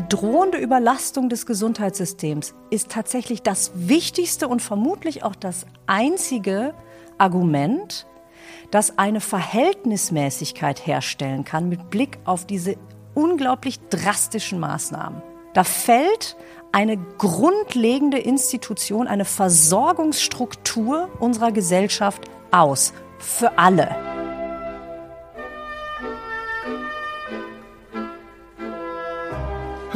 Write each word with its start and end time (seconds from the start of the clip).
die 0.00 0.08
drohende 0.08 0.56
Überlastung 0.56 1.28
des 1.28 1.44
Gesundheitssystems 1.44 2.54
ist 2.70 2.90
tatsächlich 2.90 3.42
das 3.42 3.72
wichtigste 3.74 4.48
und 4.48 4.62
vermutlich 4.62 5.24
auch 5.24 5.34
das 5.34 5.66
einzige 5.86 6.72
Argument, 7.18 8.06
das 8.70 8.96
eine 8.96 9.20
Verhältnismäßigkeit 9.20 10.86
herstellen 10.86 11.44
kann 11.44 11.68
mit 11.68 11.90
Blick 11.90 12.18
auf 12.24 12.46
diese 12.46 12.76
unglaublich 13.14 13.78
drastischen 13.90 14.58
Maßnahmen. 14.58 15.20
Da 15.52 15.64
fällt 15.64 16.36
eine 16.72 16.96
grundlegende 17.18 18.18
Institution, 18.18 19.06
eine 19.06 19.26
Versorgungsstruktur 19.26 21.10
unserer 21.18 21.52
Gesellschaft 21.52 22.22
aus. 22.52 22.94
Für 23.18 23.58
alle. 23.58 24.09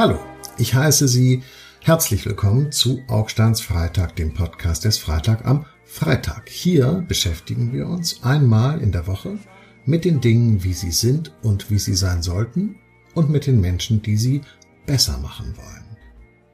Hallo, 0.06 0.20
ich 0.58 0.74
heiße 0.74 1.08
Sie 1.08 1.42
herzlich 1.80 2.26
willkommen 2.26 2.70
zu 2.70 3.00
Augsteins 3.08 3.62
Freitag, 3.62 4.14
dem 4.16 4.34
Podcast 4.34 4.84
des 4.84 4.98
Freitag 4.98 5.46
am 5.46 5.64
Freitag. 5.86 6.50
Hier 6.50 7.02
beschäftigen 7.08 7.72
wir 7.72 7.86
uns 7.86 8.22
einmal 8.22 8.82
in 8.82 8.92
der 8.92 9.06
Woche 9.06 9.38
mit 9.86 10.04
den 10.04 10.20
Dingen, 10.20 10.62
wie 10.62 10.74
sie 10.74 10.90
sind 10.90 11.32
und 11.42 11.70
wie 11.70 11.78
sie 11.78 11.94
sein 11.94 12.22
sollten 12.22 12.76
und 13.14 13.30
mit 13.30 13.46
den 13.46 13.62
Menschen, 13.62 14.02
die 14.02 14.18
sie 14.18 14.42
besser 14.84 15.16
machen 15.20 15.56
wollen. 15.56 15.96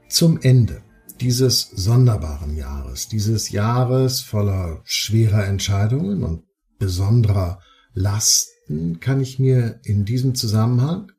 Zum 0.08 0.40
Ende 0.42 0.84
dieses 1.20 1.70
sonderbaren 1.70 2.56
Jahres, 2.56 3.08
dieses 3.08 3.50
Jahres 3.50 4.20
voller 4.20 4.80
schwerer 4.84 5.44
Entscheidungen 5.48 6.22
und 6.22 6.44
besonderer 6.78 7.58
Lasten, 7.94 9.00
kann 9.00 9.20
ich 9.20 9.40
mir 9.40 9.80
in 9.82 10.04
diesem 10.04 10.36
Zusammenhang, 10.36 11.10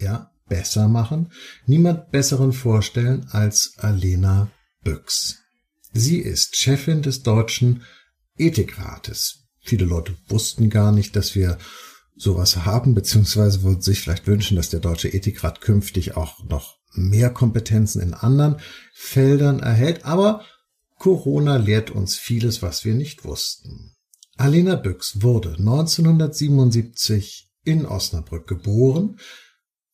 ja, 0.00 0.30
besser 0.48 0.88
machen, 0.88 1.32
niemand 1.66 2.10
besseren 2.10 2.52
vorstellen 2.52 3.26
als 3.30 3.74
Alena 3.78 4.50
Büchs. 4.82 5.38
Sie 5.92 6.18
ist 6.18 6.56
Chefin 6.56 7.02
des 7.02 7.22
Deutschen 7.22 7.82
Ethikrates. 8.36 9.46
Viele 9.60 9.84
Leute 9.84 10.16
wussten 10.28 10.70
gar 10.70 10.92
nicht, 10.92 11.16
dass 11.16 11.34
wir 11.34 11.58
sowas 12.14 12.64
haben, 12.64 12.94
beziehungsweise 12.94 13.62
würden 13.62 13.82
sich 13.82 14.00
vielleicht 14.00 14.26
wünschen, 14.26 14.56
dass 14.56 14.70
der 14.70 14.80
Deutsche 14.80 15.08
Ethikrat 15.08 15.60
künftig 15.60 16.16
auch 16.16 16.44
noch 16.44 16.76
mehr 16.92 17.30
Kompetenzen 17.30 18.00
in 18.00 18.14
anderen 18.14 18.56
Feldern 18.94 19.60
erhält. 19.60 20.04
Aber 20.04 20.44
Corona 20.98 21.56
lehrt 21.56 21.90
uns 21.90 22.16
vieles, 22.16 22.62
was 22.62 22.84
wir 22.84 22.94
nicht 22.94 23.24
wussten. 23.24 23.94
Alena 24.36 24.76
Büchs 24.76 25.22
wurde 25.22 25.56
1977 25.58 27.50
in 27.64 27.86
Osnabrück 27.86 28.46
geboren, 28.46 29.18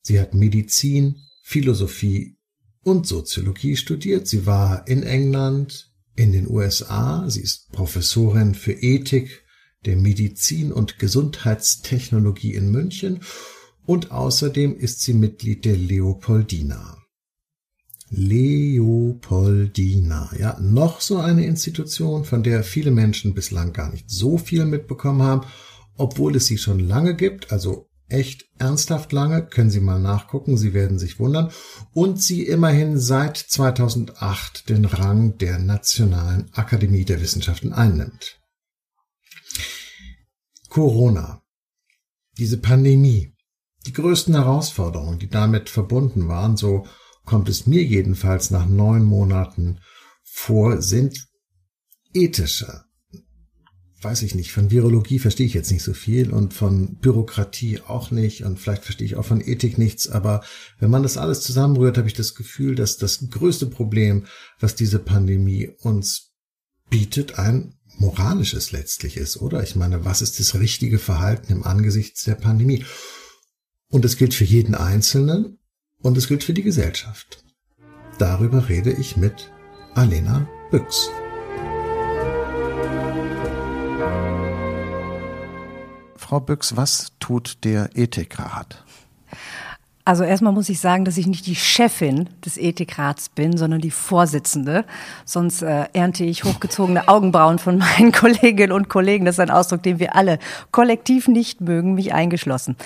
Sie 0.02 0.20
hat 0.20 0.34
Medizin, 0.34 1.16
Philosophie 1.42 2.36
und 2.82 3.06
Soziologie 3.06 3.76
studiert. 3.76 4.28
Sie 4.28 4.44
war 4.46 4.86
in 4.88 5.02
England, 5.02 5.92
in 6.16 6.32
den 6.32 6.50
USA. 6.50 7.28
Sie 7.30 7.40
ist 7.40 7.70
Professorin 7.72 8.54
für 8.54 8.72
Ethik 8.72 9.44
der 9.84 9.96
Medizin 9.96 10.72
und 10.72 10.98
Gesundheitstechnologie 10.98 12.54
in 12.54 12.70
München 12.70 13.20
und 13.84 14.12
außerdem 14.12 14.76
ist 14.76 15.02
sie 15.02 15.14
Mitglied 15.14 15.64
der 15.64 15.76
Leopoldina. 15.76 16.98
Leopoldina, 18.10 19.20
ja, 20.38 20.60
noch 20.60 21.00
so 21.00 21.16
eine 21.16 21.46
Institution, 21.46 22.24
von 22.24 22.42
der 22.42 22.62
viele 22.62 22.90
Menschen 22.90 23.32
bislang 23.32 23.72
gar 23.72 23.90
nicht 23.90 24.10
so 24.10 24.36
viel 24.36 24.66
mitbekommen 24.66 25.22
haben, 25.22 25.46
obwohl 25.96 26.36
es 26.36 26.44
sie 26.46 26.58
schon 26.58 26.78
lange 26.78 27.16
gibt, 27.16 27.50
also 27.52 27.88
echt 28.12 28.46
ernsthaft 28.58 29.12
lange, 29.12 29.46
können 29.46 29.70
Sie 29.70 29.80
mal 29.80 29.98
nachgucken, 29.98 30.56
Sie 30.56 30.74
werden 30.74 30.98
sich 30.98 31.18
wundern, 31.18 31.50
und 31.92 32.22
sie 32.22 32.46
immerhin 32.46 32.98
seit 32.98 33.36
2008 33.36 34.68
den 34.68 34.84
Rang 34.84 35.38
der 35.38 35.58
Nationalen 35.58 36.50
Akademie 36.52 37.04
der 37.04 37.20
Wissenschaften 37.20 37.72
einnimmt. 37.72 38.40
Corona, 40.68 41.42
diese 42.38 42.58
Pandemie, 42.58 43.34
die 43.86 43.92
größten 43.92 44.34
Herausforderungen, 44.34 45.18
die 45.18 45.28
damit 45.28 45.68
verbunden 45.68 46.28
waren, 46.28 46.56
so 46.56 46.86
kommt 47.24 47.48
es 47.48 47.66
mir 47.66 47.82
jedenfalls 47.82 48.50
nach 48.50 48.66
neun 48.66 49.04
Monaten 49.04 49.80
vor, 50.22 50.80
sind 50.80 51.28
ethische, 52.14 52.84
weiß 54.02 54.22
ich 54.22 54.34
nicht, 54.34 54.52
von 54.52 54.70
Virologie 54.70 55.18
verstehe 55.18 55.46
ich 55.46 55.54
jetzt 55.54 55.70
nicht 55.70 55.82
so 55.82 55.94
viel 55.94 56.32
und 56.32 56.54
von 56.54 56.96
Bürokratie 56.96 57.80
auch 57.80 58.10
nicht 58.10 58.44
und 58.44 58.58
vielleicht 58.58 58.84
verstehe 58.84 59.06
ich 59.06 59.16
auch 59.16 59.24
von 59.24 59.40
Ethik 59.40 59.78
nichts, 59.78 60.08
aber 60.08 60.42
wenn 60.78 60.90
man 60.90 61.02
das 61.02 61.16
alles 61.16 61.42
zusammenrührt, 61.42 61.98
habe 61.98 62.08
ich 62.08 62.14
das 62.14 62.34
Gefühl, 62.34 62.74
dass 62.74 62.96
das 62.96 63.30
größte 63.30 63.66
Problem, 63.66 64.26
was 64.58 64.74
diese 64.74 64.98
Pandemie 64.98 65.70
uns 65.80 66.32
bietet, 66.90 67.38
ein 67.38 67.74
moralisches 67.98 68.72
letztlich 68.72 69.16
ist, 69.16 69.36
oder? 69.36 69.62
Ich 69.62 69.76
meine, 69.76 70.04
was 70.04 70.22
ist 70.22 70.40
das 70.40 70.54
richtige 70.54 70.98
Verhalten 70.98 71.52
im 71.52 71.62
Angesicht 71.62 72.26
der 72.26 72.34
Pandemie? 72.34 72.84
Und 73.88 74.04
es 74.04 74.16
gilt 74.16 74.34
für 74.34 74.44
jeden 74.44 74.74
Einzelnen 74.74 75.58
und 76.00 76.16
es 76.16 76.26
gilt 76.26 76.44
für 76.44 76.54
die 76.54 76.62
Gesellschaft. 76.62 77.44
Darüber 78.18 78.68
rede 78.68 78.92
ich 78.92 79.16
mit 79.16 79.50
Alena 79.94 80.48
Büchs. 80.70 81.10
Frau 86.22 86.38
Büchs, 86.38 86.76
was 86.76 87.12
tut 87.18 87.64
der 87.64 87.90
Ethikrat? 87.96 88.84
Also 90.04 90.22
erstmal 90.22 90.52
muss 90.52 90.68
ich 90.68 90.78
sagen, 90.78 91.04
dass 91.04 91.16
ich 91.16 91.26
nicht 91.26 91.46
die 91.46 91.56
Chefin 91.56 92.28
des 92.44 92.56
Ethikrats 92.56 93.28
bin, 93.28 93.56
sondern 93.56 93.80
die 93.80 93.90
Vorsitzende. 93.90 94.84
Sonst 95.24 95.62
äh, 95.62 95.86
ernte 95.92 96.24
ich 96.24 96.44
hochgezogene 96.44 97.08
Augenbrauen 97.08 97.58
von 97.58 97.78
meinen 97.78 98.12
Kolleginnen 98.12 98.72
und 98.72 98.88
Kollegen. 98.88 99.24
Das 99.24 99.34
ist 99.34 99.40
ein 99.40 99.50
Ausdruck, 99.50 99.82
den 99.82 99.98
wir 99.98 100.14
alle 100.14 100.38
kollektiv 100.70 101.26
nicht 101.26 101.60
mögen, 101.60 101.94
mich 101.94 102.14
eingeschlossen. 102.14 102.76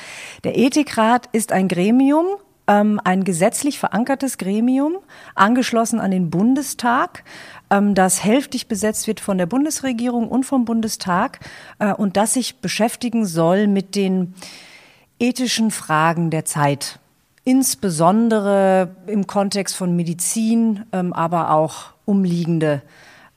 Der 0.45 0.59
Ethikrat 0.59 1.29
ist 1.33 1.53
ein 1.53 1.69
Gremium, 1.69 2.27
ähm, 2.69 3.01
ein 3.05 3.25
gesetzlich 3.25 3.79
verankertes 3.79 4.39
Gremium, 4.39 4.99
angeschlossen 5.35 6.01
an 6.01 6.11
den 6.11 6.31
Bundestag, 6.31 7.25
ähm, 7.71 7.95
das 7.95 8.25
hälftig 8.25 8.69
besetzt 8.69 9.07
wird 9.07 9.21
von 9.21 9.39
der 9.39 9.47
Bundesregierung 9.47 10.29
und 10.29 10.45
vom 10.45 10.65
Bundestag 10.65 11.41
äh, 11.79 11.93
und 11.93 12.17
das 12.17 12.35
sich 12.35 12.61
beschäftigen 12.61 13.27
soll 13.27 13.67
mit 13.67 13.95
den 13.95 14.35
ethischen 15.19 15.71
Fragen 15.71 16.31
der 16.31 16.45
Zeit. 16.45 16.99
Insbesondere 17.45 18.97
im 19.07 19.27
Kontext 19.27 19.77
von 19.77 19.95
Medizin, 19.95 20.85
ähm, 20.93 21.13
aber 21.13 21.51
auch 21.53 21.93
umliegende 22.05 22.83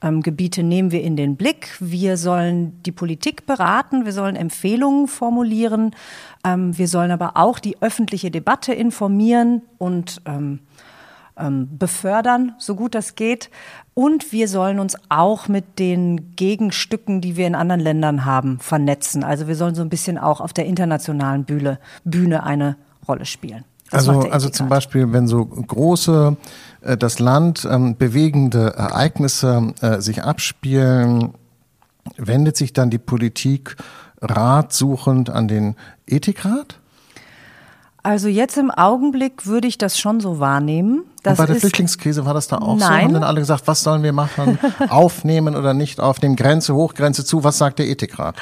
ähm, 0.02 0.22
Gebiete 0.22 0.64
nehmen 0.64 0.92
wir 0.92 1.04
in 1.04 1.16
den 1.16 1.36
Blick. 1.36 1.76
Wir 1.80 2.18
sollen 2.18 2.82
die 2.84 2.92
Politik 2.92 3.46
beraten, 3.46 4.06
wir 4.06 4.14
sollen 4.14 4.36
Empfehlungen 4.36 5.08
formulieren, 5.08 5.96
ähm, 6.44 6.78
wir 6.78 6.88
sollen 6.88 7.12
aber 7.12 7.36
auch 7.36 7.60
die 7.60 7.82
öffentliche 7.82 8.32
Debatte 8.32 8.74
informieren 8.74 9.62
und 9.78 10.22
ähm, 10.26 10.60
ähm, 11.38 11.78
befördern, 11.78 12.54
so 12.58 12.76
gut 12.76 12.96
das 12.96 13.16
geht. 13.16 13.50
Und 13.94 14.32
wir 14.32 14.48
sollen 14.48 14.80
uns 14.80 14.96
auch 15.10 15.48
mit 15.48 15.80
den 15.80 16.36
Gegenstücken, 16.36 17.22
die 17.22 17.36
wir 17.36 17.48
in 17.48 17.56
anderen 17.56 17.82
Ländern 17.82 18.26
haben, 18.26 18.60
vernetzen. 18.60 19.24
Also 19.24 19.48
wir 19.48 19.56
sollen 19.56 19.76
so 19.76 19.82
ein 19.82 19.90
bisschen 19.90 20.18
auch 20.18 20.40
auf 20.40 20.54
der 20.54 20.66
internationalen 20.66 21.44
Bühne, 21.44 21.80
Bühne 22.04 22.44
eine 22.44 22.78
Rolle 23.08 23.26
spielen. 23.26 23.66
Das 23.90 24.08
also, 24.08 24.30
also 24.30 24.50
zum 24.50 24.70
Beispiel, 24.70 25.12
wenn 25.14 25.28
so 25.28 25.46
große, 25.46 26.38
äh, 26.82 26.98
das 26.98 27.20
Land 27.20 27.68
ähm, 27.70 27.98
bewegende 27.98 28.74
Ereignisse 28.76 29.74
äh, 29.82 30.00
sich 30.00 30.24
abspielen, 30.24 31.34
wendet 32.18 32.58
sich 32.58 32.74
dann 32.74 32.90
die 32.90 32.98
Politik 32.98 33.76
ratsuchend 34.22 35.30
an 35.30 35.48
den 35.48 35.76
Ethikrat? 36.08 36.80
Also 38.02 38.28
jetzt 38.28 38.58
im 38.58 38.72
Augenblick 38.72 39.46
würde 39.46 39.68
ich 39.68 39.78
das 39.78 40.00
schon 40.00 40.20
so 40.20 40.40
wahrnehmen. 40.40 41.04
Das 41.24 41.38
Und 41.38 41.46
bei 41.46 41.52
der 41.52 41.60
Flüchtlingskrise 41.60 42.26
war 42.26 42.34
das 42.34 42.48
da 42.48 42.58
auch 42.58 42.78
Nein. 42.78 42.80
so? 42.80 43.04
Haben 43.04 43.14
dann 43.14 43.24
alle 43.24 43.40
gesagt, 43.42 43.68
was 43.68 43.84
sollen 43.84 44.04
wir 44.04 44.14
machen? 44.14 44.58
Aufnehmen 44.90 45.56
oder 45.56 45.74
nicht 45.74 46.00
aufnehmen? 46.00 46.36
Grenze 46.36 46.74
hoch, 46.76 46.94
Grenze 46.94 47.26
zu? 47.26 47.44
Was 47.44 47.58
sagt 47.58 47.80
der 47.80 47.88
Ethikrat? 47.88 48.36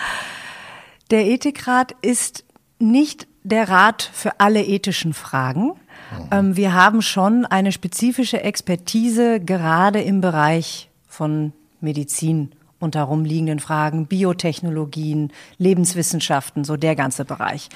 Der 1.10 1.26
Ethikrat 1.26 1.94
ist 2.02 2.44
nicht 2.80 3.28
der 3.48 3.70
Rat 3.70 4.10
für 4.14 4.40
alle 4.40 4.64
ethischen 4.64 5.14
Fragen. 5.14 5.68
Mhm. 5.68 6.28
Ähm, 6.32 6.56
wir 6.56 6.74
haben 6.74 7.02
schon 7.02 7.46
eine 7.46 7.72
spezifische 7.72 8.42
Expertise 8.42 9.40
gerade 9.40 10.02
im 10.02 10.22
Bereich 10.22 10.90
von 11.08 11.54
Medizin 11.80 12.52
und 12.80 12.96
darum 12.96 13.26
liegenden 13.26 13.60
Fragen, 13.60 14.06
Biotechnologien, 14.06 15.32
Lebenswissenschaften, 15.58 16.64
so 16.64 16.78
der 16.78 16.96
ganze 16.96 17.26
Bereich. 17.26 17.70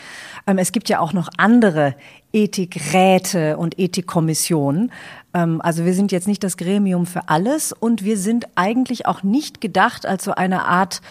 Ähm, 0.46 0.58
es 0.58 0.72
gibt 0.72 0.90
ja 0.90 1.00
auch 1.00 1.14
noch 1.14 1.30
andere 1.38 1.96
Ethikräte 2.34 3.58
und 3.58 3.80
Ethikkommissionen. 3.80 4.92
Ähm, 5.34 5.62
also 5.62 5.86
wir 5.86 5.94
sind 5.94 6.12
jetzt 6.12 6.28
nicht 6.28 6.44
das 6.44 6.58
Gremium 6.58 7.06
für 7.06 7.30
alles 7.30 7.72
und 7.72 8.04
wir 8.04 8.18
sind 8.18 8.48
eigentlich 8.56 9.06
auch 9.06 9.24
nicht 9.24 9.62
gedacht 9.62 10.06
als 10.06 10.24
so 10.24 10.34
eine 10.34 10.66
Art 10.66 11.02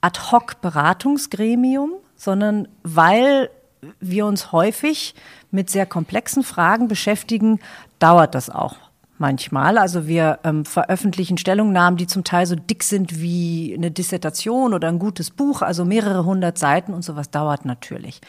Ad-hoc-Beratungsgremium, 0.00 1.92
sondern 2.16 2.68
weil 2.82 3.50
wir 4.00 4.26
uns 4.26 4.52
häufig 4.52 5.14
mit 5.50 5.70
sehr 5.70 5.86
komplexen 5.86 6.42
Fragen 6.42 6.88
beschäftigen, 6.88 7.60
dauert 7.98 8.34
das 8.34 8.50
auch 8.50 8.76
manchmal. 9.18 9.78
Also 9.78 10.06
wir 10.06 10.38
ähm, 10.44 10.64
veröffentlichen 10.64 11.38
Stellungnahmen, 11.38 11.96
die 11.96 12.06
zum 12.06 12.24
Teil 12.24 12.46
so 12.46 12.54
dick 12.54 12.82
sind 12.82 13.20
wie 13.20 13.74
eine 13.76 13.90
Dissertation 13.90 14.74
oder 14.74 14.88
ein 14.88 14.98
gutes 14.98 15.30
Buch, 15.30 15.62
also 15.62 15.84
mehrere 15.84 16.24
hundert 16.24 16.58
Seiten 16.58 16.94
und 16.94 17.02
sowas 17.02 17.30
dauert 17.30 17.64
natürlich. 17.64 18.20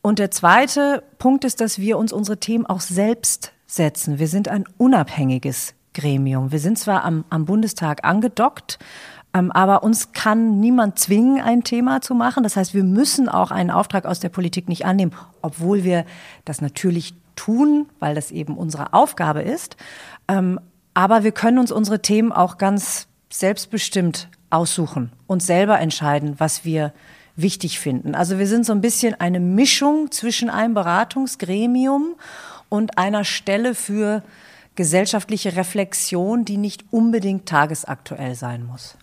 Und 0.00 0.18
der 0.18 0.30
zweite 0.30 1.02
Punkt 1.18 1.44
ist, 1.44 1.60
dass 1.60 1.78
wir 1.78 1.98
uns 1.98 2.12
unsere 2.12 2.38
Themen 2.38 2.66
auch 2.66 2.80
selbst 2.80 3.52
setzen. 3.66 4.18
Wir 4.18 4.28
sind 4.28 4.48
ein 4.48 4.64
unabhängiges 4.78 5.74
Gremium. 5.92 6.52
Wir 6.52 6.60
sind 6.60 6.78
zwar 6.78 7.04
am, 7.04 7.24
am 7.28 7.44
Bundestag 7.44 8.04
angedockt, 8.04 8.78
aber 9.50 9.82
uns 9.82 10.12
kann 10.12 10.60
niemand 10.60 10.98
zwingen, 10.98 11.40
ein 11.40 11.64
Thema 11.64 12.00
zu 12.00 12.14
machen. 12.14 12.42
Das 12.42 12.56
heißt, 12.56 12.74
wir 12.74 12.84
müssen 12.84 13.28
auch 13.28 13.50
einen 13.50 13.70
Auftrag 13.70 14.04
aus 14.04 14.20
der 14.20 14.28
Politik 14.28 14.68
nicht 14.68 14.84
annehmen, 14.84 15.12
obwohl 15.42 15.84
wir 15.84 16.04
das 16.44 16.60
natürlich 16.60 17.14
tun, 17.36 17.86
weil 18.00 18.14
das 18.14 18.30
eben 18.30 18.56
unsere 18.56 18.92
Aufgabe 18.92 19.42
ist. 19.42 19.76
Ähm, 20.28 20.60
aber 20.94 21.22
wir 21.24 21.32
können 21.32 21.58
uns 21.58 21.70
unsere 21.70 22.02
Themen 22.02 22.32
auch 22.32 22.58
ganz 22.58 23.06
selbstbestimmt 23.30 24.28
aussuchen 24.50 25.12
und 25.26 25.42
selber 25.42 25.78
entscheiden, 25.78 26.34
was 26.38 26.64
wir 26.64 26.92
wichtig 27.36 27.78
finden. 27.78 28.14
Also 28.14 28.38
wir 28.38 28.48
sind 28.48 28.66
so 28.66 28.72
ein 28.72 28.80
bisschen 28.80 29.14
eine 29.14 29.38
Mischung 29.38 30.10
zwischen 30.10 30.50
einem 30.50 30.74
Beratungsgremium 30.74 32.16
und 32.68 32.98
einer 32.98 33.24
Stelle 33.24 33.74
für 33.74 34.22
gesellschaftliche 34.74 35.56
Reflexion, 35.56 36.44
die 36.44 36.56
nicht 36.56 36.84
unbedingt 36.90 37.46
tagesaktuell 37.46 38.34
sein 38.34 38.64
muss. 38.64 38.96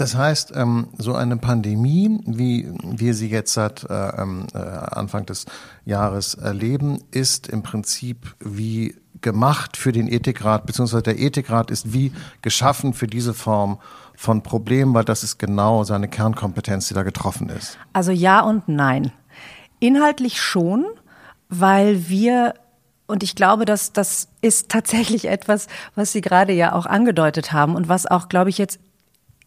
Das 0.00 0.14
heißt, 0.14 0.52
ähm, 0.56 0.88
so 0.96 1.14
eine 1.14 1.36
Pandemie, 1.36 2.20
wie 2.24 2.72
wir 2.82 3.12
sie 3.12 3.28
jetzt 3.28 3.52
seit 3.52 3.84
äh, 3.84 4.22
ähm, 4.22 4.46
äh, 4.54 4.58
Anfang 4.58 5.26
des 5.26 5.44
Jahres 5.84 6.32
erleben, 6.32 7.04
ist 7.10 7.48
im 7.48 7.62
Prinzip 7.62 8.34
wie 8.40 8.96
gemacht 9.20 9.76
für 9.76 9.92
den 9.92 10.10
Ethikrat, 10.10 10.64
beziehungsweise 10.64 11.02
der 11.02 11.20
Ethikrat 11.20 11.70
ist 11.70 11.92
wie 11.92 12.12
geschaffen 12.40 12.94
für 12.94 13.08
diese 13.08 13.34
Form 13.34 13.78
von 14.16 14.42
Problemen, 14.42 14.94
weil 14.94 15.04
das 15.04 15.22
ist 15.22 15.38
genau 15.38 15.84
seine 15.84 16.08
Kernkompetenz, 16.08 16.88
die 16.88 16.94
da 16.94 17.02
getroffen 17.02 17.50
ist. 17.50 17.76
Also 17.92 18.10
ja 18.10 18.40
und 18.40 18.70
nein. 18.70 19.12
Inhaltlich 19.80 20.40
schon, 20.40 20.86
weil 21.50 22.08
wir 22.08 22.54
und 23.06 23.22
ich 23.22 23.34
glaube, 23.34 23.66
dass 23.66 23.92
das 23.92 24.28
ist 24.40 24.70
tatsächlich 24.70 25.26
etwas, 25.26 25.66
was 25.94 26.12
Sie 26.12 26.22
gerade 26.22 26.54
ja 26.54 26.72
auch 26.72 26.86
angedeutet 26.86 27.52
haben 27.52 27.74
und 27.74 27.88
was 27.88 28.06
auch, 28.06 28.28
glaube 28.30 28.48
ich, 28.48 28.56
jetzt 28.56 28.78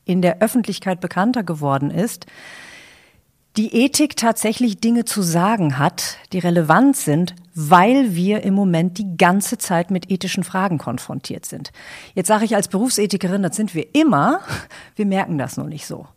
in 0.06 0.22
der 0.22 0.42
Öffentlichkeit 0.42 1.02
bekannter 1.02 1.44
geworden 1.44 1.92
ist, 1.92 2.26
die 3.56 3.76
Ethik 3.76 4.16
tatsächlich 4.18 4.80
Dinge 4.80 5.06
zu 5.06 5.22
sagen 5.22 5.78
hat, 5.78 6.18
die 6.32 6.40
relevant 6.40 6.98
sind, 6.98 7.36
weil 7.54 8.16
wir 8.16 8.42
im 8.42 8.56
Moment 8.56 8.98
die 8.98 9.16
ganze 9.16 9.60
Zeit 9.60 9.92
mit 9.92 10.10
ethischen 10.10 10.44
Fragen 10.44 10.80
konfrontiert 10.80 11.46
sind. 11.46 11.72
Jetzt 12.16 12.28
sage 12.28 12.46
ich 12.46 12.56
als 12.56 12.68
Berufsethikerin, 12.68 13.44
das 13.44 13.56
sind 13.56 13.76
wir 13.76 13.94
immer, 13.94 14.40
wir 14.96 15.06
merken 15.06 15.38
das 15.38 15.58
nur 15.58 15.68
nicht 15.68 15.86
so. 15.86 16.08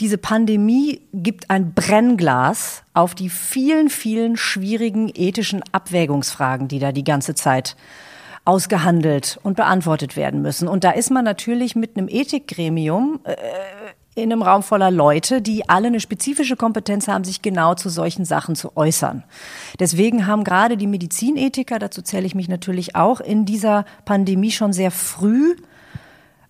Diese 0.00 0.18
Pandemie 0.18 1.00
gibt 1.14 1.48
ein 1.48 1.72
Brennglas 1.72 2.82
auf 2.92 3.14
die 3.14 3.30
vielen, 3.30 3.88
vielen 3.88 4.36
schwierigen 4.36 5.10
ethischen 5.14 5.62
Abwägungsfragen, 5.72 6.68
die 6.68 6.78
da 6.78 6.92
die 6.92 7.04
ganze 7.04 7.34
Zeit 7.34 7.76
ausgehandelt 8.44 9.38
und 9.42 9.56
beantwortet 9.56 10.16
werden 10.16 10.42
müssen. 10.42 10.68
Und 10.68 10.84
da 10.84 10.90
ist 10.90 11.10
man 11.10 11.24
natürlich 11.24 11.76
mit 11.76 11.96
einem 11.96 12.08
Ethikgremium 12.08 13.20
äh, 13.24 13.36
in 14.14 14.30
einem 14.30 14.42
Raum 14.42 14.62
voller 14.62 14.90
Leute, 14.90 15.40
die 15.40 15.68
alle 15.68 15.86
eine 15.86 16.00
spezifische 16.00 16.56
Kompetenz 16.56 17.08
haben, 17.08 17.24
sich 17.24 17.40
genau 17.40 17.74
zu 17.74 17.88
solchen 17.88 18.24
Sachen 18.24 18.56
zu 18.56 18.76
äußern. 18.76 19.24
Deswegen 19.80 20.26
haben 20.26 20.44
gerade 20.44 20.76
die 20.76 20.86
Medizinethiker, 20.86 21.78
dazu 21.78 22.02
zähle 22.02 22.26
ich 22.26 22.34
mich 22.34 22.48
natürlich 22.48 22.94
auch, 22.94 23.20
in 23.20 23.46
dieser 23.46 23.86
Pandemie 24.04 24.50
schon 24.50 24.74
sehr 24.74 24.90
früh 24.90 25.56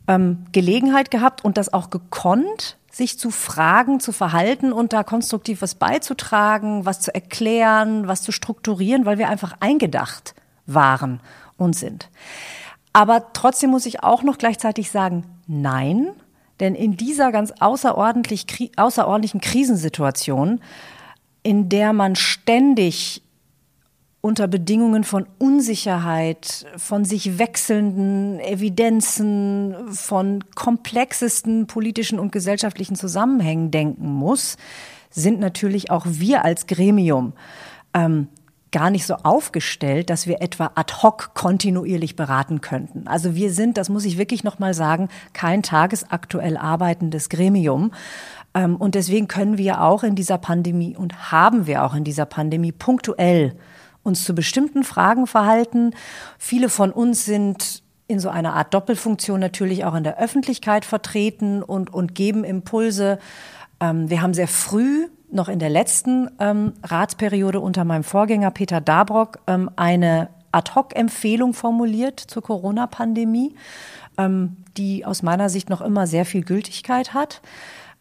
ähm, 0.08 0.46
Gelegenheit 0.50 1.10
gehabt 1.12 1.44
und 1.44 1.56
das 1.56 1.72
auch 1.72 1.90
gekonnt, 1.90 2.78
sich 2.90 3.18
zu 3.18 3.30
fragen, 3.30 4.00
zu 4.00 4.12
verhalten 4.12 4.72
und 4.72 4.92
da 4.92 5.04
konstruktiv 5.04 5.62
was 5.62 5.76
beizutragen, 5.76 6.84
was 6.84 7.00
zu 7.00 7.14
erklären, 7.14 8.08
was 8.08 8.22
zu 8.22 8.32
strukturieren, 8.32 9.06
weil 9.06 9.18
wir 9.18 9.28
einfach 9.28 9.54
eingedacht 9.60 10.34
waren 10.66 11.20
und 11.62 11.74
sind. 11.74 12.10
Aber 12.92 13.32
trotzdem 13.32 13.70
muss 13.70 13.86
ich 13.86 14.02
auch 14.02 14.22
noch 14.22 14.38
gleichzeitig 14.38 14.90
sagen, 14.90 15.24
nein, 15.46 16.10
denn 16.60 16.74
in 16.74 16.96
dieser 16.96 17.32
ganz 17.32 17.52
außerordentlich, 17.58 18.46
außerordentlichen 18.76 19.40
Krisensituation, 19.40 20.60
in 21.42 21.68
der 21.68 21.92
man 21.92 22.14
ständig 22.14 23.22
unter 24.20 24.46
Bedingungen 24.46 25.02
von 25.02 25.26
Unsicherheit, 25.38 26.66
von 26.76 27.04
sich 27.04 27.38
wechselnden 27.38 28.38
Evidenzen, 28.38 29.74
von 29.90 30.44
komplexesten 30.54 31.66
politischen 31.66 32.20
und 32.20 32.30
gesellschaftlichen 32.30 32.94
Zusammenhängen 32.94 33.72
denken 33.72 34.06
muss, 34.06 34.56
sind 35.10 35.40
natürlich 35.40 35.90
auch 35.90 36.06
wir 36.08 36.44
als 36.44 36.68
Gremium 36.68 37.32
ähm, 37.94 38.28
gar 38.72 38.90
nicht 38.90 39.06
so 39.06 39.14
aufgestellt, 39.14 40.10
dass 40.10 40.26
wir 40.26 40.40
etwa 40.40 40.72
ad 40.74 40.94
hoc 41.02 41.32
kontinuierlich 41.34 42.16
beraten 42.16 42.60
könnten. 42.60 43.06
Also 43.06 43.34
wir 43.34 43.52
sind, 43.52 43.76
das 43.76 43.88
muss 43.88 44.04
ich 44.04 44.18
wirklich 44.18 44.42
noch 44.42 44.58
mal 44.58 44.74
sagen, 44.74 45.08
kein 45.32 45.62
tagesaktuell 45.62 46.56
arbeitendes 46.56 47.28
Gremium. 47.28 47.92
Ähm, 48.54 48.76
und 48.76 48.94
deswegen 48.94 49.28
können 49.28 49.58
wir 49.58 49.82
auch 49.82 50.02
in 50.02 50.14
dieser 50.14 50.38
Pandemie 50.38 50.96
und 50.96 51.30
haben 51.30 51.66
wir 51.66 51.84
auch 51.84 51.94
in 51.94 52.04
dieser 52.04 52.26
Pandemie 52.26 52.72
punktuell 52.72 53.54
uns 54.02 54.24
zu 54.24 54.34
bestimmten 54.34 54.82
Fragen 54.82 55.26
verhalten. 55.26 55.94
Viele 56.38 56.68
von 56.68 56.90
uns 56.90 57.24
sind 57.24 57.82
in 58.08 58.18
so 58.18 58.28
einer 58.28 58.54
Art 58.54 58.74
Doppelfunktion 58.74 59.38
natürlich 59.40 59.84
auch 59.84 59.94
in 59.94 60.04
der 60.04 60.18
Öffentlichkeit 60.18 60.84
vertreten 60.84 61.62
und, 61.62 61.92
und 61.92 62.14
geben 62.14 62.44
Impulse. 62.44 63.18
Ähm, 63.80 64.10
wir 64.10 64.22
haben 64.22 64.34
sehr 64.34 64.48
früh 64.48 65.08
noch 65.32 65.48
in 65.48 65.58
der 65.58 65.70
letzten 65.70 66.30
ähm, 66.38 66.72
Ratsperiode 66.82 67.60
unter 67.60 67.84
meinem 67.84 68.04
Vorgänger 68.04 68.50
Peter 68.50 68.80
Dabrock 68.80 69.38
ähm, 69.46 69.70
eine 69.76 70.28
Ad-hoc-Empfehlung 70.52 71.54
formuliert 71.54 72.20
zur 72.20 72.42
Corona-Pandemie, 72.42 73.54
ähm, 74.18 74.56
die 74.76 75.04
aus 75.04 75.22
meiner 75.22 75.48
Sicht 75.48 75.70
noch 75.70 75.80
immer 75.80 76.06
sehr 76.06 76.24
viel 76.24 76.42
Gültigkeit 76.42 77.14
hat. 77.14 77.40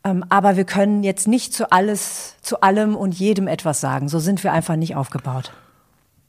Ähm, 0.04 0.26
aber 0.30 0.58
wir 0.58 0.66
können 0.66 1.04
jetzt 1.04 1.28
nicht 1.28 1.54
zu 1.54 1.72
alles, 1.72 2.36
zu 2.42 2.62
allem 2.62 2.96
und 2.96 3.14
jedem 3.18 3.48
etwas 3.48 3.82
sagen. 3.82 4.10
So 4.10 4.20
sind 4.20 4.44
wir 4.44 4.52
einfach 4.52 4.76
nicht 4.76 4.96
aufgebaut. 4.96 5.54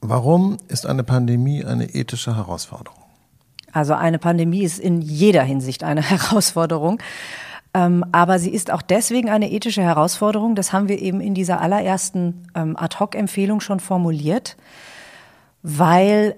Warum 0.00 0.56
ist 0.68 0.84
eine 0.86 1.04
Pandemie 1.04 1.64
eine 1.64 1.86
ethische 1.94 2.36
Herausforderung? 2.36 2.98
Also 3.72 3.94
eine 3.94 4.18
Pandemie 4.18 4.62
ist 4.62 4.78
in 4.78 5.00
jeder 5.00 5.42
Hinsicht 5.42 5.84
eine 5.84 6.02
Herausforderung. 6.10 6.98
Ähm, 7.74 8.04
aber 8.12 8.38
sie 8.38 8.50
ist 8.50 8.70
auch 8.70 8.82
deswegen 8.82 9.30
eine 9.30 9.50
ethische 9.50 9.82
Herausforderung. 9.82 10.54
Das 10.54 10.72
haben 10.72 10.88
wir 10.88 11.00
eben 11.00 11.20
in 11.20 11.34
dieser 11.34 11.60
allerersten 11.60 12.46
ähm, 12.54 12.76
Ad-Hoc-Empfehlung 12.76 13.60
schon 13.60 13.80
formuliert, 13.80 14.56
weil 15.62 16.36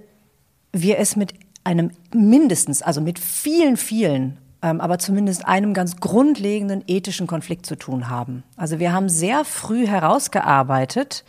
wir 0.72 0.98
es 0.98 1.16
mit 1.16 1.34
einem 1.64 1.90
mindestens, 2.12 2.82
also 2.82 3.00
mit 3.00 3.18
vielen, 3.18 3.76
vielen, 3.76 4.38
ähm, 4.62 4.80
aber 4.80 4.98
zumindest 4.98 5.46
einem 5.46 5.74
ganz 5.74 5.96
grundlegenden 5.96 6.84
ethischen 6.86 7.26
Konflikt 7.26 7.66
zu 7.66 7.76
tun 7.76 8.08
haben. 8.08 8.44
Also 8.56 8.78
wir 8.78 8.92
haben 8.92 9.08
sehr 9.08 9.44
früh 9.44 9.86
herausgearbeitet, 9.86 11.24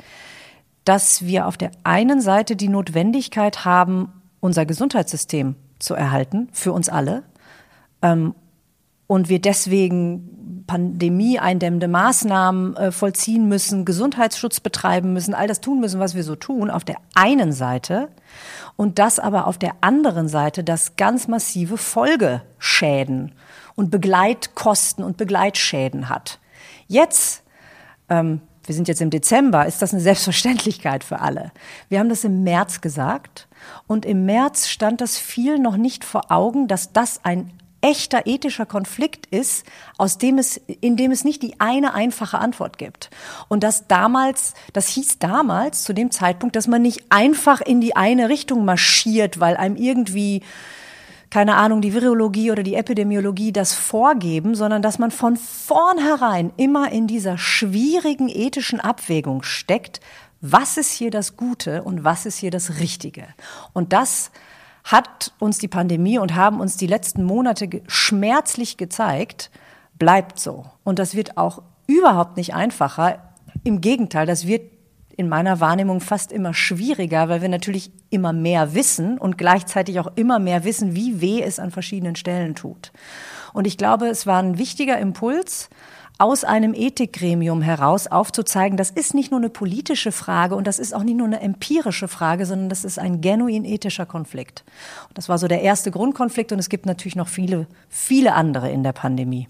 dass 0.83 1.25
wir 1.25 1.47
auf 1.47 1.57
der 1.57 1.71
einen 1.83 2.21
Seite 2.21 2.55
die 2.55 2.67
Notwendigkeit 2.67 3.65
haben, 3.65 4.11
unser 4.39 4.67
Gesundheitssystem 4.67 5.55
zu 5.79 5.95
erhalten, 5.95 6.49
für 6.51 6.73
uns 6.73 6.89
alle, 6.89 7.23
und 9.07 9.29
wir 9.29 9.39
deswegen 9.39 10.63
pandemieeindämmende 10.67 11.87
Maßnahmen 11.87 12.75
äh, 12.75 12.91
vollziehen 12.91 13.47
müssen, 13.47 13.85
Gesundheitsschutz 13.85 14.59
betreiben 14.59 15.13
müssen, 15.13 15.33
all 15.33 15.47
das 15.47 15.61
tun 15.61 15.79
müssen, 15.79 15.99
was 15.99 16.15
wir 16.15 16.23
so 16.23 16.35
tun, 16.35 16.69
auf 16.69 16.83
der 16.83 16.97
einen 17.13 17.51
Seite 17.51 18.09
und 18.75 18.99
das 18.99 19.19
aber 19.19 19.47
auf 19.47 19.57
der 19.57 19.73
anderen 19.81 20.27
Seite 20.27 20.63
das 20.63 20.95
ganz 20.95 21.27
massive 21.27 21.77
Folgeschäden 21.77 23.33
und 23.75 23.91
Begleitkosten 23.91 25.03
und 25.03 25.17
Begleitschäden 25.17 26.09
hat. 26.09 26.39
Jetzt, 26.87 27.43
ähm, 28.09 28.41
wir 28.65 28.73
sind 28.73 28.87
jetzt 28.87 29.01
im 29.01 29.11
Dezember, 29.11 29.67
ist 29.67 29.81
das 29.81 29.93
eine 29.93 30.01
Selbstverständlichkeit 30.01 31.03
für 31.03 31.19
alle. 31.19 31.51
Wir 31.89 31.99
haben 31.99 32.09
das 32.09 32.23
im 32.23 32.43
März 32.43 32.81
gesagt 32.81 33.47
und 33.85 34.05
im 34.05 34.25
März 34.25 34.67
stand 34.67 35.01
das 35.01 35.17
viel 35.17 35.59
noch 35.59 35.77
nicht 35.77 36.03
vor 36.03 36.31
Augen, 36.31 36.67
dass 36.67 36.91
das 36.91 37.23
ein 37.23 37.51
echter 37.85 38.25
ethischer 38.25 38.65
Konflikt 38.65 39.27
ist, 39.27 39.63
aus 39.99 40.17
dem 40.17 40.39
es, 40.39 40.57
in 40.57 40.97
dem 40.97 41.11
es 41.11 41.23
nicht 41.23 41.43
die 41.43 41.59
eine 41.59 41.93
einfache 41.93 42.39
Antwort 42.39 42.79
gibt. 42.79 43.11
Und 43.47 43.63
das 43.63 43.87
damals, 43.87 44.55
das 44.73 44.87
hieß 44.87 45.19
damals 45.19 45.83
zu 45.83 45.93
dem 45.93 46.09
Zeitpunkt, 46.09 46.55
dass 46.55 46.67
man 46.67 46.81
nicht 46.81 47.03
einfach 47.09 47.61
in 47.61 47.81
die 47.81 47.95
eine 47.95 48.27
Richtung 48.27 48.65
marschiert, 48.65 49.39
weil 49.39 49.55
einem 49.55 49.75
irgendwie 49.75 50.41
keine 51.29 51.57
Ahnung, 51.57 51.81
die 51.81 51.93
Virologie 51.93 52.51
oder 52.51 52.63
die 52.63 52.75
Epidemiologie 52.75 53.51
das 53.51 53.73
vorgeben, 53.73 54.55
sondern 54.55 54.81
dass 54.81 54.99
man 54.99 55.11
von 55.11 55.35
vornherein 55.35 56.53
immer 56.55 56.91
in 56.91 57.07
dieser 57.07 57.37
schwierigen 57.37 58.29
ethischen 58.29 58.79
Abwägung 58.79 59.43
steckt, 59.43 59.99
was 60.39 60.77
ist 60.77 60.91
hier 60.91 61.11
das 61.11 61.35
Gute 61.35 61.83
und 61.83 62.03
was 62.03 62.25
ist 62.25 62.37
hier 62.37 62.51
das 62.51 62.79
Richtige. 62.79 63.27
Und 63.73 63.91
das 63.91 64.31
hat 64.85 65.33
uns 65.39 65.57
die 65.57 65.67
Pandemie 65.67 66.19
und 66.19 66.35
haben 66.35 66.61
uns 66.61 66.77
die 66.77 66.87
letzten 66.87 67.23
Monate 67.23 67.81
schmerzlich 67.87 68.77
gezeigt, 68.77 69.49
bleibt 69.97 70.39
so. 70.39 70.65
Und 70.83 70.99
das 70.99 71.15
wird 71.15 71.37
auch 71.37 71.63
überhaupt 71.87 72.37
nicht 72.37 72.53
einfacher. 72.53 73.19
Im 73.63 73.81
Gegenteil, 73.81 74.27
das 74.27 74.45
wird 74.45 74.71
in 75.17 75.27
meiner 75.27 75.59
Wahrnehmung 75.59 76.01
fast 76.01 76.31
immer 76.31 76.53
schwieriger, 76.53 77.29
weil 77.29 77.41
wir 77.41 77.49
natürlich 77.49 77.91
immer 78.09 78.33
mehr 78.33 78.75
wissen 78.75 79.17
und 79.17 79.37
gleichzeitig 79.37 79.99
auch 79.99 80.11
immer 80.15 80.39
mehr 80.39 80.63
wissen, 80.65 80.93
wie 80.95 81.19
weh 81.19 81.41
es 81.41 81.57
an 81.57 81.71
verschiedenen 81.71 82.15
Stellen 82.15 82.53
tut. 82.53 82.91
Und 83.53 83.65
ich 83.65 83.77
glaube, 83.77 84.07
es 84.07 84.27
war 84.27 84.43
ein 84.43 84.57
wichtiger 84.57 84.99
Impuls, 84.99 85.69
aus 86.17 86.43
einem 86.43 86.73
Ethikgremium 86.73 87.61
heraus 87.61 88.07
aufzuzeigen, 88.07 88.77
das 88.77 88.89
ist 88.89 89.13
nicht 89.13 89.31
nur 89.31 89.39
eine 89.39 89.49
politische 89.49 90.11
Frage 90.11 90.55
und 90.55 90.65
das 90.65 90.79
ist 90.79 90.93
auch 90.93 91.03
nicht 91.03 91.17
nur 91.17 91.27
eine 91.27 91.41
empirische 91.41 92.07
Frage, 92.07 92.45
sondern 92.45 92.69
das 92.69 92.85
ist 92.85 92.99
ein 92.99 93.21
genuin 93.21 93.65
ethischer 93.65 94.05
Konflikt. 94.05 94.63
Und 95.09 95.17
das 95.17 95.27
war 95.27 95.37
so 95.37 95.47
der 95.47 95.61
erste 95.61 95.91
Grundkonflikt 95.91 96.51
und 96.51 96.59
es 96.59 96.69
gibt 96.69 96.85
natürlich 96.85 97.15
noch 97.15 97.27
viele, 97.27 97.67
viele 97.89 98.33
andere 98.33 98.71
in 98.71 98.83
der 98.83 98.93
Pandemie. 98.93 99.47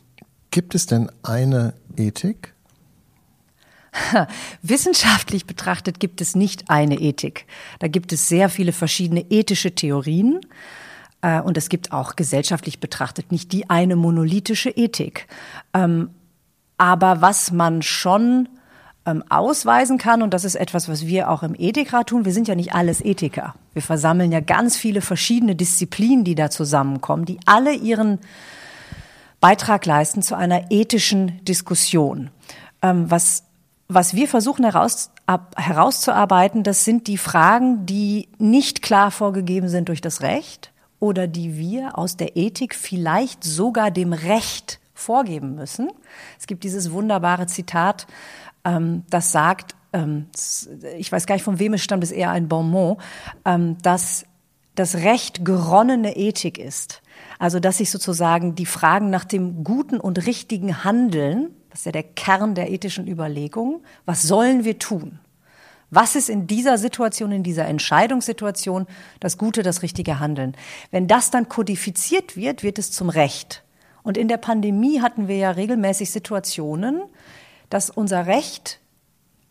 Gibt 0.50 0.74
es 0.74 0.88
denn 0.88 1.12
eine 1.22 1.74
Ethik? 1.98 2.53
Wissenschaftlich 4.62 5.45
betrachtet 5.45 6.00
gibt 6.00 6.19
es 6.22 6.36
nicht 6.36 6.69
eine 6.69 7.00
Ethik. 7.00 7.45
Da 7.79 7.88
gibt 7.88 8.12
es 8.12 8.27
sehr 8.27 8.50
viele 8.50 8.72
verschiedene 8.72 9.25
ethische 9.29 9.74
Theorien. 9.74 10.41
Äh, 11.22 11.41
und 11.41 11.57
es 11.57 11.69
gibt 11.69 11.91
auch 11.91 12.15
gesellschaftlich 12.15 12.79
betrachtet 12.79 13.31
nicht 13.31 13.51
die 13.51 13.69
eine 13.69 13.95
monolithische 13.95 14.69
Ethik. 14.69 15.27
Aber 16.77 17.22
was 17.22 17.51
man 17.51 17.82
schon 17.82 18.50
ähm, 19.05 19.24
ausweisen 19.29 19.98
kann, 19.98 20.22
und 20.22 20.34
das 20.34 20.44
ist 20.44 20.55
etwas, 20.55 20.89
was 20.89 21.05
wir 21.05 21.29
auch 21.29 21.44
im 21.44 21.55
Ethikrat 21.58 22.08
tun, 22.08 22.25
wir 22.25 22.34
sind 22.34 22.48
ja 22.48 22.55
nicht 22.55 22.74
alles 22.74 23.03
Ethiker. 23.03 23.55
Wir 23.74 23.82
versammeln 23.82 24.32
ja 24.32 24.39
ganz 24.39 24.75
viele 24.75 25.01
verschiedene 25.01 25.55
Disziplinen, 25.55 26.24
die 26.24 26.36
da 26.36 26.50
zusammenkommen, 26.50 27.25
die 27.25 27.39
alle 27.46 27.74
ihren 27.74 28.20
Beitrag 29.39 29.86
leisten 29.86 30.22
zu 30.22 30.36
einer 30.36 30.72
ethischen 30.72 31.44
Diskussion. 31.46 32.32
Ähm, 32.82 33.10
was, 33.10 33.44
was 33.88 34.15
wir 34.15 34.27
versuchen 34.27 34.65
heraus, 34.65 35.12
ab, 35.27 35.55
herauszuarbeiten, 35.58 36.63
das 36.63 36.84
sind 36.84 37.08
die 37.08 37.17
Fragen, 37.17 37.86
die 37.86 38.27
nicht 38.38 38.82
klar 38.82 39.12
vorgegeben 39.12 39.70
sind 39.70 39.89
durch 39.89 40.01
das 40.01 40.22
Recht 40.22 40.72
oder 41.00 41.27
die 41.27 41.58
wir 41.58 41.98
aus 41.98 42.17
der 42.17 42.36
Ethik 42.36 42.74
vielleicht 42.74 43.44
sogar 43.44 43.91
dem 43.91 44.13
Recht 44.13 44.79
vorgeben 44.95 45.53
müssen. 45.53 45.91
Es 46.39 46.47
gibt 46.47 46.63
dieses 46.63 46.91
wunderbare 46.91 47.45
Zitat, 47.45 48.07
ähm, 48.63 49.03
das 49.09 49.31
sagt, 49.31 49.75
ähm, 49.93 50.27
ich 50.97 51.11
weiß 51.11 51.27
gar 51.27 51.35
nicht, 51.35 51.45
von 51.45 51.59
wem 51.59 51.73
es 51.73 51.83
stammt, 51.83 52.03
ist 52.03 52.11
eher 52.11 52.31
ein 52.31 52.47
Bonmot, 52.47 52.97
ähm, 53.45 53.77
dass 53.83 54.25
das 54.73 54.95
Recht 54.95 55.45
geronnene 55.45 56.17
Ethik 56.17 56.57
ist. 56.57 57.01
Also, 57.39 57.59
dass 57.59 57.77
sich 57.77 57.91
sozusagen 57.91 58.55
die 58.55 58.65
Fragen 58.65 59.09
nach 59.09 59.25
dem 59.25 59.63
guten 59.63 59.99
und 59.99 60.25
richtigen 60.25 60.83
Handeln, 60.83 61.51
das 61.69 61.81
ist 61.81 61.85
ja 61.85 61.91
der 61.91 62.03
Kern 62.03 62.55
der 62.55 62.71
ethischen 62.71 63.07
Überlegung, 63.07 63.83
was 64.05 64.23
sollen 64.23 64.63
wir 64.63 64.79
tun? 64.79 65.19
Was 65.91 66.15
ist 66.15 66.29
in 66.29 66.47
dieser 66.47 66.77
Situation, 66.77 67.31
in 67.31 67.43
dieser 67.43 67.65
Entscheidungssituation 67.65 68.87
das 69.19 69.37
gute, 69.37 69.63
das 69.63 69.81
richtige 69.81 70.19
Handeln? 70.19 70.57
Wenn 70.91 71.07
das 71.07 71.31
dann 71.31 71.47
kodifiziert 71.47 72.35
wird, 72.35 72.63
wird 72.63 72.79
es 72.79 72.91
zum 72.91 73.09
Recht. 73.09 73.64
Und 74.05 74.17
in 74.17 74.27
der 74.27 74.38
Pandemie 74.38 75.01
hatten 75.01 75.27
wir 75.27 75.35
ja 75.35 75.50
regelmäßig 75.50 76.12
Situationen, 76.12 77.01
dass 77.71 77.89
unser 77.89 78.27
Recht 78.27 78.79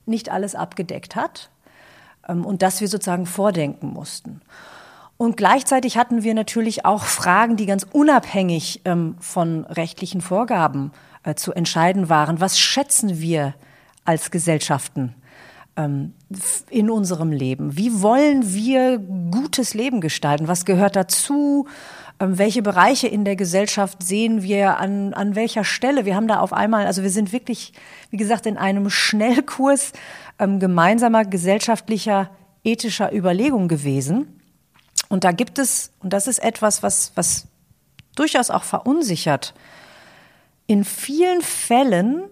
nicht 0.06 0.30
alles 0.30 0.54
abgedeckt 0.54 1.16
hat 1.16 1.50
ähm, 2.28 2.46
und 2.46 2.62
dass 2.62 2.80
wir 2.80 2.86
sozusagen 2.86 3.26
vordenken 3.26 3.92
mussten. 3.92 4.40
Und 5.16 5.36
gleichzeitig 5.36 5.96
hatten 5.98 6.22
wir 6.22 6.34
natürlich 6.34 6.84
auch 6.84 7.02
Fragen, 7.02 7.56
die 7.56 7.66
ganz 7.66 7.84
unabhängig 7.90 8.82
ähm, 8.84 9.16
von 9.18 9.64
rechtlichen 9.64 10.20
Vorgaben 10.20 10.92
äh, 11.24 11.34
zu 11.34 11.52
entscheiden 11.52 12.08
waren. 12.08 12.40
Was 12.40 12.56
schätzen 12.56 13.20
wir 13.20 13.54
als 14.04 14.30
Gesellschaften 14.30 15.16
ähm, 15.76 16.12
in 16.70 16.90
unserem 16.90 17.32
Leben? 17.32 17.76
Wie 17.76 18.02
wollen 18.02 18.54
wir 18.54 18.98
gutes 18.98 19.74
Leben 19.74 20.00
gestalten? 20.00 20.46
Was 20.46 20.64
gehört 20.64 20.94
dazu? 20.94 21.66
Ähm, 22.20 22.38
welche 22.38 22.62
Bereiche 22.62 23.08
in 23.08 23.24
der 23.24 23.36
Gesellschaft 23.36 24.02
sehen 24.02 24.42
wir 24.42 24.78
an, 24.78 25.14
an 25.14 25.34
welcher 25.34 25.64
Stelle? 25.64 26.04
Wir 26.04 26.14
haben 26.14 26.28
da 26.28 26.40
auf 26.40 26.52
einmal, 26.52 26.86
also 26.86 27.02
wir 27.02 27.10
sind 27.10 27.32
wirklich, 27.32 27.72
wie 28.10 28.16
gesagt, 28.16 28.46
in 28.46 28.56
einem 28.56 28.88
Schnellkurs 28.90 29.92
ähm, 30.38 30.60
gemeinsamer 30.60 31.24
gesellschaftlicher, 31.24 32.30
ethischer 32.62 33.12
Überlegung 33.12 33.68
gewesen. 33.68 34.40
Und 35.08 35.24
da 35.24 35.32
gibt 35.32 35.58
es, 35.58 35.92
und 36.00 36.12
das 36.12 36.26
ist 36.26 36.38
etwas, 36.38 36.82
was, 36.82 37.12
was 37.14 37.46
durchaus 38.14 38.50
auch 38.50 38.64
verunsichert, 38.64 39.54
in 40.66 40.84
vielen 40.84 41.42
Fällen 41.42 42.22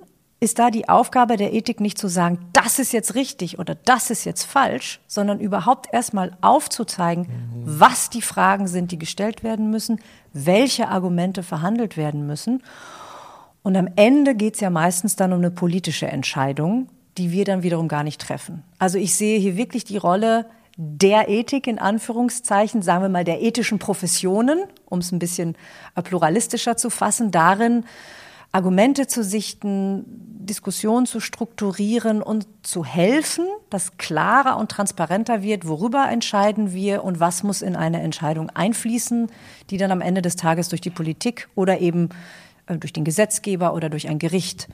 ist 0.42 0.58
da 0.58 0.72
die 0.72 0.88
Aufgabe 0.88 1.36
der 1.36 1.52
Ethik 1.52 1.78
nicht 1.78 1.96
zu 1.96 2.08
sagen, 2.08 2.38
das 2.52 2.80
ist 2.80 2.92
jetzt 2.92 3.14
richtig 3.14 3.60
oder 3.60 3.76
das 3.76 4.10
ist 4.10 4.24
jetzt 4.24 4.42
falsch, 4.42 5.00
sondern 5.06 5.38
überhaupt 5.38 5.86
erstmal 5.92 6.36
aufzuzeigen, 6.40 7.28
mhm. 7.28 7.62
was 7.64 8.10
die 8.10 8.22
Fragen 8.22 8.66
sind, 8.66 8.90
die 8.90 8.98
gestellt 8.98 9.44
werden 9.44 9.70
müssen, 9.70 10.00
welche 10.32 10.88
Argumente 10.88 11.44
verhandelt 11.44 11.96
werden 11.96 12.26
müssen. 12.26 12.64
Und 13.62 13.76
am 13.76 13.88
Ende 13.94 14.34
geht 14.34 14.54
es 14.54 14.60
ja 14.60 14.70
meistens 14.70 15.14
dann 15.14 15.32
um 15.32 15.38
eine 15.38 15.52
politische 15.52 16.08
Entscheidung, 16.08 16.88
die 17.18 17.30
wir 17.30 17.44
dann 17.44 17.62
wiederum 17.62 17.86
gar 17.86 18.02
nicht 18.02 18.20
treffen. 18.20 18.64
Also 18.80 18.98
ich 18.98 19.14
sehe 19.14 19.38
hier 19.38 19.56
wirklich 19.56 19.84
die 19.84 19.96
Rolle 19.96 20.46
der 20.76 21.28
Ethik 21.28 21.68
in 21.68 21.78
Anführungszeichen, 21.78 22.82
sagen 22.82 23.02
wir 23.02 23.08
mal 23.08 23.22
der 23.22 23.42
ethischen 23.42 23.78
Professionen, 23.78 24.64
um 24.86 24.98
es 24.98 25.12
ein 25.12 25.20
bisschen 25.20 25.54
pluralistischer 26.02 26.76
zu 26.76 26.90
fassen, 26.90 27.30
darin, 27.30 27.84
Argumente 28.52 29.06
zu 29.06 29.24
sichten, 29.24 30.04
Diskussionen 30.44 31.06
zu 31.06 31.20
strukturieren 31.20 32.20
und 32.22 32.46
zu 32.62 32.84
helfen, 32.84 33.46
dass 33.70 33.96
klarer 33.96 34.58
und 34.58 34.70
transparenter 34.70 35.42
wird, 35.42 35.66
worüber 35.66 36.08
entscheiden 36.10 36.72
wir 36.72 37.04
und 37.04 37.20
was 37.20 37.42
muss 37.42 37.62
in 37.62 37.76
eine 37.76 38.02
Entscheidung 38.02 38.50
einfließen, 38.50 39.28
die 39.70 39.78
dann 39.78 39.90
am 39.90 40.00
Ende 40.00 40.20
des 40.20 40.36
Tages 40.36 40.68
durch 40.68 40.80
die 40.80 40.90
Politik 40.90 41.48
oder 41.54 41.80
eben 41.80 42.10
äh, 42.66 42.76
durch 42.76 42.92
den 42.92 43.04
Gesetzgeber 43.04 43.72
oder 43.72 43.88
durch 43.88 44.08
ein 44.08 44.18
Gericht 44.18 44.68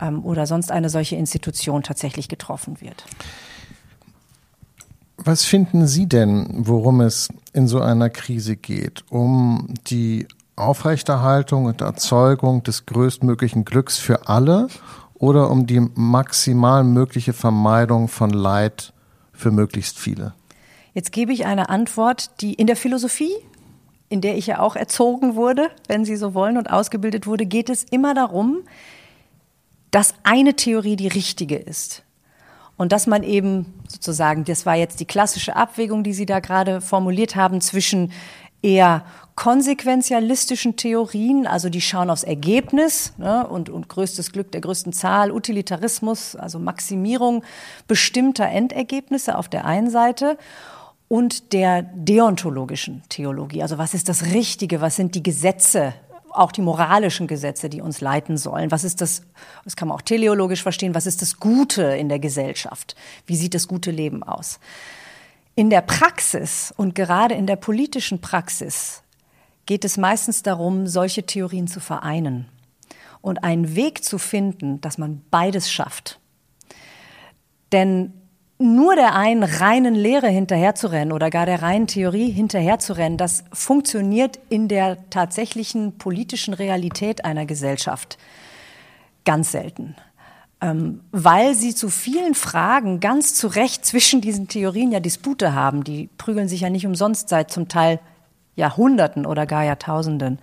ähm, 0.00 0.24
oder 0.24 0.46
sonst 0.46 0.72
eine 0.72 0.88
solche 0.88 1.16
Institution 1.16 1.82
tatsächlich 1.82 2.28
getroffen 2.28 2.80
wird. 2.80 3.04
Was 5.18 5.44
finden 5.44 5.86
Sie 5.86 6.06
denn, 6.06 6.48
worum 6.50 7.02
es 7.02 7.28
in 7.52 7.68
so 7.68 7.80
einer 7.80 8.08
Krise 8.08 8.56
geht? 8.56 9.04
Um 9.10 9.74
die 9.86 10.26
Aufrechterhaltung 10.60 11.64
und 11.64 11.80
Erzeugung 11.80 12.62
des 12.62 12.86
größtmöglichen 12.86 13.64
Glücks 13.64 13.98
für 13.98 14.28
alle 14.28 14.68
oder 15.14 15.50
um 15.50 15.66
die 15.66 15.80
maximal 15.94 16.84
mögliche 16.84 17.32
Vermeidung 17.32 18.08
von 18.08 18.30
Leid 18.30 18.92
für 19.32 19.50
möglichst 19.50 19.98
viele? 19.98 20.34
Jetzt 20.94 21.12
gebe 21.12 21.32
ich 21.32 21.46
eine 21.46 21.68
Antwort, 21.68 22.40
die 22.40 22.54
in 22.54 22.66
der 22.66 22.76
Philosophie, 22.76 23.34
in 24.08 24.20
der 24.20 24.36
ich 24.36 24.46
ja 24.46 24.58
auch 24.58 24.76
erzogen 24.76 25.36
wurde, 25.36 25.68
wenn 25.86 26.04
Sie 26.04 26.16
so 26.16 26.34
wollen, 26.34 26.56
und 26.58 26.70
ausgebildet 26.70 27.26
wurde, 27.26 27.46
geht 27.46 27.70
es 27.70 27.84
immer 27.84 28.12
darum, 28.14 28.60
dass 29.90 30.14
eine 30.24 30.54
Theorie 30.54 30.96
die 30.96 31.08
richtige 31.08 31.56
ist. 31.56 32.02
Und 32.76 32.92
dass 32.92 33.06
man 33.06 33.22
eben 33.22 33.74
sozusagen, 33.88 34.44
das 34.44 34.64
war 34.64 34.74
jetzt 34.74 35.00
die 35.00 35.04
klassische 35.04 35.54
Abwägung, 35.54 36.02
die 36.02 36.14
Sie 36.14 36.26
da 36.26 36.40
gerade 36.40 36.80
formuliert 36.80 37.36
haben, 37.36 37.60
zwischen 37.60 38.10
eher 38.62 39.04
konsequenzialistischen 39.40 40.76
Theorien, 40.76 41.46
also 41.46 41.70
die 41.70 41.80
schauen 41.80 42.10
aufs 42.10 42.24
Ergebnis 42.24 43.14
ne, 43.16 43.46
und, 43.46 43.70
und 43.70 43.88
größtes 43.88 44.32
Glück 44.32 44.52
der 44.52 44.60
größten 44.60 44.92
Zahl, 44.92 45.32
Utilitarismus, 45.32 46.36
also 46.36 46.58
Maximierung 46.58 47.42
bestimmter 47.88 48.46
Endergebnisse 48.46 49.38
auf 49.38 49.48
der 49.48 49.64
einen 49.64 49.88
Seite 49.88 50.36
und 51.08 51.54
der 51.54 51.80
deontologischen 51.80 53.02
Theologie, 53.08 53.62
also 53.62 53.78
was 53.78 53.94
ist 53.94 54.10
das 54.10 54.26
Richtige, 54.26 54.82
was 54.82 54.96
sind 54.96 55.14
die 55.14 55.22
Gesetze, 55.22 55.94
auch 56.32 56.52
die 56.52 56.60
moralischen 56.60 57.26
Gesetze, 57.26 57.70
die 57.70 57.80
uns 57.80 58.02
leiten 58.02 58.36
sollen. 58.36 58.70
Was 58.70 58.84
ist 58.84 59.00
das, 59.00 59.22
das 59.64 59.74
kann 59.74 59.88
man 59.88 59.96
auch 59.96 60.02
teleologisch 60.02 60.62
verstehen, 60.62 60.94
was 60.94 61.06
ist 61.06 61.22
das 61.22 61.40
Gute 61.40 61.84
in 61.84 62.10
der 62.10 62.18
Gesellschaft? 62.18 62.94
Wie 63.24 63.36
sieht 63.36 63.54
das 63.54 63.68
gute 63.68 63.90
Leben 63.90 64.22
aus? 64.22 64.60
In 65.54 65.70
der 65.70 65.80
Praxis 65.80 66.74
und 66.76 66.94
gerade 66.94 67.36
in 67.36 67.46
der 67.46 67.56
politischen 67.56 68.20
Praxis 68.20 69.02
geht 69.70 69.84
es 69.84 69.98
meistens 69.98 70.42
darum, 70.42 70.88
solche 70.88 71.22
Theorien 71.22 71.68
zu 71.68 71.78
vereinen 71.78 72.48
und 73.20 73.44
einen 73.44 73.76
Weg 73.76 74.02
zu 74.02 74.18
finden, 74.18 74.80
dass 74.80 74.98
man 74.98 75.22
beides 75.30 75.70
schafft. 75.70 76.18
Denn 77.70 78.12
nur 78.58 78.96
der 78.96 79.14
einen 79.14 79.44
reinen 79.44 79.94
Lehre 79.94 80.26
hinterherzurennen 80.26 81.12
oder 81.12 81.30
gar 81.30 81.46
der 81.46 81.62
reinen 81.62 81.86
Theorie 81.86 82.32
hinterherzurennen, 82.32 83.16
das 83.16 83.44
funktioniert 83.52 84.40
in 84.48 84.66
der 84.66 85.08
tatsächlichen 85.08 85.98
politischen 85.98 86.52
Realität 86.52 87.24
einer 87.24 87.46
Gesellschaft 87.46 88.18
ganz 89.24 89.52
selten. 89.52 89.94
Ähm, 90.60 91.02
weil 91.12 91.54
sie 91.54 91.76
zu 91.76 91.90
vielen 91.90 92.34
Fragen 92.34 92.98
ganz 92.98 93.36
zu 93.36 93.46
Recht 93.46 93.86
zwischen 93.86 94.20
diesen 94.20 94.48
Theorien 94.48 94.90
ja 94.90 94.98
Dispute 94.98 95.54
haben. 95.54 95.84
Die 95.84 96.08
prügeln 96.18 96.48
sich 96.48 96.62
ja 96.62 96.70
nicht 96.70 96.86
umsonst 96.86 97.28
seit 97.28 97.52
zum 97.52 97.68
Teil 97.68 98.00
Jahrhunderten 98.60 99.26
oder 99.26 99.46
gar 99.46 99.64
Jahrtausenden 99.64 100.38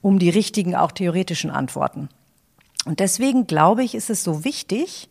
um 0.00 0.18
die 0.18 0.30
richtigen, 0.30 0.76
auch 0.76 0.92
theoretischen 0.92 1.50
Antworten. 1.50 2.08
Und 2.84 3.00
deswegen 3.00 3.46
glaube 3.46 3.82
ich, 3.82 3.94
ist 3.94 4.10
es 4.10 4.22
so 4.22 4.44
wichtig, 4.44 5.08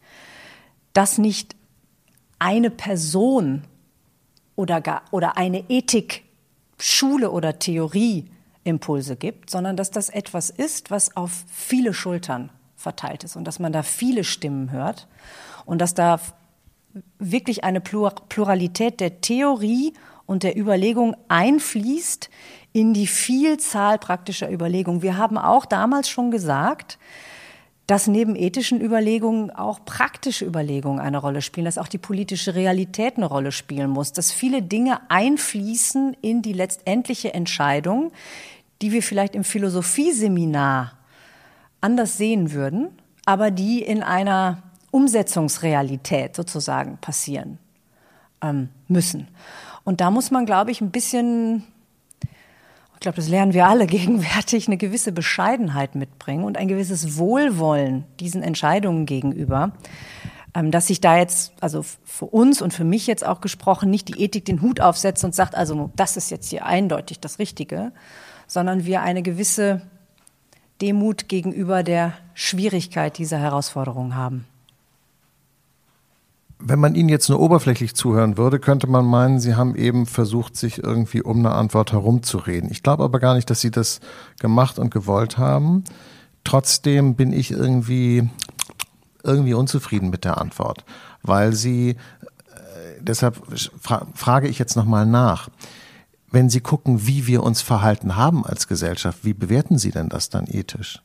dass 0.93 1.17
nicht 1.17 1.55
eine 2.39 2.69
Person 2.69 3.63
oder 4.55 4.81
gar, 4.81 5.01
oder 5.12 5.38
eine 5.38 5.69
Ethik, 5.69 6.24
Schule 6.77 7.31
oder 7.31 7.57
Theorie 7.60 8.29
Impulse 8.63 9.15
gibt, 9.15 9.50
sondern 9.50 9.75
dass 9.75 9.91
das 9.91 10.10
etwas 10.10 10.50
ist, 10.50 10.91
was 10.91 11.15
auf 11.17 11.45
viele 11.50 11.93
Schultern 11.93 12.50
verteilt 12.75 13.24
ist 13.24 13.36
und 13.36 13.45
dass 13.45 13.60
man 13.60 13.74
da 13.74 13.81
viele 13.81 14.24
Stimmen 14.24 14.72
hört 14.72 15.07
und 15.65 15.79
dass 15.79 15.93
da 15.93 16.19
wirklich 17.17 17.63
eine 17.63 17.81
Pluralität 17.81 19.00
der 19.00 19.22
Theorie 19.22 19.93
und 20.25 20.43
der 20.43 20.57
Überlegung 20.57 21.15
einfließt 21.27 22.29
in 22.71 22.93
die 22.93 23.07
Vielzahl 23.07 23.99
praktischer 23.99 24.51
Überlegungen. 24.51 25.01
Wir 25.01 25.17
haben 25.17 25.37
auch 25.37 25.65
damals 25.65 26.09
schon 26.09 26.31
gesagt, 26.31 26.97
dass 27.87 28.07
neben 28.07 28.35
ethischen 28.35 28.81
Überlegungen 28.81 29.51
auch 29.51 29.83
praktische 29.83 30.45
Überlegungen 30.45 30.99
eine 30.99 31.17
Rolle 31.17 31.41
spielen, 31.41 31.65
dass 31.65 31.77
auch 31.77 31.89
die 31.89 31.97
politische 31.97 32.55
Realität 32.55 33.17
eine 33.17 33.25
Rolle 33.25 33.51
spielen 33.51 33.89
muss, 33.89 34.13
dass 34.13 34.31
viele 34.31 34.61
Dinge 34.61 35.01
einfließen 35.09 36.15
in 36.21 36.41
die 36.41 36.53
letztendliche 36.53 37.33
Entscheidung, 37.33 38.11
die 38.81 38.91
wir 38.91 39.03
vielleicht 39.03 39.35
im 39.35 39.43
Philosophieseminar 39.43 40.93
anders 41.81 42.17
sehen 42.17 42.53
würden, 42.53 42.89
aber 43.25 43.51
die 43.51 43.81
in 43.81 44.01
einer 44.01 44.63
Umsetzungsrealität 44.91 46.35
sozusagen 46.35 46.97
passieren 46.97 47.57
ähm, 48.41 48.69
müssen. 48.87 49.27
Und 49.83 50.01
da 50.01 50.11
muss 50.11 50.31
man, 50.31 50.45
glaube 50.45 50.71
ich, 50.71 50.81
ein 50.81 50.91
bisschen 50.91 51.63
ich 53.03 53.05
glaube, 53.05 53.17
das 53.17 53.27
lernen 53.27 53.53
wir 53.53 53.67
alle 53.67 53.85
gegenwärtig, 53.87 54.67
eine 54.67 54.77
gewisse 54.77 55.11
Bescheidenheit 55.11 55.93
mitbringen 55.93 56.45
und 56.45 56.57
ein 56.57 56.69
gewisses 56.69 57.17
Wohlwollen 57.17 58.05
diesen 58.21 58.41
Entscheidungen 58.41 59.05
gegenüber, 59.05 59.73
ähm, 60.53 60.71
dass 60.71 60.87
sich 60.87 61.01
da 61.01 61.17
jetzt, 61.17 61.51
also 61.59 61.83
für 62.05 62.25
uns 62.25 62.61
und 62.61 62.73
für 62.73 62.85
mich 62.85 63.05
jetzt 63.05 63.25
auch 63.25 63.41
gesprochen, 63.41 63.89
nicht 63.89 64.07
die 64.07 64.21
Ethik 64.21 64.45
den 64.45 64.61
Hut 64.61 64.79
aufsetzt 64.79 65.25
und 65.25 65.35
sagt, 65.35 65.53
also 65.53 65.91
das 65.97 66.15
ist 66.15 66.31
jetzt 66.31 66.49
hier 66.49 66.65
eindeutig 66.65 67.19
das 67.19 67.39
Richtige, 67.39 67.91
sondern 68.47 68.85
wir 68.85 69.01
eine 69.01 69.21
gewisse 69.21 69.81
Demut 70.81 71.27
gegenüber 71.27 71.83
der 71.83 72.13
Schwierigkeit 72.33 73.17
dieser 73.17 73.37
Herausforderung 73.37 74.15
haben. 74.15 74.45
Wenn 76.65 76.79
man 76.79 76.96
Ihnen 76.96 77.10
jetzt 77.10 77.27
nur 77.27 77.41
oberflächlich 77.41 77.93
zuhören 77.93 78.38
würde, 78.38 78.58
könnte 78.58 78.88
man 78.88 79.05
meinen, 79.05 79.38
Sie 79.38 79.55
haben 79.55 79.75
eben 79.75 80.05
versucht, 80.05 80.55
sich 80.55 80.82
irgendwie 80.82 81.22
um 81.22 81.39
eine 81.39 81.51
Antwort 81.51 81.91
herumzureden. 81.91 82.72
Ich 82.72 82.84
glaube 82.84 83.03
aber 83.03 83.20
gar 83.20 83.36
nicht, 83.36 83.50
dass 83.50 83.60
Sie 83.60 83.70
das 83.70 84.00
gemacht 84.39 84.79
und 84.79 84.89
gewollt 84.89 85.38
haben. 85.38 85.84
Trotzdem 86.46 87.15
bin 87.15 87.34
ich 87.34 87.51
irgendwie, 87.51 88.29
irgendwie 89.24 89.53
unzufrieden 89.53 90.10
mit 90.10 90.24
der 90.24 90.39
Antwort, 90.39 90.86
weil 91.22 91.51
Sie, 91.51 91.89
äh, 91.89 91.96
deshalb 93.01 93.41
fra 93.82 94.08
frage 94.13 94.48
ich 94.48 94.58
jetzt 94.58 94.77
nochmal 94.77 95.05
nach. 95.05 95.50
Wenn 96.32 96.50
Sie 96.50 96.62
gucken, 96.62 97.05
wie 97.05 97.27
wir 97.27 97.43
uns 97.43 97.62
verhalten 97.62 98.15
haben 98.15 98.46
als 98.46 98.70
Gesellschaft, 98.70 99.25
wie 99.25 99.34
bewerten 99.34 99.77
Sie 99.77 99.91
denn 99.91 100.08
das 100.08 100.29
dann 100.29 100.48
ethisch? 100.48 101.01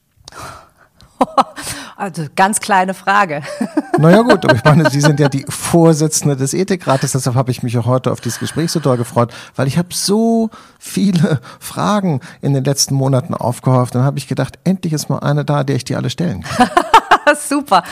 Also 1.98 2.26
ganz 2.36 2.60
kleine 2.60 2.94
Frage. 2.94 3.42
Naja 3.98 4.22
gut, 4.22 4.44
aber 4.44 4.54
ich 4.54 4.62
meine, 4.62 4.88
Sie 4.90 5.00
sind 5.00 5.18
ja 5.18 5.28
die 5.28 5.44
Vorsitzende 5.48 6.36
des 6.36 6.54
Ethikrates, 6.54 7.10
deshalb 7.10 7.34
habe 7.34 7.50
ich 7.50 7.64
mich 7.64 7.76
auch 7.78 7.86
heute 7.86 8.12
auf 8.12 8.20
dieses 8.20 8.38
Gespräch 8.38 8.70
so 8.70 8.78
doll 8.78 8.96
gefreut, 8.96 9.34
weil 9.56 9.66
ich 9.66 9.76
habe 9.76 9.88
so 9.90 10.50
viele 10.78 11.40
Fragen 11.58 12.20
in 12.40 12.54
den 12.54 12.62
letzten 12.62 12.94
Monaten 12.94 13.34
aufgehäuft. 13.34 13.96
Dann 13.96 14.04
habe 14.04 14.18
ich 14.18 14.28
gedacht, 14.28 14.60
endlich 14.62 14.92
ist 14.92 15.08
mal 15.08 15.18
eine 15.18 15.44
da, 15.44 15.64
der 15.64 15.74
ich 15.74 15.82
die 15.82 15.96
alle 15.96 16.10
stellen 16.10 16.44
kann. 16.44 16.70
Super. 17.48 17.82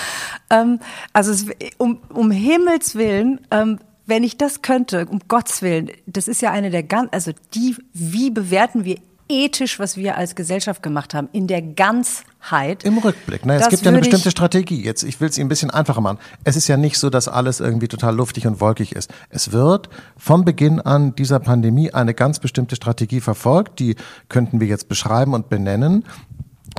Ähm, 0.48 0.78
also 1.12 1.32
es, 1.32 1.46
um, 1.76 1.98
um 2.10 2.30
Himmels 2.30 2.94
Willen, 2.94 3.40
ähm, 3.50 3.80
wenn 4.06 4.22
ich 4.22 4.38
das 4.38 4.62
könnte, 4.62 5.06
um 5.06 5.18
Gottes 5.26 5.62
Willen, 5.62 5.90
das 6.06 6.28
ist 6.28 6.40
ja 6.40 6.52
eine 6.52 6.70
der 6.70 6.84
ganz, 6.84 7.08
also 7.10 7.32
die, 7.54 7.76
wie 7.92 8.30
bewerten 8.30 8.84
wir 8.84 8.98
ethisch, 9.28 9.78
was 9.78 9.96
wir 9.96 10.16
als 10.16 10.34
Gesellschaft 10.34 10.82
gemacht 10.82 11.14
haben, 11.14 11.28
in 11.32 11.46
der 11.46 11.62
Ganzheit. 11.62 12.84
Im 12.84 12.98
Rückblick. 12.98 13.44
Ne? 13.44 13.56
Es 13.56 13.68
gibt 13.68 13.84
ja 13.84 13.90
eine 13.90 14.00
bestimmte 14.00 14.30
Strategie. 14.30 14.82
Jetzt, 14.82 15.02
ich 15.02 15.20
will 15.20 15.28
es 15.28 15.38
Ihnen 15.38 15.46
ein 15.46 15.48
bisschen 15.48 15.70
einfacher 15.70 16.00
machen. 16.00 16.18
Es 16.44 16.56
ist 16.56 16.68
ja 16.68 16.76
nicht 16.76 16.98
so, 16.98 17.10
dass 17.10 17.28
alles 17.28 17.60
irgendwie 17.60 17.88
total 17.88 18.14
luftig 18.14 18.46
und 18.46 18.60
wolkig 18.60 18.94
ist. 18.94 19.12
Es 19.28 19.52
wird 19.52 19.88
vom 20.16 20.44
Beginn 20.44 20.80
an 20.80 21.14
dieser 21.14 21.40
Pandemie 21.40 21.92
eine 21.92 22.14
ganz 22.14 22.38
bestimmte 22.38 22.76
Strategie 22.76 23.20
verfolgt. 23.20 23.78
Die 23.80 23.96
könnten 24.28 24.60
wir 24.60 24.66
jetzt 24.66 24.88
beschreiben 24.88 25.34
und 25.34 25.48
benennen 25.48 26.04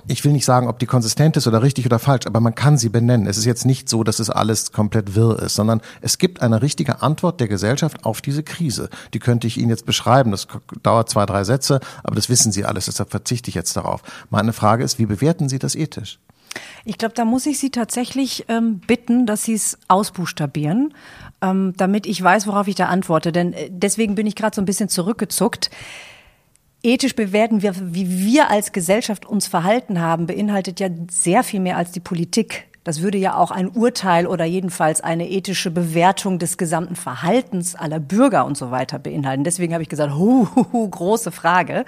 ich 0.08 0.23
will 0.23 0.32
nicht 0.32 0.45
sagen, 0.45 0.67
ob 0.67 0.80
die 0.80 0.86
konsistent 0.86 1.38
ist 1.38 1.47
oder 1.47 1.62
richtig 1.62 1.86
oder 1.86 2.00
falsch, 2.00 2.26
aber 2.28 2.39
man 2.39 2.56
kann 2.56 2.78
sie 2.78 2.89
benennen. 2.89 3.28
Es 3.28 3.38
ist 3.38 3.45
jetzt 3.45 3.65
nicht 3.65 3.89
so, 3.89 4.04
dass 4.04 4.19
es 4.19 4.30
alles 4.30 4.71
komplett 4.71 5.15
wirr 5.15 5.39
ist, 5.39 5.56
sondern 5.56 5.82
es 6.02 6.17
gibt 6.17 6.41
eine 6.41 6.62
richtige 6.62 7.02
Antwort 7.02 7.39
der 7.39 7.47
Gesellschaft 7.47 8.06
auf 8.06 8.21
diese 8.21 8.43
Krise. 8.43 8.89
Die 9.13 9.19
könnte 9.19 9.47
ich 9.47 9.58
Ihnen 9.58 9.69
jetzt 9.69 9.86
beschreiben. 9.86 10.32
Das 10.32 10.47
dauert 10.84 11.10
zwei, 11.10 11.26
drei 11.26 11.43
Sätze, 11.43 11.80
aber 12.04 12.15
das 12.15 12.30
wissen 12.30 12.52
Sie 12.52 12.65
alles, 12.65 12.86
deshalb 12.86 13.12
verzichte 13.12 13.50
ich 13.50 13.56
jetzt 13.56 13.76
darauf. 13.76 14.02
Meine 14.30 14.54
Frage 14.54 14.84
ist, 14.84 15.00
wie 15.00 15.06
bewerten 15.06 15.50
Sie 15.50 15.60
das 15.60 15.76
ethisch? 15.76 16.19
Ich 16.86 16.97
glaube, 16.97 17.13
da 17.13 17.26
muss 17.26 17.45
ich 17.45 17.60
Sie 17.60 17.69
tatsächlich 17.69 18.45
ähm, 18.47 18.80
bitten, 18.80 19.26
dass 19.26 19.43
Sie 19.43 19.54
es 19.54 19.78
ausbuchstabieren, 19.89 20.93
ähm, 21.41 21.73
damit 21.78 22.08
ich 22.08 22.21
weiß, 22.21 22.47
worauf 22.47 22.67
ich 22.67 22.76
da 22.76 22.86
antworte. 22.86 23.32
Denn 23.32 23.54
äh, 23.54 23.69
deswegen 23.69 24.15
bin 24.15 24.26
ich 24.26 24.36
gerade 24.36 24.56
so 24.56 24.62
ein 24.62 24.65
bisschen 24.65 24.89
zurückgezuckt 24.89 25.69
ethisch 26.88 27.15
bewerten 27.15 27.62
wir, 27.62 27.73
wie 27.93 28.26
wir 28.26 28.50
als 28.50 28.71
Gesellschaft 28.71 29.26
uns 29.26 29.47
verhalten 29.47 30.00
haben, 30.00 30.26
beinhaltet 30.26 30.80
ja 30.80 30.88
sehr 31.12 31.43
viel 31.43 31.60
mehr 31.60 31.78
als 31.78 31.91
die 31.91 32.00
Politik. 32.00 32.67
Das 32.88 33.02
würde 33.02 33.17
ja 33.17 33.36
auch 33.36 33.52
ein 33.52 33.67
Urteil 33.67 34.26
oder 34.26 34.45
jedenfalls 34.45 35.02
eine 35.02 35.30
ethische 35.30 35.71
Bewertung 35.71 36.39
des 36.39 36.58
gesamten 36.58 36.95
Verhaltens 36.95 37.76
aller 37.76 38.00
Bürger 38.00 38.45
und 38.45 38.56
so 38.56 38.71
weiter 38.71 38.97
beinhalten. 38.97 39.43
Deswegen 39.43 39.73
habe 39.73 39.84
ich 39.84 39.89
gesagt, 39.89 40.13
hu, 40.15 40.47
hu, 40.56 40.65
hu 40.71 40.89
große 40.89 41.34
Frage. 41.34 41.84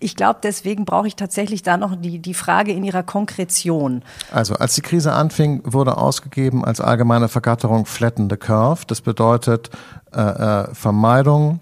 Ich 0.00 0.16
glaube, 0.16 0.40
deswegen 0.42 0.84
brauche 0.84 1.06
ich 1.06 1.14
tatsächlich 1.14 1.62
da 1.62 1.76
noch 1.76 1.94
die, 1.94 2.18
die 2.18 2.34
Frage 2.34 2.72
in 2.72 2.82
ihrer 2.82 3.04
Konkretion. 3.04 4.02
Also, 4.32 4.54
als 4.54 4.74
die 4.74 4.80
Krise 4.80 5.12
anfing, 5.12 5.62
wurde 5.62 5.96
ausgegeben 5.96 6.64
als 6.64 6.80
allgemeine 6.80 7.28
Vergatterung 7.28 7.86
Flatten 7.86 8.28
the 8.28 8.36
Curve. 8.36 8.82
Das 8.88 9.02
bedeutet 9.02 9.70
äh, 10.12 10.20
äh, 10.20 10.74
Vermeidung 10.74 11.60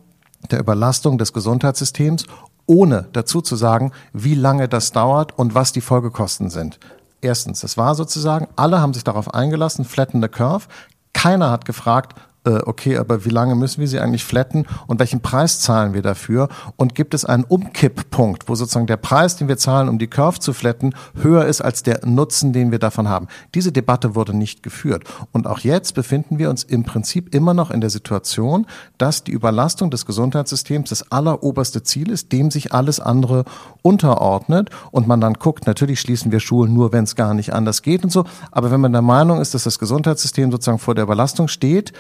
der 0.51 0.61
Überlastung 0.61 1.19
des 1.19 1.35
Gesundheitssystems 1.35 2.25
ohne 2.69 3.09
dazu 3.13 3.41
zu 3.41 3.57
sagen, 3.57 3.93
wie 4.13 4.35
lange 4.35 4.69
das 4.69 4.93
dauert 4.93 5.37
und 5.37 5.55
was 5.55 5.73
die 5.73 5.81
Folgekosten 5.81 6.51
sind. 6.51 6.79
Erstens, 7.21 7.61
das 7.61 7.77
war 7.77 7.97
sozusagen, 7.97 8.47
alle 8.55 8.81
haben 8.81 8.95
sich 8.95 9.03
darauf 9.03 9.35
eingelassen, 9.35 9.85
flatten 9.85 10.23
the 10.23 10.29
curve. 10.29 10.67
Keiner 11.13 11.51
hat 11.51 11.65
gefragt, 11.65 12.15
okay, 12.45 12.97
aber 12.97 13.25
wie 13.25 13.31
lange 13.31 13.55
müssen 13.55 13.81
wir 13.81 13.89
sie 13.89 14.01
eigentlich 14.01 14.25
flatten 14.25 14.67
und 14.87 15.01
welchen 15.01 15.21
Preis 15.21 15.61
zahlen 15.61 15.93
wir 15.93 16.03
dafür? 16.03 16.49
Und 16.77 16.95
gibt 16.95 17.15
es 17.15 17.25
einen 17.25 17.45
Umkipppunkt, 17.45 18.49
wo 18.49 18.55
sozusagen 18.55 18.87
der 18.87 18.97
Preis, 18.97 19.37
den 19.37 19.49
wir 19.49 19.59
zahlen, 19.59 19.89
um 19.89 19.99
die 19.99 20.07
Curve 20.07 20.39
zu 20.39 20.53
flatten, 20.53 20.95
höher 21.21 21.45
ist 21.45 21.61
als 21.61 21.83
der 21.83 22.07
Nutzen, 22.07 22.53
den 22.53 22.71
wir 22.71 22.79
davon 22.79 23.09
haben? 23.09 23.29
Diese 23.55 23.73
Debatte 23.73 24.15
wurde 24.15 24.35
nicht 24.35 24.63
geführt. 24.63 25.05
Und 25.33 25.47
auch 25.47 25.61
jetzt 25.61 25.95
befinden 25.95 26.39
wir 26.39 26.49
uns 26.51 26.65
im 26.65 26.85
Prinzip 26.85 27.35
immer 27.35 27.55
noch 27.55 27.71
in 27.71 27.81
der 27.81 27.91
Situation, 27.91 28.67
dass 28.97 29.25
die 29.25 29.33
Überlastung 29.33 29.91
des 29.91 30.07
Gesundheitssystems 30.07 30.91
das 30.91 31.13
alleroberste 31.13 31.83
Ziel 31.83 32.11
ist, 32.11 32.33
dem 32.33 32.51
sich 32.51 32.73
alles 32.73 33.01
andere 33.01 33.45
unterordnet 33.89 34.71
und 34.91 35.09
man 35.09 35.21
dann 35.21 35.35
guckt, 35.35 35.67
natürlich 35.67 36.01
schließen 36.01 36.31
wir 36.31 36.41
Schulen 36.41 36.75
nur, 36.75 36.93
wenn 36.93 37.05
es 37.05 37.17
gar 37.17 37.35
nicht 37.35 37.53
anders 37.53 37.83
geht 37.83 38.05
und 38.05 38.11
so. 38.11 38.25
Aber 38.51 38.71
wenn 38.71 38.81
man 38.81 38.93
der 38.93 39.03
Meinung 39.03 39.41
ist, 39.41 39.55
dass 39.55 39.65
das 39.65 39.79
Gesundheitssystem 39.79 40.51
sozusagen 40.51 40.79
vor 40.79 40.95
der 40.95 41.05
Überlastung 41.05 41.49
steht, 41.49 41.93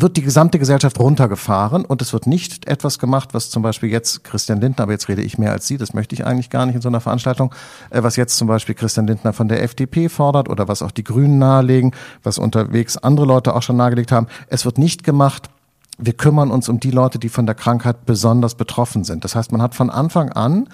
wird 0.00 0.16
die 0.16 0.22
gesamte 0.22 0.58
Gesellschaft 0.58 0.98
runtergefahren 1.00 1.84
und 1.84 2.02
es 2.02 2.12
wird 2.12 2.26
nicht 2.26 2.68
etwas 2.68 2.98
gemacht, 2.98 3.30
was 3.32 3.50
zum 3.50 3.62
Beispiel 3.62 3.90
jetzt 3.90 4.24
Christian 4.24 4.60
Lindner, 4.60 4.84
aber 4.84 4.92
jetzt 4.92 5.08
rede 5.08 5.22
ich 5.22 5.38
mehr 5.38 5.52
als 5.52 5.66
Sie, 5.66 5.76
das 5.76 5.94
möchte 5.94 6.14
ich 6.14 6.24
eigentlich 6.24 6.50
gar 6.50 6.66
nicht 6.66 6.76
in 6.76 6.82
so 6.82 6.88
einer 6.88 7.00
Veranstaltung, 7.00 7.52
äh, 7.90 8.02
was 8.02 8.16
jetzt 8.16 8.36
zum 8.36 8.48
Beispiel 8.48 8.74
Christian 8.74 9.06
Lindner 9.06 9.32
von 9.32 9.48
der 9.48 9.62
FDP 9.62 10.08
fordert 10.08 10.48
oder 10.48 10.68
was 10.68 10.82
auch 10.82 10.92
die 10.92 11.04
Grünen 11.04 11.38
nahelegen, 11.38 11.92
was 12.22 12.38
unterwegs 12.38 12.96
andere 12.96 13.26
Leute 13.26 13.54
auch 13.54 13.62
schon 13.62 13.76
nahegelegt 13.76 14.12
haben. 14.12 14.28
Es 14.48 14.64
wird 14.64 14.78
nicht 14.78 15.04
gemacht, 15.04 15.50
wir 15.98 16.12
kümmern 16.12 16.50
uns 16.50 16.68
um 16.68 16.80
die 16.80 16.90
Leute, 16.90 17.18
die 17.18 17.28
von 17.28 17.46
der 17.46 17.54
Krankheit 17.54 18.06
besonders 18.06 18.54
betroffen 18.54 19.04
sind. 19.04 19.24
Das 19.24 19.34
heißt, 19.34 19.52
man 19.52 19.60
hat 19.60 19.74
von 19.74 19.90
Anfang 19.90 20.30
an 20.30 20.68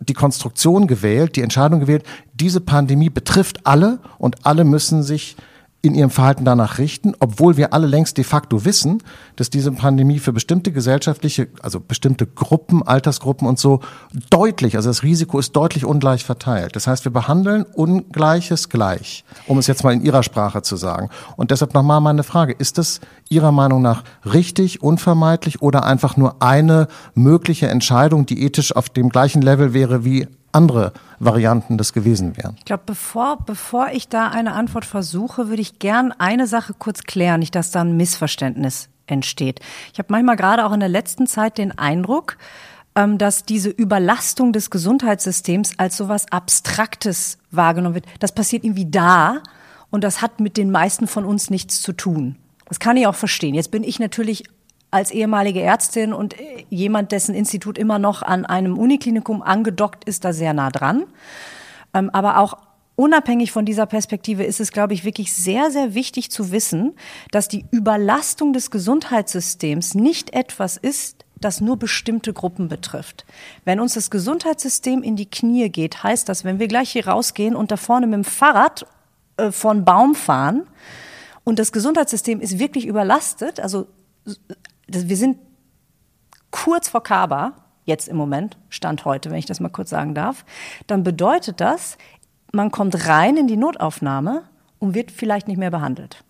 die 0.00 0.14
Konstruktion 0.14 0.86
gewählt, 0.86 1.36
die 1.36 1.42
Entscheidung 1.42 1.80
gewählt, 1.80 2.04
diese 2.34 2.60
Pandemie 2.60 3.10
betrifft 3.10 3.66
alle 3.66 3.98
und 4.18 4.46
alle 4.46 4.64
müssen 4.64 5.02
sich 5.02 5.36
in 5.82 5.94
ihrem 5.94 6.10
Verhalten 6.10 6.44
danach 6.44 6.78
richten, 6.78 7.14
obwohl 7.20 7.56
wir 7.56 7.72
alle 7.72 7.86
längst 7.86 8.18
de 8.18 8.24
facto 8.24 8.64
wissen, 8.66 9.02
dass 9.36 9.48
diese 9.48 9.72
Pandemie 9.72 10.18
für 10.18 10.32
bestimmte 10.32 10.72
gesellschaftliche, 10.72 11.48
also 11.62 11.80
bestimmte 11.80 12.26
Gruppen, 12.26 12.82
Altersgruppen 12.82 13.48
und 13.48 13.58
so 13.58 13.80
deutlich, 14.28 14.76
also 14.76 14.90
das 14.90 15.02
Risiko 15.02 15.38
ist 15.38 15.56
deutlich 15.56 15.86
ungleich 15.86 16.24
verteilt. 16.24 16.76
Das 16.76 16.86
heißt, 16.86 17.04
wir 17.06 17.12
behandeln 17.12 17.62
Ungleiches 17.62 18.68
gleich, 18.68 19.24
um 19.46 19.56
es 19.56 19.66
jetzt 19.68 19.82
mal 19.82 19.94
in 19.94 20.02
Ihrer 20.02 20.22
Sprache 20.22 20.60
zu 20.60 20.76
sagen. 20.76 21.08
Und 21.36 21.50
deshalb 21.50 21.72
nochmal 21.72 22.02
meine 22.02 22.24
Frage, 22.24 22.52
ist 22.52 22.76
das 22.76 23.00
Ihrer 23.32 23.52
Meinung 23.52 23.80
nach 23.80 24.02
richtig, 24.24 24.82
unvermeidlich 24.82 25.62
oder 25.62 25.84
einfach 25.84 26.16
nur 26.16 26.42
eine 26.42 26.88
mögliche 27.14 27.68
Entscheidung, 27.68 28.26
die 28.26 28.42
ethisch 28.42 28.74
auf 28.74 28.88
dem 28.88 29.08
gleichen 29.08 29.40
Level 29.40 29.72
wäre 29.72 30.04
wie 30.04 30.26
andere 30.50 30.92
Varianten 31.20 31.78
das 31.78 31.92
gewesen 31.92 32.36
wären. 32.36 32.56
Ich 32.58 32.64
glaube, 32.64 32.82
bevor, 32.86 33.38
bevor 33.46 33.90
ich 33.92 34.08
da 34.08 34.26
eine 34.30 34.54
Antwort 34.54 34.84
versuche, 34.84 35.48
würde 35.48 35.62
ich 35.62 35.78
gern 35.78 36.12
eine 36.18 36.48
Sache 36.48 36.74
kurz 36.76 37.04
klären, 37.04 37.38
nicht, 37.38 37.54
dass 37.54 37.70
da 37.70 37.82
ein 37.82 37.96
Missverständnis 37.96 38.88
entsteht. 39.06 39.60
Ich 39.92 40.00
habe 40.00 40.08
manchmal 40.10 40.34
gerade 40.34 40.66
auch 40.66 40.72
in 40.72 40.80
der 40.80 40.88
letzten 40.88 41.28
Zeit 41.28 41.56
den 41.56 41.78
Eindruck, 41.78 42.36
ähm, 42.96 43.16
dass 43.16 43.44
diese 43.44 43.70
Überlastung 43.70 44.52
des 44.52 44.70
Gesundheitssystems 44.70 45.74
als 45.78 45.96
sowas 45.96 46.26
Abstraktes 46.32 47.38
wahrgenommen 47.52 47.94
wird. 47.94 48.06
Das 48.18 48.32
passiert 48.32 48.64
irgendwie 48.64 48.90
da 48.90 49.36
und 49.90 50.02
das 50.02 50.20
hat 50.20 50.40
mit 50.40 50.56
den 50.56 50.72
meisten 50.72 51.06
von 51.06 51.24
uns 51.24 51.48
nichts 51.48 51.80
zu 51.80 51.92
tun. 51.92 52.34
Das 52.70 52.78
kann 52.78 52.96
ich 52.96 53.06
auch 53.06 53.14
verstehen. 53.14 53.54
Jetzt 53.54 53.70
bin 53.70 53.84
ich 53.84 53.98
natürlich 53.98 54.44
als 54.90 55.10
ehemalige 55.10 55.60
Ärztin 55.60 56.12
und 56.12 56.38
äh, 56.38 56.64
jemand, 56.70 57.12
dessen 57.12 57.34
Institut 57.34 57.76
immer 57.76 57.98
noch 57.98 58.22
an 58.22 58.46
einem 58.46 58.78
Uniklinikum 58.78 59.42
angedockt 59.42 60.04
ist, 60.04 60.24
da 60.24 60.32
sehr 60.32 60.54
nah 60.54 60.70
dran. 60.70 61.04
Ähm, 61.92 62.10
aber 62.10 62.38
auch 62.38 62.56
unabhängig 62.96 63.52
von 63.52 63.64
dieser 63.64 63.86
Perspektive 63.86 64.44
ist 64.44 64.60
es, 64.60 64.72
glaube 64.72 64.94
ich, 64.94 65.04
wirklich 65.04 65.32
sehr, 65.32 65.70
sehr 65.70 65.94
wichtig 65.94 66.30
zu 66.30 66.52
wissen, 66.52 66.94
dass 67.32 67.48
die 67.48 67.66
Überlastung 67.70 68.52
des 68.52 68.70
Gesundheitssystems 68.70 69.94
nicht 69.94 70.32
etwas 70.32 70.76
ist, 70.76 71.24
das 71.40 71.60
nur 71.60 71.76
bestimmte 71.76 72.32
Gruppen 72.32 72.68
betrifft. 72.68 73.24
Wenn 73.64 73.80
uns 73.80 73.94
das 73.94 74.10
Gesundheitssystem 74.10 75.02
in 75.02 75.16
die 75.16 75.28
Knie 75.28 75.70
geht, 75.70 76.04
heißt 76.04 76.28
das, 76.28 76.44
wenn 76.44 76.60
wir 76.60 76.68
gleich 76.68 76.90
hier 76.90 77.08
rausgehen 77.08 77.56
und 77.56 77.70
da 77.70 77.76
vorne 77.76 78.06
mit 78.06 78.14
dem 78.14 78.24
Fahrrad 78.24 78.86
äh, 79.38 79.50
von 79.50 79.84
Baum 79.84 80.14
fahren 80.14 80.66
und 81.50 81.58
das 81.58 81.72
Gesundheitssystem 81.72 82.40
ist 82.40 82.60
wirklich 82.60 82.86
überlastet, 82.86 83.58
also 83.58 83.88
wir 84.86 85.16
sind 85.16 85.36
kurz 86.52 86.88
vor 86.88 87.02
Kaba, 87.02 87.54
jetzt 87.86 88.06
im 88.06 88.16
Moment, 88.16 88.56
Stand 88.68 89.04
heute, 89.04 89.32
wenn 89.32 89.38
ich 89.38 89.46
das 89.46 89.58
mal 89.58 89.68
kurz 89.68 89.90
sagen 89.90 90.14
darf, 90.14 90.44
dann 90.86 91.02
bedeutet 91.02 91.60
das, 91.60 91.98
man 92.52 92.70
kommt 92.70 93.08
rein 93.08 93.36
in 93.36 93.48
die 93.48 93.56
Notaufnahme 93.56 94.44
und 94.78 94.94
wird 94.94 95.10
vielleicht 95.10 95.48
nicht 95.48 95.58
mehr 95.58 95.72
behandelt. 95.72 96.22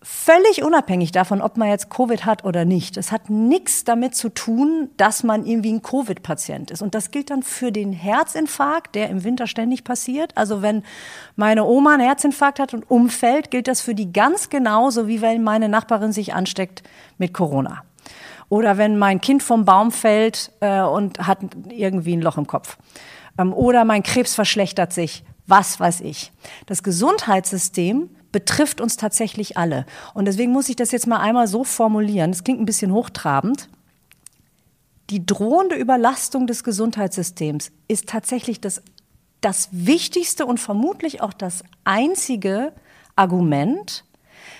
Völlig 0.00 0.62
unabhängig 0.62 1.10
davon, 1.10 1.42
ob 1.42 1.56
man 1.56 1.68
jetzt 1.68 1.90
Covid 1.90 2.24
hat 2.24 2.44
oder 2.44 2.64
nicht. 2.64 2.96
Es 2.96 3.10
hat 3.10 3.30
nichts 3.30 3.82
damit 3.82 4.14
zu 4.14 4.28
tun, 4.28 4.90
dass 4.96 5.24
man 5.24 5.44
irgendwie 5.44 5.72
ein 5.72 5.82
Covid-Patient 5.82 6.70
ist. 6.70 6.82
Und 6.82 6.94
das 6.94 7.10
gilt 7.10 7.30
dann 7.30 7.42
für 7.42 7.72
den 7.72 7.92
Herzinfarkt, 7.92 8.94
der 8.94 9.10
im 9.10 9.24
Winter 9.24 9.48
ständig 9.48 9.82
passiert. 9.82 10.36
Also 10.36 10.62
wenn 10.62 10.84
meine 11.34 11.64
Oma 11.64 11.94
einen 11.94 12.06
Herzinfarkt 12.06 12.60
hat 12.60 12.74
und 12.74 12.88
umfällt, 12.88 13.50
gilt 13.50 13.66
das 13.66 13.80
für 13.80 13.96
die 13.96 14.12
ganz 14.12 14.50
genauso, 14.50 15.08
wie 15.08 15.20
wenn 15.20 15.42
meine 15.42 15.68
Nachbarin 15.68 16.12
sich 16.12 16.32
ansteckt 16.32 16.84
mit 17.18 17.34
Corona. 17.34 17.82
Oder 18.48 18.78
wenn 18.78 18.98
mein 18.98 19.20
Kind 19.20 19.42
vom 19.42 19.64
Baum 19.64 19.90
fällt 19.90 20.52
äh, 20.60 20.80
und 20.80 21.26
hat 21.26 21.40
irgendwie 21.70 22.16
ein 22.16 22.22
Loch 22.22 22.38
im 22.38 22.46
Kopf. 22.46 22.78
Ähm, 23.36 23.52
oder 23.52 23.84
mein 23.84 24.04
Krebs 24.04 24.36
verschlechtert 24.36 24.92
sich. 24.92 25.24
Was 25.48 25.80
weiß 25.80 26.02
ich. 26.02 26.30
Das 26.66 26.84
Gesundheitssystem 26.84 28.10
betrifft 28.32 28.80
uns 28.80 28.96
tatsächlich 28.96 29.56
alle. 29.56 29.86
Und 30.14 30.26
deswegen 30.26 30.52
muss 30.52 30.68
ich 30.68 30.76
das 30.76 30.90
jetzt 30.90 31.06
mal 31.06 31.20
einmal 31.20 31.46
so 31.46 31.64
formulieren. 31.64 32.30
Das 32.30 32.44
klingt 32.44 32.60
ein 32.60 32.66
bisschen 32.66 32.92
hochtrabend. 32.92 33.68
Die 35.10 35.24
drohende 35.24 35.76
Überlastung 35.76 36.46
des 36.46 36.64
Gesundheitssystems 36.64 37.72
ist 37.88 38.08
tatsächlich 38.08 38.60
das, 38.60 38.82
das 39.40 39.70
wichtigste 39.72 40.44
und 40.44 40.60
vermutlich 40.60 41.22
auch 41.22 41.32
das 41.32 41.64
einzige 41.84 42.72
Argument, 43.16 44.04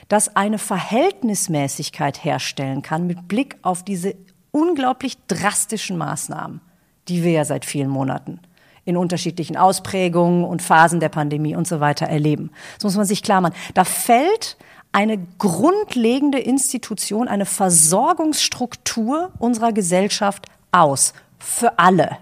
das 0.09 0.37
eine 0.37 0.59
Verhältnismäßigkeit 0.59 2.25
herstellen 2.25 2.81
kann 2.81 3.07
mit 3.07 3.29
Blick 3.29 3.59
auf 3.61 3.85
diese 3.85 4.15
unglaublich 4.51 5.19
drastischen 5.27 5.99
Maßnahmen, 5.99 6.63
die 7.09 7.23
wir 7.23 7.33
ja 7.33 7.45
seit 7.45 7.67
vielen 7.67 7.91
Monaten 7.91 8.41
in 8.89 8.97
unterschiedlichen 8.97 9.59
Ausprägungen 9.59 10.45
und 10.45 10.63
Phasen 10.63 10.99
der 10.99 11.11
Pandemie 11.11 11.55
und 11.55 11.69
so 11.69 11.79
weiter 11.79 12.07
erleben. 12.07 12.51
Das 12.77 12.85
muss 12.85 12.97
man 12.97 13.05
sich 13.05 13.23
klar 13.23 13.43
machen. 13.43 13.55
Da 13.75 13.85
fällt 13.85 14.57
eine 14.93 15.19
grundlegende 15.37 16.39
Institution, 16.39 17.29
eine 17.29 17.45
Versorgungsstruktur 17.45 19.31
unserer 19.39 19.73
Gesellschaft 19.73 20.47
aus. 20.73 21.13
Für 21.39 21.79
alle. 21.79 22.17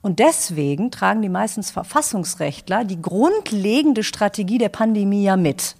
Und 0.00 0.20
deswegen 0.20 0.92
tragen 0.92 1.22
die 1.22 1.28
meistens 1.28 1.72
Verfassungsrechtler 1.72 2.84
die 2.84 3.02
grundlegende 3.02 4.04
Strategie 4.04 4.58
der 4.58 4.68
Pandemie 4.68 5.24
ja 5.24 5.36
mit. 5.36 5.74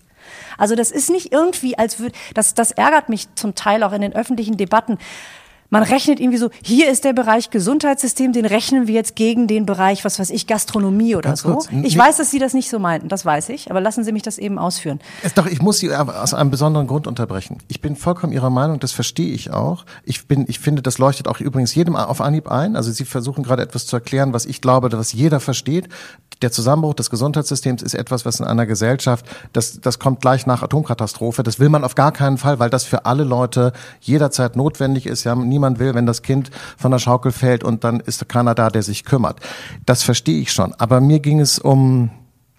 Also 0.59 0.75
das 0.75 0.91
ist 0.91 1.09
nicht 1.09 1.33
irgendwie, 1.33 1.79
als 1.79 2.01
würde, 2.01 2.17
das, 2.35 2.55
das 2.55 2.73
ärgert 2.73 3.09
mich 3.09 3.33
zum 3.37 3.55
Teil 3.55 3.85
auch 3.85 3.93
in 3.93 4.01
den 4.01 4.13
öffentlichen 4.13 4.57
Debatten 4.57 4.99
man 5.71 5.83
rechnet 5.83 6.21
irgendwie 6.21 6.39
so, 6.39 6.51
hier 6.63 6.91
ist 6.91 7.05
der 7.05 7.13
Bereich 7.13 7.51
Gesundheitssystem, 7.51 8.33
den 8.33 8.47
rechnen 8.47 8.87
wir 8.87 8.95
jetzt 8.95 9.17
gegen 9.17 9.47
den 9.47 9.67
Bereich, 9.67 10.05
was 10.05 10.19
weiß 10.19 10.31
ich, 10.31 10.47
Gastronomie 10.47 11.17
oder 11.17 11.31
Ganz 11.31 11.43
so. 11.43 11.53
Kurz, 11.53 11.69
ich 11.83 11.97
weiß, 11.97 12.17
dass 12.17 12.31
Sie 12.31 12.39
das 12.39 12.55
nicht 12.55 12.71
so 12.71 12.79
meinten, 12.79 13.09
das 13.09 13.25
weiß 13.25 13.49
ich, 13.51 13.71
aber 13.71 13.81
lassen 13.81 14.05
Sie 14.05 14.13
mich 14.13 14.23
das 14.23 14.39
eben 14.39 14.59
ausführen. 14.59 15.01
Es, 15.23 15.35
doch, 15.35 15.47
ich 15.47 15.63
muss 15.63 15.79
Sie 15.79 15.93
aus 15.93 16.35
einem 16.35 16.51
besonderen 16.51 16.87
Grund 16.87 17.07
unterbrechen. 17.07 17.59
Ich 17.69 17.81
bin 17.81 17.97
vollkommen 17.97 18.33
Ihrer 18.33 18.51
Meinung, 18.51 18.81
das 18.81 18.93
verstehe 18.93 19.33
ich 19.33 19.53
auch. 19.53 19.85
Ich 20.05 20.27
bin, 20.27 20.45
ich 20.49 20.59
finde, 20.59 20.83
das 20.83 20.99
leuchtet 20.99 21.29
auch 21.29 21.41
übrigens 21.41 21.75
jedem 21.75 21.97
auf 21.97 22.21
Anhieb 22.21 22.51
ein. 22.51 22.77
Also 22.77 22.93
Sie 22.93 23.05
versuchen 23.05 23.43
gerade 23.43 23.63
etwas 23.63 23.87
zu 23.87 23.97
erklären, 23.97 24.33
was 24.33 24.47
ich 24.47 24.61
glaube, 24.61 24.91
was 24.93 25.13
jeder 25.13 25.41
versteht. 25.41 25.89
Der 26.43 26.53
Zusammenbruch 26.53 26.95
des 26.95 27.09
Gesundheitssystems 27.09 27.83
ist 27.83 27.95
etwas, 27.95 28.27
was 28.27 28.41
in 28.41 28.47
einer 28.47 28.67
Gesellschaft, 28.67 29.25
das, 29.55 29.81
das 29.81 29.99
kommt 29.99 30.21
gleich 30.21 30.47
nach 30.47 30.63
Atomkatastrophe. 30.63 31.43
Das 31.43 31.59
will 31.59 31.71
man 31.71 31.83
auf 31.83 31.95
gar 31.95 32.13
keinen 32.13 32.37
Fall, 32.37 32.59
weil 32.59 32.69
das 32.69 32.85
für 32.85 33.07
alle 33.07 33.25
Leute 33.25 33.73
jederzeit 34.01 34.55
notwendig 34.55 35.07
ist. 35.07 35.25
Ja, 35.25 35.35
niemand 35.35 35.66
will, 35.79 35.95
wenn 35.95 36.07
das 36.07 36.23
Kind 36.23 36.51
von 36.77 36.91
der 36.91 36.99
Schaukel 36.99 37.33
fällt 37.33 37.65
und 37.65 37.85
dann 37.85 38.01
ist 38.01 38.29
keiner 38.29 38.55
da, 38.55 38.71
der 38.71 38.83
sich 38.83 39.05
kümmert. 39.05 39.41
Das 39.85 40.03
verstehe 40.03 40.41
ich 40.41 40.53
schon. 40.53 40.73
Aber 40.75 41.01
mir 41.01 41.21
ging 41.21 41.41
es 41.41 41.59
um 41.59 42.11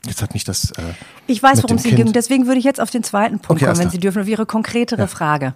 Jetzt 0.05 0.21
hat 0.21 0.33
mich 0.33 0.43
das. 0.43 0.71
Äh, 0.71 0.93
ich 1.25 1.41
weiß, 1.41 1.63
worum 1.63 1.77
es 1.77 1.85
Ihnen 1.85 1.95
ging. 1.95 2.13
Deswegen 2.13 2.45
würde 2.45 2.59
ich 2.59 2.65
jetzt 2.65 2.79
auf 2.79 2.89
den 2.89 3.03
zweiten 3.03 3.39
Punkt 3.39 3.61
okay, 3.61 3.65
kommen, 3.65 3.83
wenn 3.83 3.89
Sie 3.89 3.97
dürfen, 3.97 4.21
auf 4.21 4.27
Ihre 4.27 4.45
konkretere 4.45 5.01
ja. 5.01 5.07
Frage. 5.07 5.53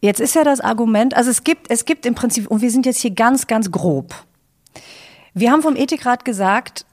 Jetzt 0.00 0.20
ist 0.20 0.34
ja 0.34 0.44
das 0.44 0.60
Argument, 0.60 1.16
also 1.16 1.30
es 1.30 1.44
gibt, 1.44 1.70
es 1.70 1.86
gibt 1.86 2.04
im 2.04 2.14
Prinzip, 2.14 2.46
und 2.48 2.60
wir 2.60 2.70
sind 2.70 2.84
jetzt 2.84 3.00
hier 3.00 3.12
ganz, 3.12 3.46
ganz 3.46 3.70
grob. 3.70 4.14
Wir 5.32 5.50
haben 5.50 5.62
vom 5.62 5.76
Ethikrat 5.76 6.24
gesagt, 6.24 6.84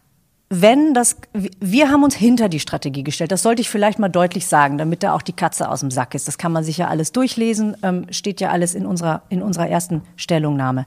wenn 0.54 0.94
das, 0.94 1.16
wir 1.34 1.90
haben 1.90 2.04
uns 2.04 2.14
hinter 2.14 2.50
die 2.50 2.60
Strategie 2.60 3.04
gestellt. 3.04 3.32
Das 3.32 3.42
sollte 3.42 3.62
ich 3.62 3.70
vielleicht 3.70 4.00
mal 4.00 4.10
deutlich 4.10 4.48
sagen, 4.48 4.78
damit 4.78 5.02
da 5.02 5.14
auch 5.16 5.22
die 5.22 5.32
Katze 5.32 5.70
aus 5.70 5.80
dem 5.80 5.92
Sack 5.92 6.14
ist. 6.14 6.28
Das 6.28 6.38
kann 6.38 6.52
man 6.52 6.66
sich 6.66 6.76
ja 6.76 6.90
alles 6.90 7.14
durchlesen, 7.14 7.78
ähm, 7.84 8.06
steht 8.12 8.42
ja 8.42 8.50
alles 8.50 8.76
in 8.76 8.86
unserer, 8.86 9.22
in 9.30 9.42
unserer 9.42 9.70
ersten 9.70 10.02
Stellungnahme. 10.18 10.86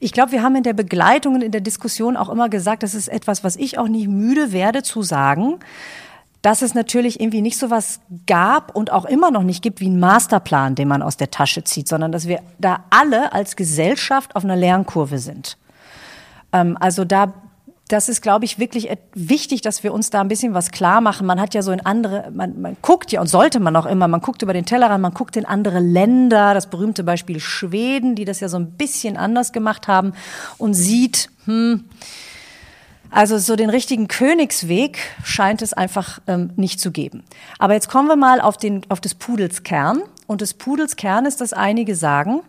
Ich 0.00 0.10
glaube, 0.10 0.32
wir 0.32 0.42
haben 0.42 0.56
in 0.56 0.64
der 0.64 0.72
Begleitung 0.72 1.36
und 1.36 1.42
in 1.42 1.52
der 1.52 1.60
Diskussion 1.60 2.16
auch 2.16 2.28
immer 2.28 2.48
gesagt, 2.48 2.82
das 2.82 2.96
ist 2.96 3.06
etwas, 3.06 3.44
was 3.44 3.54
ich 3.54 3.78
auch 3.78 3.86
nicht 3.86 4.08
müde 4.08 4.50
werde 4.50 4.82
zu 4.82 5.02
sagen, 5.02 5.60
dass 6.42 6.60
es 6.62 6.74
natürlich 6.74 7.20
irgendwie 7.20 7.40
nicht 7.40 7.56
so 7.56 7.70
was 7.70 8.00
gab 8.26 8.74
und 8.74 8.90
auch 8.90 9.04
immer 9.04 9.30
noch 9.30 9.44
nicht 9.44 9.62
gibt 9.62 9.78
wie 9.78 9.90
ein 9.90 10.00
Masterplan, 10.00 10.74
den 10.74 10.88
man 10.88 11.02
aus 11.02 11.16
der 11.16 11.30
Tasche 11.30 11.62
zieht, 11.62 11.86
sondern 11.86 12.10
dass 12.10 12.26
wir 12.26 12.40
da 12.58 12.82
alle 12.90 13.32
als 13.32 13.54
Gesellschaft 13.54 14.34
auf 14.34 14.42
einer 14.42 14.56
Lernkurve 14.56 15.18
sind. 15.18 15.56
Ähm, 16.52 16.76
also 16.80 17.04
da 17.04 17.32
das 17.88 18.08
ist, 18.08 18.22
glaube 18.22 18.46
ich, 18.46 18.58
wirklich 18.58 18.88
wichtig, 19.14 19.60
dass 19.60 19.82
wir 19.82 19.92
uns 19.92 20.08
da 20.08 20.22
ein 20.22 20.28
bisschen 20.28 20.54
was 20.54 20.70
klar 20.70 21.02
machen. 21.02 21.26
Man 21.26 21.38
hat 21.38 21.52
ja 21.52 21.60
so 21.60 21.70
in 21.70 21.84
andere, 21.84 22.30
man, 22.32 22.60
man 22.60 22.76
guckt 22.80 23.12
ja 23.12 23.20
und 23.20 23.26
sollte 23.26 23.60
man 23.60 23.76
auch 23.76 23.84
immer, 23.84 24.08
man 24.08 24.22
guckt 24.22 24.40
über 24.40 24.54
den 24.54 24.64
Tellerrand, 24.64 25.02
man 25.02 25.12
guckt 25.12 25.36
in 25.36 25.44
andere 25.44 25.80
Länder, 25.80 26.54
das 26.54 26.70
berühmte 26.70 27.04
Beispiel 27.04 27.40
Schweden, 27.40 28.14
die 28.14 28.24
das 28.24 28.40
ja 28.40 28.48
so 28.48 28.56
ein 28.56 28.72
bisschen 28.72 29.18
anders 29.18 29.52
gemacht 29.52 29.86
haben 29.86 30.14
und 30.56 30.72
sieht, 30.72 31.28
hm, 31.44 31.84
also 33.10 33.38
so 33.38 33.54
den 33.54 33.70
richtigen 33.70 34.08
Königsweg 34.08 34.98
scheint 35.22 35.60
es 35.60 35.72
einfach 35.74 36.20
ähm, 36.26 36.50
nicht 36.56 36.80
zu 36.80 36.90
geben. 36.90 37.22
Aber 37.58 37.74
jetzt 37.74 37.88
kommen 37.88 38.08
wir 38.08 38.16
mal 38.16 38.40
auf, 38.40 38.56
den, 38.56 38.82
auf 38.88 39.00
des 39.00 39.14
Pudels 39.14 39.62
Kern. 39.62 40.02
Und 40.26 40.40
des 40.40 40.54
Pudels 40.54 40.96
Kern 40.96 41.26
ist, 41.26 41.40
dass 41.40 41.52
einige 41.52 41.94
sagen, 41.94 42.40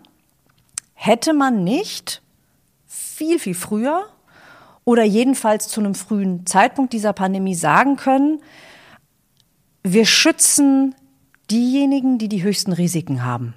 hätte 0.93 1.33
man 1.33 1.63
nicht 1.65 2.21
viel, 2.87 3.37
viel 3.37 3.53
früher 3.53 4.05
oder 4.85 5.03
jedenfalls 5.03 5.67
zu 5.67 5.81
einem 5.81 5.95
frühen 5.95 6.45
Zeitpunkt 6.45 6.93
dieser 6.93 7.11
Pandemie 7.11 7.55
sagen 7.55 7.97
können, 7.97 8.39
wir 9.83 10.05
schützen 10.05 10.95
diejenigen, 11.51 12.17
die 12.17 12.29
die 12.29 12.43
höchsten 12.43 12.71
Risiken 12.71 13.23
haben. 13.23 13.55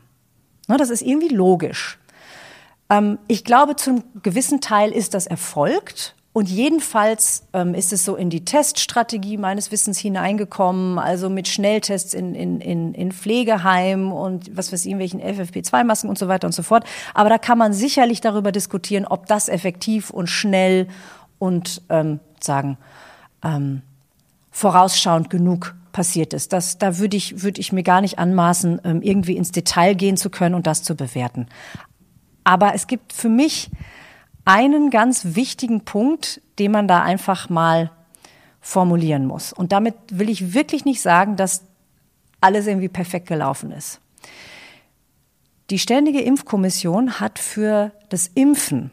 Das 0.67 0.91
ist 0.91 1.03
irgendwie 1.03 1.29
logisch. 1.29 1.99
Ähm, 2.91 3.19
ich 3.29 3.45
glaube, 3.45 3.77
zu 3.77 3.91
einem 3.91 4.05
gewissen 4.23 4.61
Teil 4.61 4.93
ist 4.93 5.15
das 5.15 5.27
erfolgt. 5.27 6.15
Und 6.35 6.49
jedenfalls 6.49 7.45
ähm, 7.53 7.75
ist 7.75 7.93
es 7.93 8.05
so 8.05 8.15
in 8.15 8.31
die 8.31 8.45
Teststrategie 8.45 9.39
meines 9.39 9.73
Wissens 9.73 9.99
hineingekommen, 9.99 10.99
also 10.99 11.29
mit 11.31 11.49
Schnelltests 11.49 12.15
in, 12.15 12.35
in, 12.37 12.61
in, 12.61 12.95
in 12.95 13.11
Pflegeheimen 13.11 14.13
und 14.13 14.57
was 14.57 14.73
weiß 14.73 14.85
ich, 14.85 14.93
irgendwelchen 14.93 15.21
FFP2-Masken 15.21 16.09
und 16.09 16.17
so 16.17 16.29
weiter 16.29 16.47
und 16.47 16.53
so 16.53 16.63
fort. 16.63 16.85
Aber 17.13 17.29
da 17.29 17.39
kann 17.39 17.59
man 17.59 17.73
sicherlich 17.73 18.21
darüber 18.21 18.53
diskutieren, 18.53 19.05
ob 19.05 19.27
das 19.27 19.49
effektiv 19.49 20.11
und 20.11 20.29
schnell 20.29 20.87
und 21.39 21.83
ähm, 21.89 22.21
sagen 22.41 22.79
ähm, 23.43 23.83
vorausschauend 24.51 25.31
genug 25.31 25.75
passiert 25.93 26.33
ist. 26.33 26.53
Das, 26.53 26.79
da 26.79 26.99
würde 26.99 27.17
ich, 27.17 27.43
würde 27.43 27.61
ich 27.61 27.73
mir 27.73 27.83
gar 27.83 28.01
nicht 28.01 28.19
anmaßen, 28.19 28.81
ähm, 28.85 29.03
irgendwie 29.03 29.37
ins 29.37 29.53
Detail 29.53 29.95
gehen 29.95 30.17
zu 30.17 30.31
können 30.31 30.55
und 30.55 30.67
das 30.67 30.83
zu 30.83 30.95
bewerten. 30.95 31.47
Aber 32.45 32.75
es 32.75 32.87
gibt 32.87 33.13
für 33.13 33.29
mich 33.29 33.71
einen 34.45 34.91
ganz 34.91 35.35
wichtigen 35.35 35.85
Punkt, 35.85 36.41
den 36.59 36.73
man 36.73 36.89
da 36.89 37.03
einfach 37.03 37.49
mal 37.49 37.91
formulieren 38.61 39.27
muss. 39.27 39.53
Und 39.53 39.73
damit 39.73 39.95
will 40.11 40.29
ich 40.29 40.55
wirklich 40.55 40.85
nicht 40.85 41.01
sagen, 41.01 41.37
dass 41.37 41.65
alles 42.41 42.67
irgendwie 42.67 42.89
perfekt 42.89 43.27
gelaufen 43.27 43.73
ist. 43.73 44.01
Die 45.71 45.79
Ständige 45.79 46.21
Impfkommission 46.21 47.21
hat 47.21 47.39
für 47.39 47.93
das 48.09 48.29
Impfen 48.29 48.91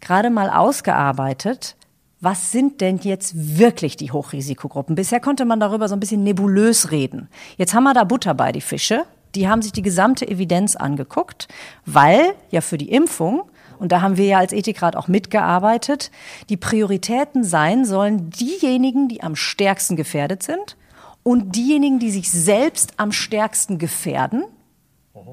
gerade 0.00 0.30
mal 0.30 0.50
ausgearbeitet, 0.50 1.76
was 2.20 2.52
sind 2.52 2.80
denn 2.80 2.98
jetzt 2.98 3.58
wirklich 3.58 3.96
die 3.96 4.12
Hochrisikogruppen? 4.12 4.94
Bisher 4.94 5.20
konnte 5.20 5.44
man 5.44 5.58
darüber 5.58 5.88
so 5.88 5.94
ein 5.94 6.00
bisschen 6.00 6.22
nebulös 6.22 6.90
reden. 6.90 7.28
Jetzt 7.56 7.74
haben 7.74 7.84
wir 7.84 7.94
da 7.94 8.04
Butter 8.04 8.34
bei 8.34 8.52
die 8.52 8.60
Fische. 8.60 9.04
Die 9.34 9.48
haben 9.48 9.62
sich 9.62 9.72
die 9.72 9.82
gesamte 9.82 10.28
Evidenz 10.28 10.76
angeguckt, 10.76 11.48
weil 11.86 12.34
ja 12.50 12.60
für 12.60 12.78
die 12.78 12.90
Impfung 12.90 13.44
und 13.78 13.92
da 13.92 14.02
haben 14.02 14.18
wir 14.18 14.26
ja 14.26 14.38
als 14.38 14.52
Ethikrat 14.52 14.94
auch 14.94 15.08
mitgearbeitet, 15.08 16.10
die 16.50 16.58
Prioritäten 16.58 17.44
sein 17.44 17.86
sollen 17.86 18.28
diejenigen, 18.28 19.08
die 19.08 19.22
am 19.22 19.36
stärksten 19.36 19.96
gefährdet 19.96 20.42
sind 20.42 20.76
und 21.22 21.56
diejenigen, 21.56 21.98
die 21.98 22.10
sich 22.10 22.30
selbst 22.30 22.92
am 22.98 23.10
stärksten 23.10 23.78
gefährden 23.78 24.44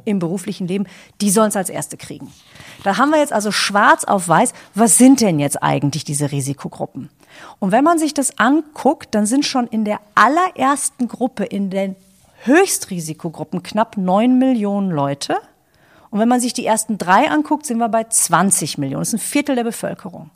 im 0.05 0.19
beruflichen 0.19 0.67
Leben, 0.67 0.85
die 1.21 1.29
sollen 1.29 1.49
es 1.49 1.55
als 1.55 1.69
Erste 1.69 1.97
kriegen. 1.97 2.31
Da 2.83 2.97
haben 2.97 3.11
wir 3.11 3.19
jetzt 3.19 3.33
also 3.33 3.51
schwarz 3.51 4.03
auf 4.03 4.27
weiß, 4.27 4.53
was 4.75 4.97
sind 4.97 5.21
denn 5.21 5.39
jetzt 5.39 5.61
eigentlich 5.61 6.03
diese 6.03 6.31
Risikogruppen? 6.31 7.09
Und 7.59 7.71
wenn 7.71 7.83
man 7.83 7.99
sich 7.99 8.13
das 8.13 8.37
anguckt, 8.39 9.13
dann 9.13 9.25
sind 9.25 9.45
schon 9.45 9.67
in 9.67 9.85
der 9.85 9.99
allerersten 10.15 11.07
Gruppe, 11.07 11.43
in 11.43 11.69
den 11.69 11.95
Höchstrisikogruppen 12.43 13.63
knapp 13.63 13.97
neun 13.97 14.37
Millionen 14.37 14.91
Leute. 14.91 15.37
Und 16.09 16.19
wenn 16.19 16.29
man 16.29 16.39
sich 16.39 16.53
die 16.53 16.65
ersten 16.65 16.97
drei 16.97 17.29
anguckt, 17.29 17.65
sind 17.65 17.77
wir 17.77 17.89
bei 17.89 18.05
20 18.05 18.77
Millionen. 18.77 19.01
Das 19.01 19.09
ist 19.09 19.15
ein 19.15 19.19
Viertel 19.19 19.55
der 19.55 19.63
Bevölkerung. 19.63 20.29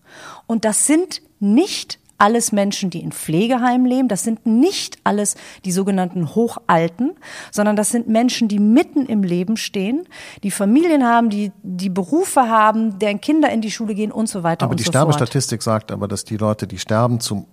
Und 0.47 0.65
das 0.65 0.85
sind 0.85 1.21
nicht 1.39 2.00
alles 2.21 2.51
Menschen, 2.51 2.91
die 2.91 3.01
in 3.01 3.11
Pflegeheimen 3.11 3.87
leben. 3.87 4.07
Das 4.07 4.23
sind 4.23 4.45
nicht 4.45 4.99
alles 5.03 5.35
die 5.65 5.71
sogenannten 5.71 6.35
Hochalten, 6.35 7.13
sondern 7.51 7.75
das 7.75 7.89
sind 7.89 8.07
Menschen, 8.07 8.47
die 8.47 8.59
mitten 8.59 9.07
im 9.07 9.23
Leben 9.23 9.57
stehen, 9.57 10.07
die 10.43 10.51
Familien 10.51 11.03
haben, 11.03 11.31
die, 11.31 11.51
die 11.63 11.89
Berufe 11.89 12.41
haben, 12.47 12.99
deren 12.99 13.19
Kinder 13.21 13.49
in 13.49 13.61
die 13.61 13.71
Schule 13.71 13.95
gehen 13.95 14.11
und 14.11 14.29
so 14.29 14.43
weiter 14.43 14.65
aber 14.65 14.73
und 14.73 14.79
so 14.79 14.83
fort. 14.85 14.95
Aber 14.95 15.05
die 15.07 15.13
Sterbestatistik 15.15 15.63
sagt 15.63 15.91
aber, 15.91 16.07
dass 16.07 16.23
die 16.23 16.37
Leute, 16.37 16.67
die 16.67 16.77
sterben, 16.77 17.19
zum 17.19 17.47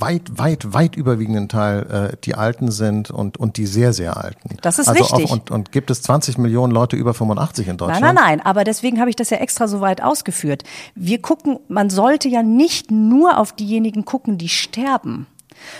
weit, 0.00 0.38
weit, 0.38 0.72
weit 0.72 0.96
überwiegenden 0.96 1.48
Teil 1.48 2.10
äh, 2.12 2.16
die 2.24 2.34
Alten 2.34 2.70
sind 2.70 3.10
und, 3.10 3.36
und 3.36 3.56
die 3.56 3.66
sehr, 3.66 3.92
sehr 3.92 4.16
Alten. 4.16 4.56
Das 4.62 4.78
ist 4.78 4.88
also 4.88 5.02
richtig. 5.02 5.26
Auch, 5.26 5.32
und, 5.32 5.50
und 5.50 5.72
gibt 5.72 5.90
es 5.90 6.02
20 6.02 6.38
Millionen 6.38 6.72
Leute 6.72 6.96
über 6.96 7.14
85 7.14 7.68
in 7.68 7.76
Deutschland? 7.76 8.00
Nein, 8.00 8.14
nein, 8.14 8.24
nein. 8.24 8.46
Aber 8.46 8.64
deswegen 8.64 9.00
habe 9.00 9.10
ich 9.10 9.16
das 9.16 9.30
ja 9.30 9.38
extra 9.38 9.68
so 9.68 9.80
weit 9.80 10.02
ausgeführt. 10.02 10.64
Wir 10.94 11.20
gucken, 11.20 11.58
man 11.68 11.90
sollte 11.90 12.28
ja 12.28 12.42
nicht 12.42 12.90
nur 12.90 13.38
auf 13.38 13.52
diejenigen 13.52 14.04
gucken, 14.04 14.38
die 14.38 14.48
sterben 14.48 15.26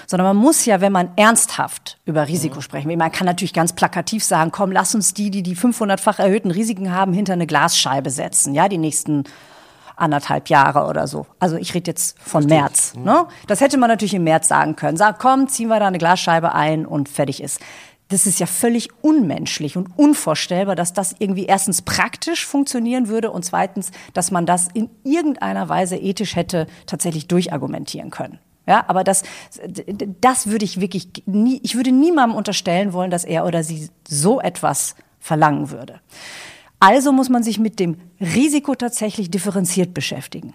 sondern 0.06 0.26
man 0.26 0.37
muss 0.37 0.64
ja, 0.66 0.80
wenn 0.80 0.92
man 0.92 1.11
ernsthaft 1.16 1.98
über 2.04 2.28
Risiko 2.28 2.56
mhm. 2.56 2.62
sprechen 2.62 2.88
will, 2.88 2.96
man 2.96 3.12
kann 3.12 3.26
natürlich 3.26 3.52
ganz 3.52 3.72
plakativ 3.72 4.24
sagen, 4.24 4.50
komm, 4.50 4.72
lass 4.72 4.94
uns 4.94 5.14
die, 5.14 5.30
die 5.30 5.42
die 5.42 5.56
500-fach 5.56 6.18
erhöhten 6.18 6.50
Risiken 6.50 6.92
haben, 6.92 7.12
hinter 7.12 7.33
eine 7.33 7.46
Glasscheibe 7.46 8.11
setzen, 8.11 8.54
ja, 8.54 8.68
die 8.68 8.78
nächsten 8.78 9.24
anderthalb 10.00 10.48
Jahre 10.48 10.86
oder 10.86 11.06
so. 11.06 11.26
Also 11.38 11.56
ich 11.56 11.74
rede 11.74 11.90
jetzt 11.90 12.18
von 12.18 12.42
Verstehe. 12.42 12.60
März. 12.60 12.94
Mhm. 12.96 13.04
Ne? 13.04 13.26
Das 13.46 13.60
hätte 13.60 13.78
man 13.78 13.88
natürlich 13.88 14.14
im 14.14 14.24
März 14.24 14.48
sagen 14.48 14.76
können. 14.76 14.96
Sag, 14.96 15.18
komm, 15.18 15.48
ziehen 15.48 15.68
wir 15.68 15.80
da 15.80 15.86
eine 15.86 15.98
Glasscheibe 15.98 16.54
ein 16.54 16.86
und 16.86 17.08
fertig 17.08 17.42
ist. 17.42 17.60
Das 18.08 18.26
ist 18.26 18.40
ja 18.40 18.46
völlig 18.46 18.88
unmenschlich 19.02 19.76
und 19.76 19.96
unvorstellbar, 19.96 20.74
dass 20.74 20.92
das 20.92 21.14
irgendwie 21.20 21.46
erstens 21.46 21.82
praktisch 21.82 22.44
funktionieren 22.44 23.06
würde 23.06 23.30
und 23.30 23.44
zweitens, 23.44 23.92
dass 24.14 24.32
man 24.32 24.46
das 24.46 24.68
in 24.74 24.90
irgendeiner 25.04 25.68
Weise 25.68 25.96
ethisch 25.96 26.34
hätte 26.34 26.66
tatsächlich 26.86 27.28
durchargumentieren 27.28 28.10
können. 28.10 28.40
Ja, 28.66 28.84
aber 28.88 29.04
das, 29.04 29.22
das 30.20 30.48
würde 30.48 30.64
ich 30.64 30.80
wirklich 30.80 31.08
nie, 31.26 31.60
ich 31.62 31.76
würde 31.76 31.92
niemandem 31.92 32.36
unterstellen 32.36 32.92
wollen, 32.92 33.10
dass 33.10 33.24
er 33.24 33.46
oder 33.46 33.62
sie 33.62 33.88
so 34.06 34.40
etwas 34.40 34.96
verlangen 35.20 35.70
würde. 35.70 36.00
Also 36.80 37.12
muss 37.12 37.28
man 37.28 37.42
sich 37.42 37.58
mit 37.58 37.78
dem 37.78 37.96
Risiko 38.20 38.74
tatsächlich 38.74 39.30
differenziert 39.30 39.94
beschäftigen. 39.94 40.54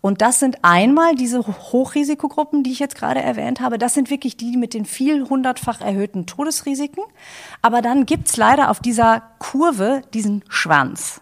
Und 0.00 0.20
das 0.20 0.40
sind 0.40 0.58
einmal 0.62 1.14
diese 1.14 1.46
Hochrisikogruppen, 1.46 2.62
die 2.62 2.72
ich 2.72 2.80
jetzt 2.80 2.96
gerade 2.96 3.20
erwähnt 3.20 3.60
habe. 3.60 3.78
Das 3.78 3.94
sind 3.94 4.10
wirklich 4.10 4.36
die 4.36 4.56
mit 4.56 4.74
den 4.74 4.84
viel 4.84 5.28
hundertfach 5.28 5.80
erhöhten 5.80 6.26
Todesrisiken. 6.26 7.04
Aber 7.62 7.80
dann 7.80 8.04
gibt's 8.04 8.36
leider 8.36 8.70
auf 8.70 8.80
dieser 8.80 9.22
Kurve 9.38 10.02
diesen 10.12 10.44
Schwanz. 10.48 11.20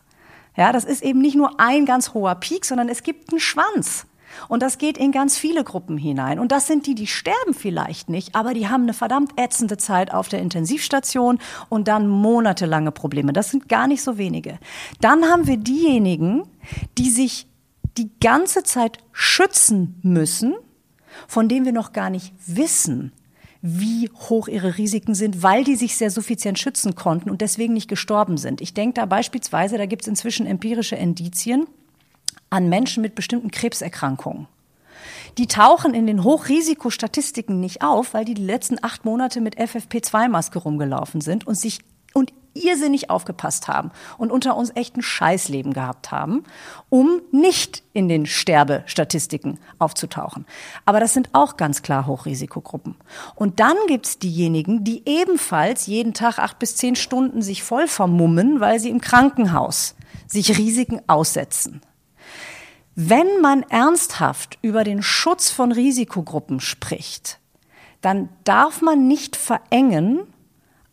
Ja, 0.57 0.73
das 0.73 0.85
ist 0.85 1.03
eben 1.03 1.21
nicht 1.21 1.37
nur 1.37 1.61
ein 1.61 1.87
ganz 1.87 2.15
hoher 2.15 2.35
Peak, 2.35 2.65
sondern 2.65 2.89
es 2.89 3.03
gibt 3.03 3.31
einen 3.31 3.41
Schwanz. 3.41 4.07
Und 4.49 4.63
das 4.63 4.79
geht 4.79 4.99
in 4.99 5.13
ganz 5.13 5.37
viele 5.37 5.65
Gruppen 5.65 5.99
hinein. 5.99 6.39
Und 6.39 6.53
das 6.53 6.67
sind 6.67 6.87
die, 6.87 6.95
die 6.95 7.07
sterben 7.07 7.55
vielleicht 7.55 8.09
nicht, 8.09 8.35
aber 8.35 8.55
die 8.55 8.69
haben 8.69 8.85
eine 8.85 8.95
verdammt 8.95 9.33
ätzende 9.37 9.77
Zeit 9.77 10.13
auf 10.13 10.29
der 10.29 10.41
Intensivstation 10.41 11.39
und 11.69 11.89
dann 11.89 12.09
monatelange 12.09 12.93
Probleme. 12.93 13.33
Das 13.33 13.51
sind 13.51 13.69
gar 13.69 13.87
nicht 13.89 14.03
so 14.03 14.19
wenige. 14.19 14.59
Dann 15.01 15.25
haben 15.25 15.47
wir 15.47 15.57
diejenigen, 15.57 16.45
die 16.97 17.11
sich 17.11 17.47
die 17.97 18.11
ganze 18.21 18.63
Zeit 18.63 18.99
schützen 19.13 19.99
müssen, 20.03 20.55
von 21.27 21.49
denen 21.49 21.65
wir 21.65 21.73
noch 21.73 21.93
gar 21.93 22.11
nicht 22.11 22.33
wissen, 22.47 23.13
wie 23.61 24.09
hoch 24.29 24.47
ihre 24.47 24.79
Risiken 24.79 25.15
sind, 25.15 25.43
weil 25.43 25.65
die 25.65 25.75
sich 25.75 25.97
sehr 25.97 26.11
suffizient 26.11 26.59
schützen 26.59 26.95
konnten 26.95 27.29
und 27.29 27.41
deswegen 27.41 27.75
nicht 27.75 27.89
gestorben 27.89 28.37
sind. 28.37 28.61
Ich 28.61 28.73
denke 28.73 28.95
da 28.95 29.07
beispielsweise, 29.07 29.79
da 29.79 29.87
gibt 29.87 30.03
es 30.03 30.09
inzwischen 30.09 30.47
empirische 30.47 30.95
Indizien, 30.95 31.67
an 32.51 32.69
Menschen 32.69 33.03
mit 33.03 33.15
bestimmten 33.15 33.51
Krebserkrankungen. 33.51 34.47
Die 35.37 35.47
tauchen 35.47 35.95
in 35.95 36.07
den 36.07 36.25
Hochrisikostatistiken 36.25 37.61
nicht 37.61 37.83
auf, 37.83 38.15
weil 38.15 38.25
die 38.25 38.35
die 38.35 38.45
letzten 38.45 38.83
acht 38.83 39.05
Monate 39.05 39.41
mit 39.41 39.59
FFP2-Maske 39.59 40.59
rumgelaufen 40.59 41.21
sind 41.21 41.47
und 41.47 41.55
sich 41.55 41.81
und 42.15 42.33
irrsinnig 42.55 43.11
aufgepasst 43.11 43.69
haben 43.69 43.91
und 44.17 44.33
unter 44.33 44.57
uns 44.57 44.73
echt 44.75 44.97
ein 44.97 45.03
Scheißleben 45.03 45.73
gehabt 45.73 46.11
haben, 46.11 46.43
um 46.89 47.21
nicht 47.31 47.83
in 47.93 48.09
den 48.09 48.27
Sterbestatistiken 48.27 49.59
aufzutauchen. 49.79 50.45
Aber 50.85 50.99
das 50.99 51.15
sind 51.15 51.31
auch 51.35 51.57
ganz 51.57 51.83
klar 51.83 52.07
Hochrisikogruppen. 52.07 52.97
Und 53.37 53.61
dann 53.61 53.77
gibt's 53.87 54.19
diejenigen, 54.19 54.83
die 54.83 55.03
ebenfalls 55.07 55.87
jeden 55.87 56.15
Tag 56.15 56.39
acht 56.39 56.59
bis 56.59 56.77
zehn 56.77 56.97
Stunden 56.97 57.43
sich 57.43 57.63
voll 57.63 57.87
vermummen, 57.87 58.61
weil 58.61 58.81
sie 58.81 58.91
im 58.91 59.01
Krankenhaus 59.01 59.95
sich 60.27 60.59
Risiken 60.59 61.01
aussetzen. 61.07 61.81
Wenn 63.01 63.41
man 63.41 63.63
ernsthaft 63.63 64.59
über 64.61 64.83
den 64.83 65.05
Schutz 65.05 65.51
von 65.51 65.71
Risikogruppen 65.71 66.59
spricht, 66.59 67.39
dann 68.01 68.29
darf 68.43 68.83
man 68.83 69.07
nicht 69.07 69.37
verengen 69.37 70.23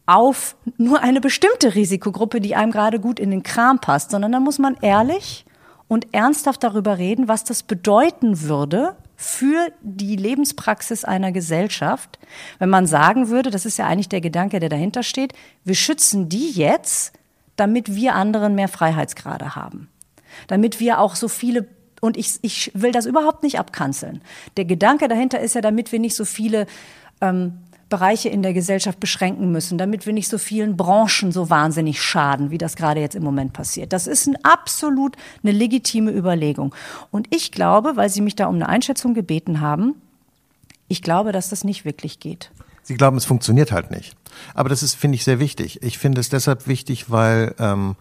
auf 0.06 0.56
nur 0.78 1.02
eine 1.02 1.20
bestimmte 1.20 1.74
Risikogruppe, 1.74 2.42
die 2.42 2.56
einem 2.56 2.72
gerade 2.72 3.00
gut 3.00 3.20
in 3.20 3.32
den 3.32 3.42
Kram 3.42 3.80
passt, 3.80 4.12
sondern 4.12 4.34
dann 4.34 4.44
muss 4.44 4.60
man 4.60 4.78
ehrlich 4.84 5.48
und 5.88 6.14
ernsthaft 6.14 6.64
darüber 6.64 7.00
reden, 7.00 7.28
was 7.28 7.44
das 7.44 7.64
bedeuten 7.64 8.42
würde 8.42 8.96
für 9.16 9.70
die 9.82 10.16
Lebenspraxis 10.16 11.06
einer 11.06 11.32
Gesellschaft, 11.32 12.20
wenn 12.60 12.70
man 12.70 12.86
sagen 12.86 13.30
würde, 13.30 13.50
das 13.50 13.66
ist 13.66 13.78
ja 13.78 13.88
eigentlich 13.88 14.10
der 14.10 14.22
Gedanke, 14.22 14.60
der 14.60 14.70
dahinter 14.70 15.02
steht, 15.02 15.34
wir 15.64 15.74
schützen 15.74 16.30
die 16.30 16.52
jetzt, 16.52 17.14
damit 17.56 17.96
wir 17.96 18.14
anderen 18.14 18.54
mehr 18.54 18.68
Freiheitsgrade 18.68 19.56
haben. 19.56 19.90
Damit 20.48 20.80
wir 20.80 21.00
auch 21.00 21.16
so 21.16 21.28
viele 21.28 21.66
und 22.02 22.18
ich, 22.18 22.40
ich 22.42 22.72
will 22.74 22.92
das 22.92 23.06
überhaupt 23.06 23.44
nicht 23.44 23.60
abkanzeln. 23.60 24.22
Der 24.58 24.66
Gedanke 24.66 25.08
dahinter 25.08 25.40
ist 25.40 25.56
ja, 25.56 25.62
damit 25.62 25.92
wir 25.92 26.00
nicht 26.00 26.16
so 26.16 26.26
viele 26.26 26.68
ähm, 27.22 27.60
Bereiche 27.90 28.30
in 28.30 28.42
der 28.42 28.54
Gesellschaft 28.54 29.00
beschränken 29.00 29.52
müssen, 29.52 29.78
damit 29.78 30.06
wir 30.06 30.14
nicht 30.14 30.28
so 30.28 30.38
vielen 30.38 30.76
Branchen 30.76 31.32
so 31.32 31.50
wahnsinnig 31.50 32.02
schaden, 32.02 32.50
wie 32.50 32.58
das 32.58 32.76
gerade 32.76 33.00
jetzt 33.00 33.16
im 33.16 33.24
Moment 33.24 33.54
passiert. 33.54 33.94
Das 33.94 34.08
ist 34.08 34.28
ein 34.28 34.38
absolut 34.44 35.16
eine 35.44 35.52
legitime 35.52 36.12
Überlegung. 36.12 36.74
Und 37.12 37.28
ich 37.34 37.52
glaube, 37.52 37.96
weil 37.96 38.10
Sie 38.10 38.22
mich 38.22 38.36
da 38.36 38.48
um 38.48 38.56
eine 38.56 38.68
Einschätzung 38.68 39.14
gebeten 39.14 39.62
haben, 39.62 39.96
ich 40.88 41.02
glaube, 41.02 41.32
dass 41.32 41.50
das 41.50 41.64
nicht 41.64 41.86
wirklich 41.86 42.20
geht. 42.20 42.52
Sie 42.82 42.96
glauben, 42.96 43.18
es 43.18 43.26
funktioniert 43.26 43.72
halt 43.72 43.92
nicht. 43.92 44.16
Aber 44.54 44.70
das 44.70 44.84
ist, 44.84 44.96
finde 44.96 45.16
ich, 45.16 45.24
sehr 45.24 45.40
wichtig. 45.40 45.82
Ich 45.82 45.98
finde 45.98 46.22
es 46.22 46.30
deshalb 46.30 46.68
wichtig, 46.68 47.10
weil 47.10 47.56
ähm, 47.60 47.96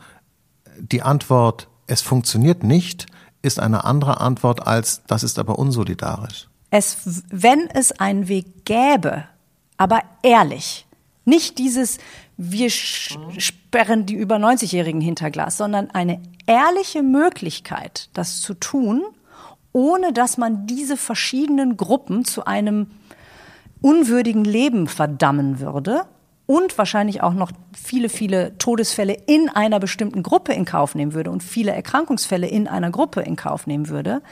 die 0.78 1.02
Antwort, 1.02 1.68
es 1.86 2.02
funktioniert 2.02 2.62
nicht, 2.64 3.06
ist 3.44 3.60
eine 3.60 3.84
andere 3.84 4.20
Antwort 4.20 4.66
als 4.66 5.02
das 5.06 5.22
ist 5.22 5.38
aber 5.38 5.58
unsolidarisch. 5.58 6.48
Es, 6.70 7.22
wenn 7.30 7.68
es 7.72 7.92
einen 7.92 8.28
Weg 8.28 8.64
gäbe, 8.64 9.24
aber 9.76 10.02
ehrlich, 10.22 10.86
nicht 11.24 11.58
dieses 11.58 11.98
wir 12.36 12.68
sperren 12.70 14.06
die 14.06 14.14
über 14.14 14.36
90-Jährigen 14.36 15.00
hinter 15.00 15.30
Glas, 15.30 15.56
sondern 15.56 15.90
eine 15.90 16.20
ehrliche 16.46 17.02
Möglichkeit, 17.02 18.10
das 18.12 18.40
zu 18.40 18.54
tun, 18.54 19.02
ohne 19.72 20.12
dass 20.12 20.36
man 20.36 20.66
diese 20.66 20.96
verschiedenen 20.96 21.76
Gruppen 21.76 22.24
zu 22.24 22.44
einem 22.44 22.88
unwürdigen 23.80 24.44
Leben 24.44 24.88
verdammen 24.88 25.60
würde 25.60 26.06
und 26.46 26.76
wahrscheinlich 26.76 27.22
auch 27.22 27.34
noch 27.34 27.52
viele, 27.74 28.08
viele 28.08 28.56
Todesfälle 28.58 29.14
in 29.26 29.48
einer 29.48 29.80
bestimmten 29.80 30.22
Gruppe 30.22 30.52
in 30.52 30.64
Kauf 30.64 30.94
nehmen 30.94 31.14
würde 31.14 31.30
und 31.30 31.42
viele 31.42 31.72
Erkrankungsfälle 31.72 32.46
in 32.46 32.68
einer 32.68 32.90
Gruppe 32.90 33.22
in 33.22 33.36
Kauf 33.36 33.66
nehmen 33.66 33.88
würde, 33.88 34.22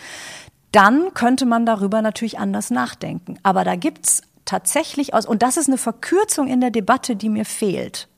dann 0.72 1.14
könnte 1.14 1.46
man 1.46 1.66
darüber 1.66 2.02
natürlich 2.02 2.38
anders 2.38 2.70
nachdenken. 2.70 3.38
Aber 3.42 3.64
da 3.64 3.76
gibt's 3.76 4.22
tatsächlich 4.44 5.14
aus, 5.14 5.24
und 5.24 5.42
das 5.42 5.56
ist 5.56 5.68
eine 5.68 5.78
Verkürzung 5.78 6.48
in 6.48 6.60
der 6.60 6.70
Debatte, 6.70 7.16
die 7.16 7.28
mir 7.28 7.44
fehlt, 7.44 8.08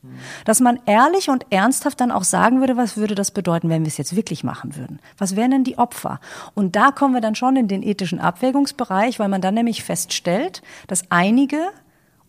dass 0.44 0.60
man 0.60 0.80
ehrlich 0.86 1.28
und 1.28 1.46
ernsthaft 1.50 2.00
dann 2.00 2.10
auch 2.10 2.24
sagen 2.24 2.60
würde, 2.60 2.76
was 2.76 2.96
würde 2.96 3.14
das 3.14 3.30
bedeuten, 3.30 3.68
wenn 3.68 3.82
wir 3.82 3.88
es 3.88 3.98
jetzt 3.98 4.16
wirklich 4.16 4.42
machen 4.42 4.76
würden? 4.76 5.00
Was 5.18 5.36
wären 5.36 5.50
denn 5.50 5.64
die 5.64 5.78
Opfer? 5.78 6.20
Und 6.54 6.76
da 6.76 6.90
kommen 6.90 7.14
wir 7.14 7.20
dann 7.20 7.34
schon 7.34 7.56
in 7.56 7.68
den 7.68 7.82
ethischen 7.82 8.20
Abwägungsbereich, 8.20 9.18
weil 9.18 9.28
man 9.28 9.42
dann 9.42 9.54
nämlich 9.54 9.84
feststellt, 9.84 10.62
dass 10.86 11.10
einige 11.10 11.60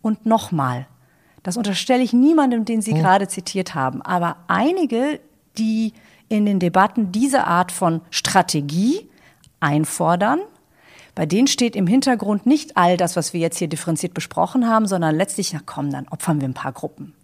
und 0.02 0.26
nochmal, 0.26 0.86
das 1.46 1.56
unterstelle 1.56 2.02
ich 2.02 2.12
niemandem, 2.12 2.64
den 2.64 2.82
Sie 2.82 2.90
hm. 2.90 2.98
gerade 2.98 3.28
zitiert 3.28 3.76
haben, 3.76 4.02
aber 4.02 4.34
einige, 4.48 5.20
die 5.56 5.92
in 6.28 6.44
den 6.44 6.58
Debatten 6.58 7.12
diese 7.12 7.46
Art 7.46 7.70
von 7.70 8.00
Strategie 8.10 9.08
einfordern, 9.60 10.40
bei 11.14 11.24
denen 11.24 11.46
steht 11.46 11.76
im 11.76 11.86
Hintergrund 11.86 12.46
nicht 12.46 12.76
all 12.76 12.96
das, 12.96 13.14
was 13.14 13.32
wir 13.32 13.38
jetzt 13.38 13.58
hier 13.58 13.68
differenziert 13.68 14.12
besprochen 14.12 14.68
haben, 14.68 14.88
sondern 14.88 15.14
letztlich, 15.14 15.52
na 15.52 15.60
komm, 15.64 15.92
dann 15.92 16.08
opfern 16.08 16.40
wir 16.40 16.48
ein 16.48 16.52
paar 16.52 16.72
Gruppen. 16.72 17.14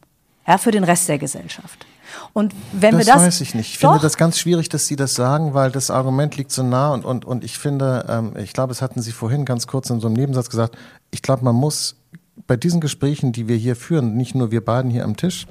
Ja, 0.47 0.57
für 0.57 0.71
den 0.71 0.85
Rest 0.85 1.09
der 1.09 1.19
Gesellschaft. 1.19 1.85
Und 2.33 2.55
wenn 2.71 2.97
das 2.97 3.07
wir 3.07 3.15
das. 3.15 3.23
weiß 3.23 3.41
ich 3.41 3.57
nicht. 3.57 3.73
Ich 3.73 3.79
finde 3.79 3.99
das 3.99 4.17
ganz 4.17 4.39
schwierig, 4.39 4.69
dass 4.69 4.87
Sie 4.87 4.95
das 4.95 5.17
sagen, 5.17 5.53
weil 5.53 5.73
das 5.73 5.91
Argument 5.91 6.37
liegt 6.37 6.53
so 6.53 6.63
nah 6.63 6.93
und, 6.93 7.05
und, 7.05 7.25
und 7.25 7.43
ich 7.43 7.59
finde, 7.59 8.07
ähm, 8.09 8.37
ich 8.37 8.53
glaube, 8.53 8.71
es 8.71 8.83
hatten 8.83 9.03
Sie 9.03 9.11
vorhin 9.11 9.45
ganz 9.45 9.67
kurz 9.67 9.91
in 9.91 9.99
so 9.99 10.07
einem 10.07 10.15
Nebensatz 10.15 10.49
gesagt, 10.49 10.77
ich 11.11 11.23
glaube, 11.23 11.45
man 11.45 11.57
muss 11.57 11.97
bei 12.47 12.57
diesen 12.57 12.81
Gesprächen, 12.81 13.33
die 13.33 13.49
wir 13.49 13.57
hier 13.57 13.77
führen, 13.77 14.17
nicht 14.17 14.35
nur 14.35 14.51
wir 14.51 14.65
beiden 14.65 14.91
hier 14.91 15.05
am 15.05 15.17
Tisch, 15.17 15.47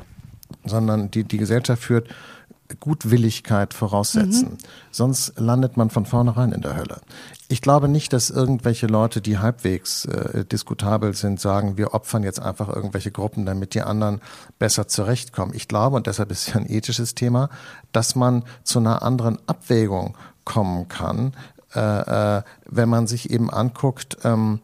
sondern 0.65 1.12
die 1.12 1.24
die 1.24 1.38
Gesellschaft 1.38 1.84
führt, 1.84 2.10
Gutwilligkeit 2.80 3.74
voraussetzen. 3.74 4.52
Mhm. 4.52 4.58
Sonst 4.91 5.39
landet 5.39 5.78
man 5.78 5.89
von 5.89 6.06
vornherein 6.06 6.52
in 6.52 6.62
der 6.62 6.76
Hölle. 6.76 7.02
Ich 7.48 7.62
glaube 7.62 7.88
nicht, 7.88 8.13
dass 8.13 8.30
irgendwelche 8.30 8.88
Leute, 8.88 9.22
die 9.22 9.39
halbwegs 9.39 10.06
äh, 10.06 10.46
diskutabel 10.46 11.13
sind, 11.13 11.39
sagen, 11.39 11.78
wir 11.78 11.94
opfern 11.94 12.24
jetzt 12.24 12.39
einfach 12.39 12.70
irgendwelche 12.70 13.12
Gruppen, 13.12 13.46
damit 13.46 13.74
die 13.74 13.82
anderen 13.82 14.22
besser 14.60 14.88
zurechtkommen. 14.88 15.54
Ich 15.54 15.67
glaube, 15.67 15.98
und 15.98 16.08
deshalb 16.08 16.32
ist 16.32 16.48
es 16.48 16.54
ja 16.54 16.62
ein 16.62 16.70
ethisches 16.70 17.15
Thema, 17.15 17.50
dass 17.91 18.15
man 18.15 18.44
zu 18.63 18.80
einer 18.80 19.02
anderen 19.02 19.38
Abwägung 19.48 20.17
kommen 20.46 20.88
kann, 20.88 21.34
äh, 21.76 22.38
äh, 22.38 22.44
wenn 22.67 22.89
man 22.89 23.08
sich 23.08 23.30
eben 23.30 23.50
anguckt, 23.50 24.17
ähm, 24.24 24.60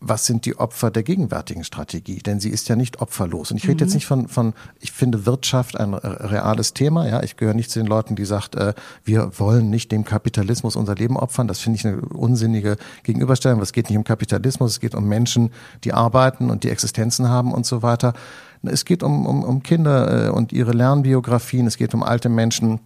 was 0.00 0.24
sind 0.24 0.46
die 0.46 0.58
Opfer 0.58 0.90
der 0.90 1.02
gegenwärtigen 1.02 1.62
Strategie? 1.62 2.18
Denn 2.18 2.40
sie 2.40 2.48
ist 2.48 2.68
ja 2.70 2.76
nicht 2.76 3.02
opferlos. 3.02 3.50
Und 3.50 3.58
ich 3.58 3.64
rede 3.64 3.74
mhm. 3.74 3.80
jetzt 3.80 3.94
nicht 3.94 4.06
von, 4.06 4.28
von, 4.28 4.54
ich 4.80 4.92
finde 4.92 5.26
Wirtschaft 5.26 5.78
ein 5.78 5.92
reales 5.92 6.72
Thema. 6.72 7.06
Ja, 7.06 7.22
ich 7.22 7.36
gehöre 7.36 7.54
nicht 7.54 7.70
zu 7.70 7.78
den 7.78 7.86
Leuten, 7.86 8.16
die 8.16 8.24
sagt, 8.24 8.54
äh, 8.54 8.72
wir 9.04 9.38
wollen 9.38 9.68
nicht 9.68 9.92
dem 9.92 10.04
Kapitalismus 10.04 10.74
unser 10.74 10.94
Leben 10.94 11.18
opfern. 11.18 11.48
Das 11.48 11.60
finde 11.60 11.78
ich 11.78 11.86
eine 11.86 12.00
unsinnige 12.00 12.78
Gegenüberstellung. 13.02 13.60
Es 13.60 13.72
geht 13.72 13.90
nicht 13.90 13.98
um 13.98 14.04
Kapitalismus, 14.04 14.72
es 14.72 14.80
geht 14.80 14.94
um 14.94 15.06
Menschen, 15.06 15.50
die 15.84 15.92
arbeiten 15.92 16.50
und 16.50 16.64
die 16.64 16.70
Existenzen 16.70 17.28
haben 17.28 17.52
und 17.52 17.66
so 17.66 17.82
weiter. 17.82 18.14
Es 18.62 18.86
geht 18.86 19.02
um, 19.02 19.26
um, 19.26 19.44
um 19.44 19.62
Kinder 19.62 20.28
äh, 20.28 20.30
und 20.30 20.52
ihre 20.52 20.72
Lernbiografien. 20.72 21.66
Es 21.66 21.76
geht 21.76 21.92
um 21.92 22.02
alte 22.02 22.30
Menschen 22.30 22.80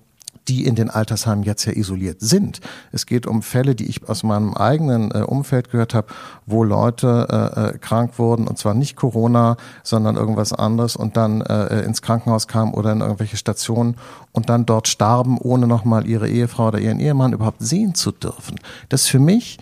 die 0.49 0.67
in 0.67 0.75
den 0.75 0.91
Altersheimen 0.91 1.45
jetzt 1.45 1.65
ja 1.65 1.73
isoliert 1.73 2.21
sind. 2.21 2.61
Es 2.93 3.07
geht 3.07 3.27
um 3.27 3.43
Fälle, 3.43 3.75
die 3.75 3.87
ich 3.87 4.09
aus 4.09 4.23
meinem 4.23 4.55
eigenen 4.55 5.11
äh, 5.11 5.19
Umfeld 5.19 5.71
gehört 5.71 5.95
habe, 5.95 6.09
wo 6.47 6.65
Leute 6.65 7.27
äh, 7.31 7.61
äh, 7.75 7.79
krank 7.79 8.19
wurden 8.19 8.47
und 8.47 8.59
zwar 8.59 8.75
nicht 8.75 8.97
Corona, 8.97 9.57
sondern 9.83 10.17
irgendwas 10.17 10.53
anderes 10.53 10.97
und 10.97 11.17
dann 11.17 11.41
äh, 11.41 11.83
ins 11.83 12.03
Krankenhaus 12.03 12.47
kamen 12.49 12.75
oder 12.75 12.93
in 12.93 13.01
irgendwelche 13.01 13.37
Stationen 13.37 13.97
und 14.33 14.49
dann 14.49 14.67
dort 14.67 14.89
starben, 14.89 15.39
ohne 15.39 15.67
nochmal 15.67 16.07
ihre 16.07 16.29
Ehefrau 16.29 16.69
oder 16.69 16.79
ihren 16.79 17.01
Ehemann 17.01 17.33
überhaupt 17.33 17.63
sehen 17.63 17.95
zu 17.95 18.13
dürfen. 18.13 18.61
Das 18.89 19.03
ist 19.03 19.09
für 19.09 19.21
mich, 19.21 19.59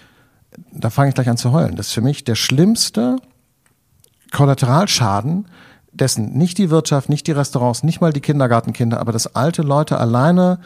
da 0.72 0.90
fange 0.90 1.10
ich 1.10 1.14
gleich 1.14 1.28
an 1.28 1.36
zu 1.36 1.52
heulen, 1.52 1.76
das 1.76 1.88
ist 1.88 1.92
für 1.92 2.02
mich 2.02 2.24
der 2.24 2.34
schlimmste 2.34 3.16
Kollateralschaden, 4.32 5.46
dessen 5.92 6.32
nicht 6.36 6.58
die 6.58 6.70
Wirtschaft, 6.70 7.08
nicht 7.08 7.26
die 7.26 7.32
Restaurants, 7.32 7.82
nicht 7.82 8.00
mal 8.00 8.12
die 8.12 8.20
Kindergartenkinder, 8.20 9.00
aber 9.00 9.12
dass 9.12 9.34
alte 9.34 9.62
Leute 9.62 9.98
alleine 9.98 10.58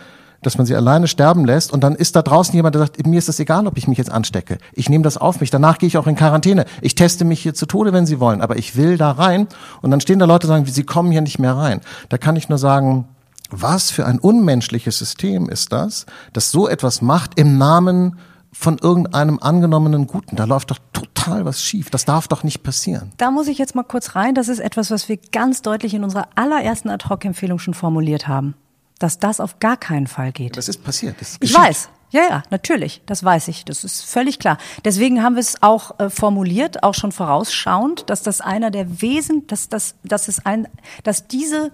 dass 0.43 0.59
man 0.59 0.67
sie 0.67 0.77
alleine 0.77 1.09
sterben 1.09 1.45
lässt 1.45 1.73
und 1.73 1.83
dann 1.83 1.95
ist 1.95 2.15
da 2.15 2.23
draußen 2.23 2.55
jemand, 2.55 2.75
der 2.75 2.83
sagt, 2.83 3.05
mir 3.05 3.19
ist 3.19 3.29
das 3.29 3.41
egal, 3.41 3.67
ob 3.67 3.77
ich 3.77 3.89
mich 3.89 3.99
jetzt 3.99 4.13
anstecke. 4.13 4.59
Ich 4.75 4.89
nehme 4.89 5.03
das 5.03 5.17
auf 5.17 5.41
mich, 5.41 5.51
danach 5.51 5.79
gehe 5.79 5.89
ich 5.89 5.99
auch 5.99 6.07
in 6.07 6.15
Quarantäne. 6.15 6.67
Ich 6.83 6.95
teste 6.95 7.25
mich 7.25 7.41
hier 7.41 7.55
zu 7.55 7.67
Tode, 7.67 7.93
wenn 7.93 8.07
Sie 8.07 8.21
wollen, 8.21 8.41
aber 8.41 8.57
ich 8.57 8.77
will 8.77 8.97
da 8.97 9.11
rein 9.11 9.49
und 9.83 9.91
dann 9.91 10.01
stehen 10.01 10.19
da 10.19 10.25
Leute, 10.25 10.47
die 10.47 10.53
sagen, 10.53 10.67
sie 10.67 10.85
kommen 10.85 11.11
hier 11.11 11.21
nicht 11.21 11.39
mehr 11.39 11.57
rein. 11.57 11.81
Da 12.11 12.19
kann 12.19 12.37
ich 12.37 12.49
nur 12.49 12.59
sagen, 12.59 13.09
was 13.51 13.91
für 13.91 14.07
ein 14.07 14.19
unmenschliches 14.19 14.99
System 14.99 15.49
ist 15.49 15.73
das, 15.73 16.07
das 16.33 16.51
so 16.51 16.69
etwas 16.69 17.03
macht 17.03 17.39
im 17.39 17.59
Namen 17.59 18.19
von 18.59 18.79
irgendeinem 18.79 19.39
angenommenen 19.39 20.07
Guten. 20.07 20.37
Da 20.37 20.45
läuft 20.45 20.71
doch 20.71 20.79
total 20.93 21.45
was 21.45 21.63
schief. 21.63 21.91
Das 21.91 22.05
darf 22.05 22.27
doch 22.27 22.43
nicht 22.43 22.63
passieren. 22.63 23.13
Da 23.19 23.31
muss 23.31 23.49
ich 23.49 23.59
jetzt 23.59 23.75
mal 23.75 23.83
kurz 23.83 24.17
rein. 24.17 24.35
Das 24.35 24.49
ist 24.49 24.61
etwas, 24.61 24.91
was 24.91 25.09
wir 25.09 25.19
ganz 25.33 25.63
deutlich 25.63 25.95
in 25.95 26.03
unserer 26.03 26.29
allerersten 26.35 26.89
Ad-Hoc-Empfehlung 26.89 27.59
schon 27.59 27.75
formuliert 27.75 28.27
haben. 28.27 28.55
Dass 28.99 29.19
das 29.19 29.41
auf 29.41 29.59
gar 29.59 29.77
keinen 29.77 30.07
Fall 30.07 30.33
geht. 30.33 30.57
Das 30.57 30.69
ist 30.69 30.83
passiert. 30.83 31.21
Das 31.21 31.33
ist 31.33 31.45
ich 31.45 31.55
weiß. 31.55 31.91
Ja, 32.11 32.23
ja, 32.23 32.43
natürlich. 32.51 33.03
Das 33.05 33.23
weiß 33.23 33.49
ich. 33.49 33.65
Das 33.67 33.85
ist 33.85 34.03
völlig 34.03 34.39
klar. 34.39 34.57
Deswegen 34.85 35.23
haben 35.23 35.35
wir 35.35 35.41
es 35.41 35.63
auch 35.63 35.99
äh, 35.99 36.09
formuliert, 36.09 36.83
auch 36.83 36.95
schon 36.95 37.13
vorausschauend, 37.13 38.09
dass 38.09 38.23
das 38.23 38.41
einer 38.41 38.71
der 38.71 39.03
Wesen, 39.03 39.47
dass, 39.49 39.69
dass, 39.69 39.97
dass 40.03 40.29
es 40.29 40.47
ein, 40.47 40.67
dass 41.05 41.29
diese 41.29 41.73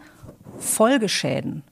Folgeschäden, 0.58 1.62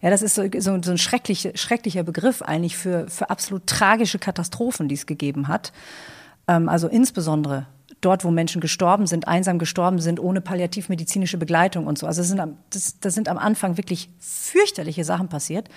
ja, 0.00 0.10
das 0.10 0.22
ist 0.22 0.34
so, 0.34 0.44
so, 0.58 0.80
so 0.82 0.90
ein 0.90 0.98
schrecklich, 0.98 1.52
schrecklicher 1.54 2.02
Begriff 2.02 2.42
eigentlich 2.42 2.76
für, 2.76 3.08
für 3.08 3.30
absolut 3.30 3.66
tragische 3.66 4.18
Katastrophen, 4.18 4.88
die 4.88 4.94
es 4.94 5.06
gegeben 5.06 5.48
hat. 5.48 5.72
Ähm, 6.46 6.68
also 6.68 6.88
insbesondere 6.88 7.66
dort, 8.00 8.24
wo 8.24 8.30
Menschen 8.30 8.60
gestorben 8.60 9.06
sind, 9.06 9.26
einsam 9.26 9.58
gestorben 9.58 9.98
sind, 9.98 10.20
ohne 10.20 10.40
palliativmedizinische 10.40 11.36
Begleitung 11.36 11.86
und 11.86 11.98
so. 11.98 12.06
Also 12.06 12.20
das 12.20 12.28
sind, 12.28 12.40
am, 12.40 12.56
das, 12.70 13.00
das 13.00 13.14
sind 13.14 13.28
am 13.28 13.38
Anfang 13.38 13.76
wirklich 13.76 14.08
fürchterliche 14.20 15.04
Sachen 15.04 15.28
passiert, 15.28 15.68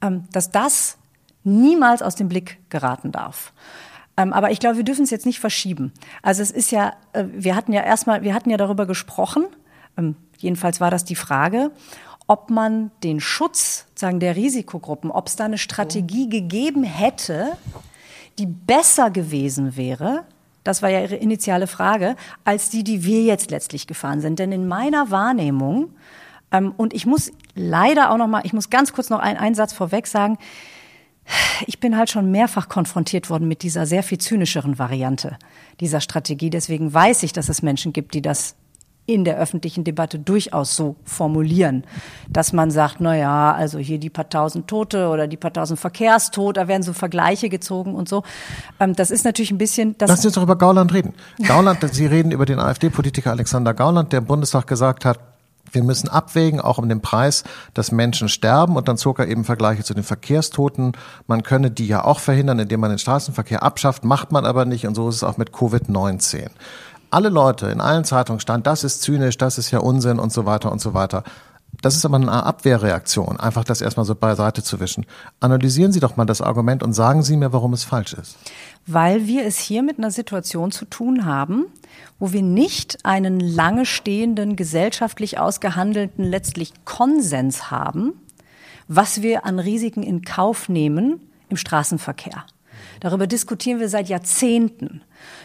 ähm, 0.00 0.24
dass 0.32 0.50
das 0.50 0.96
niemals 1.44 2.02
aus 2.02 2.14
dem 2.14 2.28
Blick 2.28 2.58
geraten 2.70 3.12
darf. 3.12 3.52
Ähm, 4.16 4.32
aber 4.32 4.50
ich 4.50 4.60
glaube, 4.60 4.76
wir 4.76 4.84
dürfen 4.84 5.04
es 5.04 5.10
jetzt 5.10 5.26
nicht 5.26 5.40
verschieben. 5.40 5.92
Also 6.22 6.42
es 6.42 6.50
ist 6.50 6.70
ja, 6.70 6.94
äh, 7.12 7.24
wir 7.32 7.56
hatten 7.56 7.72
ja 7.72 7.82
erstmal, 7.82 8.22
wir 8.22 8.34
hatten 8.34 8.50
ja 8.50 8.56
darüber 8.56 8.86
gesprochen, 8.86 9.46
ähm, 9.96 10.16
jedenfalls 10.38 10.80
war 10.80 10.90
das 10.90 11.04
die 11.04 11.14
Frage, 11.14 11.70
ob 12.30 12.48
man 12.48 12.92
den 13.02 13.18
Schutz 13.18 13.86
sagen, 13.96 14.20
der 14.20 14.36
Risikogruppen, 14.36 15.10
ob 15.10 15.26
es 15.26 15.34
da 15.34 15.46
eine 15.46 15.58
Strategie 15.58 16.28
gegeben 16.28 16.84
hätte, 16.84 17.56
die 18.38 18.46
besser 18.46 19.10
gewesen 19.10 19.76
wäre, 19.76 20.22
das 20.62 20.80
war 20.80 20.90
ja 20.90 21.00
Ihre 21.00 21.16
initiale 21.16 21.66
Frage, 21.66 22.14
als 22.44 22.70
die, 22.70 22.84
die 22.84 23.02
wir 23.02 23.24
jetzt 23.24 23.50
letztlich 23.50 23.88
gefahren 23.88 24.20
sind. 24.20 24.38
Denn 24.38 24.52
in 24.52 24.68
meiner 24.68 25.10
Wahrnehmung, 25.10 25.92
ähm, 26.52 26.72
und 26.76 26.94
ich 26.94 27.04
muss 27.04 27.32
leider 27.56 28.12
auch 28.12 28.16
noch 28.16 28.28
mal, 28.28 28.42
ich 28.44 28.52
muss 28.52 28.70
ganz 28.70 28.92
kurz 28.92 29.10
noch 29.10 29.18
einen 29.18 29.36
Einsatz 29.36 29.72
vorweg 29.72 30.06
sagen, 30.06 30.38
ich 31.66 31.80
bin 31.80 31.96
halt 31.96 32.10
schon 32.10 32.30
mehrfach 32.30 32.68
konfrontiert 32.68 33.28
worden 33.28 33.48
mit 33.48 33.64
dieser 33.64 33.86
sehr 33.86 34.04
viel 34.04 34.18
zynischeren 34.18 34.78
Variante 34.78 35.36
dieser 35.80 36.00
Strategie. 36.00 36.50
Deswegen 36.50 36.94
weiß 36.94 37.24
ich, 37.24 37.32
dass 37.32 37.48
es 37.48 37.60
Menschen 37.60 37.92
gibt, 37.92 38.14
die 38.14 38.22
das 38.22 38.54
in 39.10 39.24
der 39.24 39.36
öffentlichen 39.38 39.82
Debatte 39.82 40.20
durchaus 40.20 40.76
so 40.76 40.94
formulieren, 41.04 41.82
dass 42.28 42.52
man 42.52 42.70
sagt, 42.70 43.00
na 43.00 43.16
ja, 43.16 43.52
also 43.52 43.78
hier 43.78 43.98
die 43.98 44.08
paar 44.08 44.28
tausend 44.28 44.68
Tote 44.68 45.08
oder 45.08 45.26
die 45.26 45.36
paar 45.36 45.52
tausend 45.52 45.80
Verkehrstote, 45.80 46.60
da 46.60 46.68
werden 46.68 46.84
so 46.84 46.92
Vergleiche 46.92 47.48
gezogen 47.48 47.96
und 47.96 48.08
so. 48.08 48.22
Ähm, 48.78 48.94
das 48.94 49.10
ist 49.10 49.24
natürlich 49.24 49.50
ein 49.50 49.58
bisschen. 49.58 49.96
Das 49.98 50.08
Lass 50.08 50.24
uns 50.24 50.34
doch 50.34 50.44
über 50.44 50.56
Gauland 50.56 50.94
reden. 50.94 51.14
Gauland, 51.44 51.80
Sie 51.92 52.06
reden 52.06 52.30
über 52.30 52.46
den 52.46 52.60
AfD-Politiker 52.60 53.32
Alexander 53.32 53.74
Gauland, 53.74 54.12
der 54.12 54.20
im 54.20 54.26
Bundestag 54.26 54.68
gesagt 54.68 55.04
hat, 55.04 55.18
wir 55.72 55.82
müssen 55.82 56.08
abwägen, 56.08 56.60
auch 56.60 56.78
um 56.78 56.88
den 56.88 57.00
Preis, 57.00 57.44
dass 57.74 57.92
Menschen 57.92 58.28
sterben. 58.28 58.76
Und 58.76 58.88
dann 58.88 58.96
zog 58.96 59.18
er 59.18 59.28
eben 59.28 59.44
Vergleiche 59.44 59.84
zu 59.84 59.94
den 59.94 60.02
Verkehrstoten. 60.02 60.92
Man 61.26 61.42
könne 61.42 61.70
die 61.70 61.86
ja 61.86 62.04
auch 62.04 62.18
verhindern, 62.18 62.58
indem 62.58 62.80
man 62.80 62.90
den 62.90 62.98
Straßenverkehr 62.98 63.62
abschafft, 63.62 64.04
macht 64.04 64.32
man 64.32 64.44
aber 64.44 64.64
nicht. 64.64 64.86
Und 64.86 64.94
so 64.94 65.08
ist 65.08 65.16
es 65.16 65.24
auch 65.24 65.36
mit 65.36 65.50
Covid-19 65.50 66.50
alle 67.10 67.28
Leute 67.28 67.66
in 67.66 67.80
allen 67.80 68.04
Zeitungen 68.04 68.40
stand, 68.40 68.66
das 68.66 68.84
ist 68.84 69.02
zynisch, 69.02 69.38
das 69.38 69.58
ist 69.58 69.70
ja 69.70 69.80
Unsinn 69.80 70.18
und 70.18 70.32
so 70.32 70.46
weiter 70.46 70.70
und 70.70 70.80
so 70.80 70.94
weiter. 70.94 71.24
Das 71.82 71.96
ist 71.96 72.04
aber 72.04 72.16
eine 72.16 72.44
Abwehrreaktion, 72.44 73.40
einfach 73.40 73.64
das 73.64 73.80
erstmal 73.80 74.04
so 74.04 74.14
beiseite 74.14 74.62
zu 74.62 74.80
wischen. 74.80 75.06
Analysieren 75.38 75.92
Sie 75.92 76.00
doch 76.00 76.16
mal 76.16 76.26
das 76.26 76.42
Argument 76.42 76.82
und 76.82 76.92
sagen 76.92 77.22
Sie 77.22 77.36
mir, 77.36 77.52
warum 77.52 77.72
es 77.72 77.84
falsch 77.84 78.12
ist. 78.12 78.36
Weil 78.86 79.26
wir 79.26 79.46
es 79.46 79.58
hier 79.58 79.82
mit 79.82 79.98
einer 79.98 80.10
Situation 80.10 80.72
zu 80.72 80.84
tun 80.84 81.24
haben, 81.24 81.66
wo 82.18 82.32
wir 82.32 82.42
nicht 82.42 82.98
einen 83.04 83.40
lange 83.40 83.86
stehenden, 83.86 84.56
gesellschaftlich 84.56 85.38
ausgehandelten, 85.38 86.24
letztlich 86.24 86.72
Konsens 86.84 87.70
haben, 87.70 88.12
was 88.88 89.22
wir 89.22 89.46
an 89.46 89.58
Risiken 89.58 90.02
in 90.02 90.22
Kauf 90.22 90.68
nehmen 90.68 91.20
im 91.48 91.56
Straßenverkehr. 91.56 92.44
Darüber 93.00 93.26
diskutieren 93.26 93.80
wir 93.80 93.88
seit 93.88 94.08
Jahrzehnten. 94.08 95.02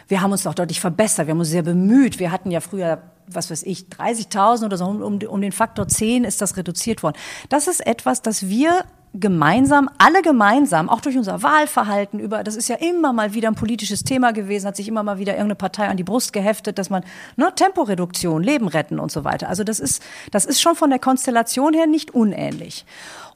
Wir 0.07 0.21
haben 0.21 0.31
uns 0.31 0.43
doch 0.43 0.53
deutlich 0.53 0.79
verbessert, 0.79 1.27
wir 1.27 1.31
haben 1.31 1.39
uns 1.39 1.49
sehr 1.49 1.63
bemüht. 1.63 2.19
Wir 2.19 2.31
hatten 2.31 2.51
ja 2.51 2.59
früher 2.59 3.01
was 3.27 3.49
weiß 3.49 3.63
ich, 3.63 3.85
30.000 3.85 4.65
oder 4.65 4.77
so, 4.77 4.85
um, 4.85 5.19
um 5.19 5.41
den 5.41 5.51
Faktor 5.51 5.87
10 5.87 6.23
ist 6.23 6.41
das 6.41 6.57
reduziert 6.57 7.03
worden. 7.03 7.17
Das 7.49 7.67
ist 7.67 7.85
etwas, 7.85 8.21
das 8.21 8.47
wir 8.47 8.85
gemeinsam, 9.19 9.89
alle 9.97 10.21
gemeinsam, 10.21 10.89
auch 10.89 10.99
durch 10.99 11.17
unser 11.17 11.41
Wahlverhalten 11.41 12.19
über, 12.19 12.43
das 12.43 12.55
ist 12.55 12.67
ja 12.67 12.75
immer 12.75 13.13
mal 13.13 13.33
wieder 13.33 13.47
ein 13.47 13.55
politisches 13.55 14.03
Thema 14.03 14.33
gewesen, 14.33 14.67
hat 14.67 14.75
sich 14.75 14.87
immer 14.87 15.03
mal 15.03 15.19
wieder 15.19 15.33
irgendeine 15.33 15.55
Partei 15.55 15.87
an 15.87 15.95
die 15.95 16.03
Brust 16.03 16.33
geheftet, 16.33 16.77
dass 16.77 16.89
man, 16.89 17.03
ne, 17.37 17.51
Temporeduktion, 17.55 18.43
Leben 18.43 18.67
retten 18.67 18.99
und 18.99 19.11
so 19.11 19.23
weiter. 19.23 19.47
Also 19.47 19.63
das 19.63 19.79
ist, 19.79 20.03
das 20.31 20.45
ist 20.45 20.61
schon 20.61 20.75
von 20.75 20.89
der 20.89 20.99
Konstellation 20.99 21.73
her 21.73 21.87
nicht 21.87 22.13
unähnlich. 22.13 22.85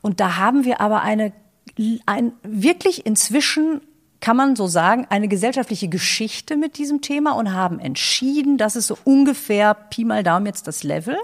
Und 0.02 0.20
da 0.20 0.38
haben 0.38 0.66
wir 0.66 0.82
aber 0.82 1.02
eine, 1.02 1.32
ein, 2.06 2.34
wirklich 2.44 3.06
inzwischen 3.06 3.82
kann 4.22 4.38
man 4.38 4.56
so 4.56 4.68
sagen, 4.68 5.08
eine 5.10 5.28
gesellschaftliche 5.28 5.88
Geschichte 5.88 6.58
mit 6.58 6.78
diesem 6.78 7.02
Thema 7.02 7.32
und 7.32 7.54
haben 7.54 7.80
entschieden, 7.80 8.58
das 8.58 8.76
ist 8.76 8.88
so 8.88 8.98
ungefähr 9.04 9.74
Pi 9.74 10.04
mal 10.04 10.24
Daumen 10.24 10.46
jetzt 10.46 10.68
das 10.68 10.84
Level, 10.84 11.18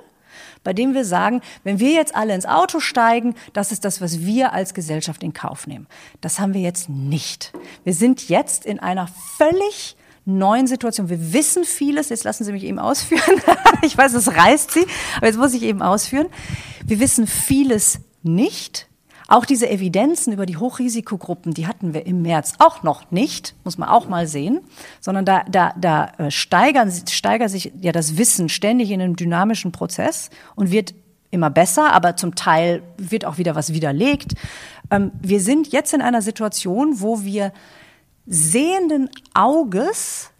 bei 0.64 0.74
dem 0.74 0.93
wir 0.93 1.06
sagen, 1.06 1.41
wenn 1.64 1.80
wir 1.80 1.91
jetzt 1.91 2.16
alle 2.16 2.34
ins 2.34 2.46
Auto 2.46 2.80
steigen, 2.80 3.36
das 3.54 3.72
ist 3.72 3.86
das, 3.86 4.02
was 4.02 4.22
wir 4.22 4.54
als 4.54 4.74
Gesellschaft 4.74 5.24
in 5.24 5.34
Kauf 5.34 5.68
nehmen. 5.68 5.88
Das 6.22 6.39
haben 6.39 6.54
wir 6.54 6.62
jetzt 6.62 6.89
nicht. 6.89 7.54
Wir 7.84 7.93
sind 7.93 8.30
jetzt 8.30 8.66
in 8.66 8.80
einer 8.80 9.08
völlig 9.38 9.96
neuen 10.26 10.66
Situation. 10.66 11.10
Wir 11.10 11.34
wissen 11.34 11.66
vieles, 11.66 12.10
jetzt 12.10 12.24
lassen 12.24 12.43
Sie 12.43 12.52
mich 12.52 12.64
eben 12.64 12.80
ausführen. 12.80 13.41
ich 13.84 13.98
weiß, 13.98 14.14
es 14.14 14.36
reißt 14.36 14.72
Sie, 14.72 14.86
aber 15.18 15.28
jetzt 15.28 15.38
muss 15.38 15.54
ich 15.54 15.64
eben 15.64 15.82
ausführen. 15.82 16.28
Wir 16.84 17.00
wissen 17.00 17.28
vieles 17.28 18.00
nicht. 18.24 18.88
Auch 19.28 19.46
diese 19.46 19.70
Evidenzen 19.70 20.34
über 20.34 20.46
die 20.46 20.58
Hochrisikogruppen, 20.58 21.54
die 21.54 21.66
hatten 21.66 21.94
wir 21.94 22.06
im 22.06 22.22
März 22.22 22.54
auch 22.60 22.84
noch 22.84 23.10
nicht, 23.10 23.56
muss 23.64 23.78
man 23.78 23.90
auch 23.90 24.08
mal 24.08 24.28
sehen, 24.28 24.62
sondern 25.02 25.26
da, 25.26 25.44
da, 25.50 25.74
da 25.80 26.12
äh, 26.18 26.32
steigern, 26.32 26.92
steigert 27.10 27.50
sich 27.50 27.72
ja 27.82 27.92
das 27.92 28.18
Wissen 28.18 28.50
ständig 28.50 28.92
in 28.92 29.02
einem 29.02 29.16
dynamischen 29.16 29.72
Prozess 29.72 30.30
und 30.56 30.70
wird 30.70 30.94
immer 31.32 31.50
besser, 31.50 31.92
aber 31.92 32.16
zum 32.16 32.36
Teil 32.36 32.84
wird 32.98 33.26
auch 33.26 33.38
wieder 33.40 33.56
was 33.56 33.74
widerlegt. 33.74 34.34
Ähm, 34.92 35.12
wir 35.22 35.42
sind 35.42 35.72
jetzt 35.72 35.94
in 35.94 36.02
einer 36.02 36.22
Situation, 36.22 37.02
wo 37.02 37.24
wir 37.24 37.52
sehenden 38.28 39.10
Auges 39.34 40.32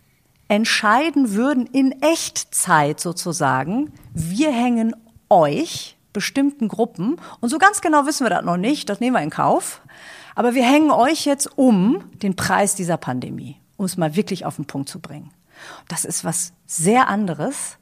entscheiden 0.48 1.34
würden 1.34 1.66
in 1.66 2.04
Echtzeit 2.04 3.00
sozusagen, 3.00 3.92
wir 4.14 4.52
hängen 4.52 4.96
euch 5.30 5.95
bestimmten 6.16 6.70
Gruppen. 6.70 7.18
Und 7.42 7.50
so 7.50 7.60
ganz 7.60 7.82
genau 7.82 8.08
wissen 8.08 8.26
wir 8.26 8.32
das 8.32 8.44
noch 8.44 8.58
nicht, 8.58 8.90
das 8.90 9.00
nehmen 9.00 9.16
wir 9.16 9.22
in 9.22 9.30
Kauf. 9.30 9.82
Aber 10.34 10.56
wir 10.56 10.64
hängen 10.64 10.90
euch 10.90 11.26
jetzt 11.26 11.58
um 11.58 12.04
den 12.24 12.36
Preis 12.36 12.74
dieser 12.74 12.98
Pandemie, 12.98 13.58
um 13.78 13.86
es 13.86 13.98
mal 13.98 14.16
wirklich 14.16 14.46
auf 14.46 14.56
den 14.56 14.66
Punkt 14.66 14.90
zu 14.90 15.00
bringen. 15.00 15.32
Das 15.88 16.04
ist 16.06 16.26
was 16.26 16.54
sehr 16.66 17.08
anderes, 17.10 17.78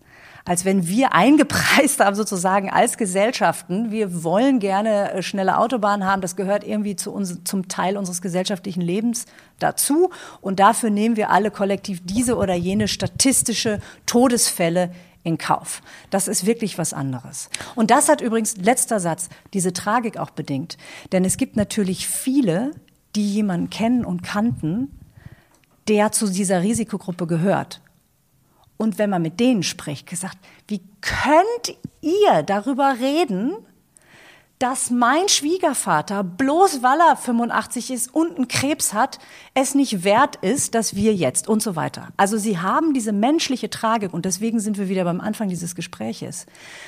als 0.46 0.66
wenn 0.66 0.88
wir 0.88 1.14
eingepreist 1.14 2.00
haben 2.00 2.16
sozusagen 2.16 2.72
als 2.72 2.98
Gesellschaften. 2.98 3.92
Wir 3.92 4.24
wollen 4.24 4.60
gerne 4.60 5.12
äh, 5.12 5.24
schnelle 5.24 5.58
Autobahnen 5.60 6.08
haben. 6.08 6.22
Das 6.22 6.36
gehört 6.36 6.64
irgendwie 6.64 6.96
zu 6.96 7.12
uns, 7.12 7.44
zum 7.44 7.68
Teil 7.68 7.98
unseres 7.98 8.22
gesellschaftlichen 8.22 8.82
Lebens 8.82 9.26
dazu. 9.60 10.10
Und 10.42 10.60
dafür 10.60 10.90
nehmen 10.90 11.18
wir 11.18 11.30
alle 11.30 11.52
kollektiv 11.52 12.02
diese 12.04 12.36
oder 12.36 12.56
jene 12.56 12.88
statistische 12.88 13.80
Todesfälle 14.06 14.92
in 15.24 15.38
Kauf. 15.38 15.82
Das 16.10 16.28
ist 16.28 16.46
wirklich 16.46 16.78
was 16.78 16.94
anderes. 16.94 17.50
Und 17.76 17.92
das 17.92 18.10
hat 18.10 18.22
übrigens, 18.22 18.58
letzter 18.58 19.00
Satz, 19.00 19.30
diese 19.54 19.74
Tragik 19.74 20.18
auch 20.18 20.32
bedingt. 20.32 20.78
Denn 21.12 21.26
es 21.26 21.38
gibt 21.38 21.56
natürlich 21.56 22.08
viele, 22.08 22.72
die 23.16 23.34
jemanden 23.34 23.70
kennen 23.70 24.06
und 24.06 24.24
kannten, 24.24 25.00
der 25.88 26.12
zu 26.12 26.28
dieser 26.28 26.62
Risikogruppe 26.62 27.28
gehört. 27.28 27.82
Und 28.78 28.98
wenn 28.98 29.10
man 29.10 29.22
mit 29.22 29.40
denen 29.40 29.64
spricht, 29.64 30.08
gesagt, 30.08 30.38
wie 30.68 30.82
könnt 31.02 31.78
ihr 32.02 32.44
darüber 32.44 32.96
reden, 33.00 33.54
dass 34.64 34.92
mein 34.92 35.28
Schwiegervater, 35.28 36.24
bloß 36.24 36.82
weil 36.82 36.98
er 37.02 37.18
85 37.18 37.92
ist 37.92 38.16
und 38.16 38.38
einen 38.38 38.48
Krebs 38.48 38.94
hat, 38.94 39.20
es 39.54 39.76
nicht 39.76 40.06
wert 40.06 40.38
ist, 40.38 40.74
dass 40.74 40.96
wir 40.96 41.14
jetzt 41.14 41.50
und 41.50 41.62
so 41.62 41.76
weiter. 41.76 42.08
Also 42.16 42.38
sie 42.38 42.60
haben 42.60 42.94
diese 42.94 43.12
menschliche 43.12 43.70
Tragik 43.70 44.14
und 44.14 44.24
deswegen 44.24 44.62
sind 44.62 44.78
wir 44.78 44.88
wieder 44.88 45.04
beim 45.04 45.20
Anfang 45.20 45.50
dieses 45.50 45.76
Gespräches. 45.76 46.46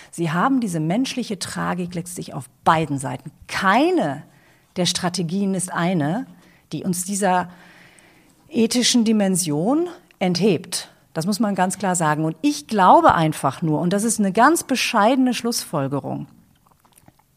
Sie 0.09 0.31
haben 0.31 0.61
diese 0.61 0.79
menschliche 0.79 1.37
Tragik 1.37 1.93
letztlich 1.95 2.33
auf 2.33 2.45
beiden 2.63 2.97
Seiten. 2.97 3.29
Keine 3.47 4.23
der 4.77 4.85
Strategien 4.85 5.53
ist 5.53 5.69
eine, 5.69 6.27
die 6.71 6.85
uns 6.85 7.03
dieser 7.03 7.49
ethischen 8.47 9.03
Dimension 9.03 9.89
enthebt. 10.19 10.89
Das 11.13 11.25
muss 11.25 11.41
man 11.41 11.55
ganz 11.55 11.77
klar 11.77 11.97
sagen. 11.97 12.23
Und 12.23 12.37
ich 12.41 12.67
glaube 12.67 13.15
einfach 13.15 13.61
nur, 13.61 13.81
und 13.81 13.91
das 13.91 14.05
ist 14.05 14.17
eine 14.17 14.31
ganz 14.31 14.63
bescheidene 14.63 15.33
Schlussfolgerung, 15.33 16.27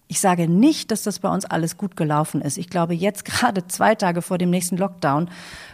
ich 0.09 0.21
sage 0.21 0.49
nicht, 0.49 0.91
dass 0.91 1.03
das 1.03 1.19
bei 1.19 1.29
uns 1.29 1.45
alles 1.45 1.77
gut 1.77 1.97
gelaufen 1.97 2.41
ist. 2.41 2.57
Ich 2.57 2.69
glaube, 2.71 2.95
jetzt 2.95 3.25
gerade 3.27 3.67
zwei 3.69 3.95
Tage 3.95 4.23
vor 4.23 4.39
dem 4.39 4.51
nächsten 4.51 4.77
Lockdown 4.77 5.31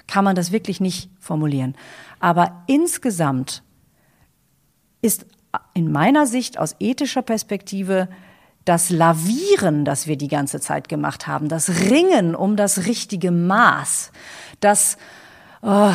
kann 0.07 0.24
man 0.24 0.37
das 0.37 0.53
wirklich 0.53 0.80
nicht 0.80 1.09
formulieren. 1.20 1.74
Aber 2.20 2.62
insgesamt 2.66 3.62
ist 5.01 5.24
in 5.72 5.91
meiner 5.93 6.26
Sicht 6.26 6.59
aus 6.59 6.74
ethischer 6.80 7.22
Perspektive 7.22 8.09
das 8.64 8.91
Lavieren, 8.91 9.85
das 9.85 10.07
wir 10.07 10.16
die 10.16 10.28
ganze 10.28 10.59
Zeit 10.59 10.89
gemacht 10.89 11.26
haben, 11.26 11.49
das 11.49 11.68
Ringen 11.91 12.35
um 12.35 12.57
das 12.57 12.87
richtige 12.87 13.30
Maß, 13.30 14.11
das 14.61 14.97
oh, 15.62 15.93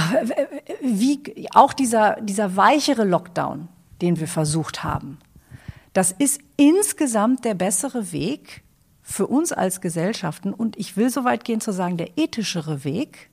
wie 0.81 1.49
auch 1.53 1.73
dieser 1.73 2.21
dieser 2.21 2.55
weichere 2.55 3.05
Lockdown, 3.05 3.67
den 4.01 4.19
wir 4.19 4.27
versucht 4.27 4.83
haben, 4.83 5.17
das 5.99 6.13
ist 6.13 6.39
insgesamt 6.55 7.43
der 7.43 7.55
bessere 7.55 8.13
Weg 8.13 8.63
für 9.01 9.27
uns 9.27 9.51
als 9.51 9.81
Gesellschaften 9.81 10.53
und 10.53 10.79
ich 10.79 10.95
will 10.95 11.09
so 11.09 11.25
weit 11.25 11.43
gehen 11.43 11.59
zu 11.59 11.73
sagen, 11.73 11.97
der 11.97 12.17
ethischere 12.17 12.85
Weg, 12.85 13.29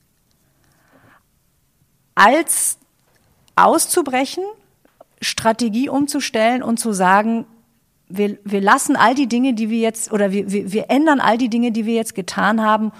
als 2.16 2.78
auszubrechen, 3.54 4.42
Strategie 5.20 5.88
umzustellen 5.88 6.64
und 6.64 6.80
zu 6.80 6.92
sagen, 6.92 7.46
wir, 8.08 8.36
wir 8.42 8.60
lassen 8.60 8.96
all 8.96 9.14
die 9.14 9.28
Dinge, 9.28 9.54
die 9.54 9.70
wir 9.70 9.78
jetzt, 9.78 10.10
oder 10.10 10.32
wir, 10.32 10.50
wir, 10.50 10.72
wir 10.72 10.90
ändern 10.90 11.20
all 11.20 11.38
die 11.38 11.48
Dinge, 11.48 11.70
die 11.70 11.86
wir 11.86 11.94
jetzt 11.94 12.16
getan 12.16 12.64
haben, 12.64 12.90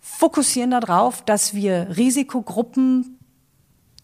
fokussieren 0.00 0.72
darauf, 0.72 1.22
dass 1.24 1.54
wir 1.54 1.96
Risikogruppen 1.96 3.20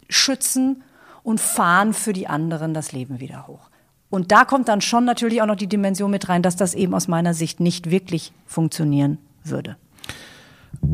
schützen 0.07 0.81
und 1.23 1.41
fahren 1.41 1.93
für 1.93 2.13
die 2.13 2.27
anderen 2.27 2.73
das 2.73 2.93
Leben 2.93 3.19
wieder 3.19 3.47
hoch. 3.47 3.66
Und 4.09 4.31
da 4.31 4.45
kommt 4.45 4.69
dann 4.69 4.81
schon 4.81 5.05
natürlich 5.05 5.41
auch 5.41 5.47
noch 5.47 5.55
die 5.55 5.67
Dimension 5.67 6.09
mit 6.09 6.29
rein, 6.29 6.41
dass 6.41 6.55
das 6.55 6.73
eben 6.73 6.93
aus 6.93 7.07
meiner 7.07 7.33
Sicht 7.33 7.59
nicht 7.59 7.89
wirklich 7.91 8.31
funktionieren 8.45 9.17
würde. 9.43 9.75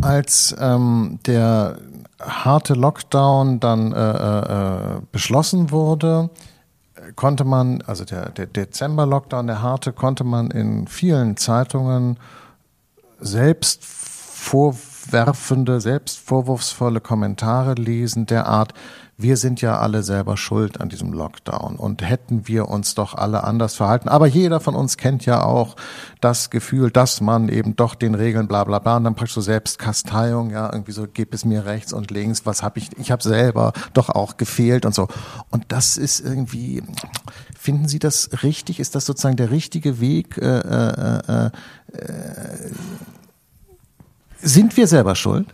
Als 0.02 0.56
ähm, 0.60 1.20
der 1.26 1.78
harte 2.20 2.74
Lockdown 2.74 3.60
dann 3.60 3.92
äh, 3.92 4.40
äh, 4.98 5.02
beschlossen 5.12 5.72
wurde, 5.72 6.30
konnte 7.16 7.44
man, 7.44 7.82
also 7.86 8.06
der, 8.06 8.30
der 8.30 8.48
Dezember-Lockdown, 8.48 9.48
der 9.48 9.62
harte, 9.62 9.94
konnte 9.94 10.24
man 10.24 10.52
in 10.52 10.88
vielen 10.88 11.38
Zeitungen 11.38 12.18
selbst 13.20 13.84
vorwerfende, 13.84 15.82
selbst 15.82 16.20
vorwurfsvolle 16.20 17.02
Kommentare 17.02 17.74
lesen, 17.74 18.26
der 18.26 18.48
Art, 18.48 18.74
wir 19.16 19.38
sind 19.38 19.62
ja 19.62 19.78
alle 19.78 20.02
selber 20.02 20.38
schuld 20.38 20.82
an 20.82 20.90
diesem 20.90 21.14
Lockdown 21.14 21.76
und 21.76 22.02
hätten 22.02 22.48
wir 22.48 22.68
uns 22.68 22.96
doch 22.96 23.14
alle 23.14 23.44
anders 23.44 23.76
verhalten. 23.76 24.10
Aber 24.10 24.26
jeder 24.26 24.60
von 24.60 24.74
uns 24.74 24.98
kennt 24.98 25.26
ja 25.26 25.44
auch 25.44 25.76
das 26.20 26.50
Gefühl, 26.50 26.90
dass 26.90 27.22
man 27.22 27.48
eben 27.48 27.76
doch 27.76 27.94
den 27.94 28.16
Regeln 28.16 28.48
bla 28.48 28.64
bla 28.64 28.80
bla 28.80 28.98
und 28.98 29.04
dann 29.04 29.14
praktisch 29.14 29.36
so 29.36 29.42
Selbstkasteiung, 29.42 30.50
ja, 30.50 30.72
irgendwie 30.72 30.94
so, 30.94 31.06
gib 31.12 31.34
es 31.34 31.46
mir 31.46 31.66
rechts 31.66 31.94
und 31.94 32.10
links, 32.10 32.46
was 32.46 32.64
habe 32.64 32.80
ich, 32.80 32.90
ich 32.98 33.12
habe 33.12 33.22
selber 33.22 33.74
doch 33.94 34.10
auch 34.10 34.38
gefehlt 34.38 34.86
und 34.86 34.96
so. 34.96 35.08
Und 35.52 35.66
das 35.68 35.98
ist 35.98 36.20
irgendwie, 36.20 36.82
finden 37.58 37.88
Sie 37.88 38.00
das 38.00 38.42
richtig? 38.42 38.80
Ist 38.80 38.96
das 38.96 39.06
sozusagen 39.06 39.38
der 39.38 39.52
richtige 39.52 40.00
Weg? 40.00 40.40
Äh, 40.40 40.60
äh, 40.60 41.20
äh, 41.28 41.46
äh, 41.98 42.72
sind 44.42 44.76
wir 44.76 44.88
selber 44.88 45.16
schuld? 45.16 45.54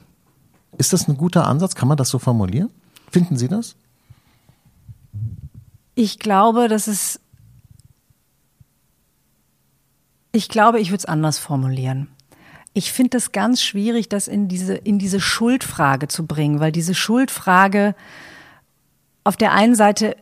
Ist 0.77 0.93
das 0.93 1.09
ein 1.09 1.17
guter 1.17 1.45
Ansatz? 1.45 1.75
Kann 1.75 1.89
man 1.89 1.97
das 1.97 2.07
so 2.07 2.19
formulieren? 2.19 2.69
Finden 3.11 3.37
Sie 3.37 3.47
das? 3.47 3.75
Ich 5.95 6.19
glaube, 6.19 6.67
dass 6.67 6.87
es 6.87 7.19
Ich 10.31 10.47
glaube, 10.47 10.79
ich 10.79 10.89
würde 10.89 10.99
es 10.99 11.05
anders 11.05 11.39
formulieren. 11.39 12.07
Ich 12.73 12.91
finde 12.91 13.17
es 13.17 13.31
ganz 13.31 13.63
schwierig, 13.63 14.09
das 14.09 14.27
in 14.27 14.47
diese, 14.47 14.75
in 14.75 14.99
diese 14.99 15.19
Schuldfrage 15.19 16.07
zu 16.07 16.27
bringen, 16.27 16.59
weil 16.59 16.71
diese 16.71 16.93
Schuldfrage 16.93 17.95
auf 19.23 19.35
der 19.37 19.53
einen 19.53 19.75
Seite 19.75 20.15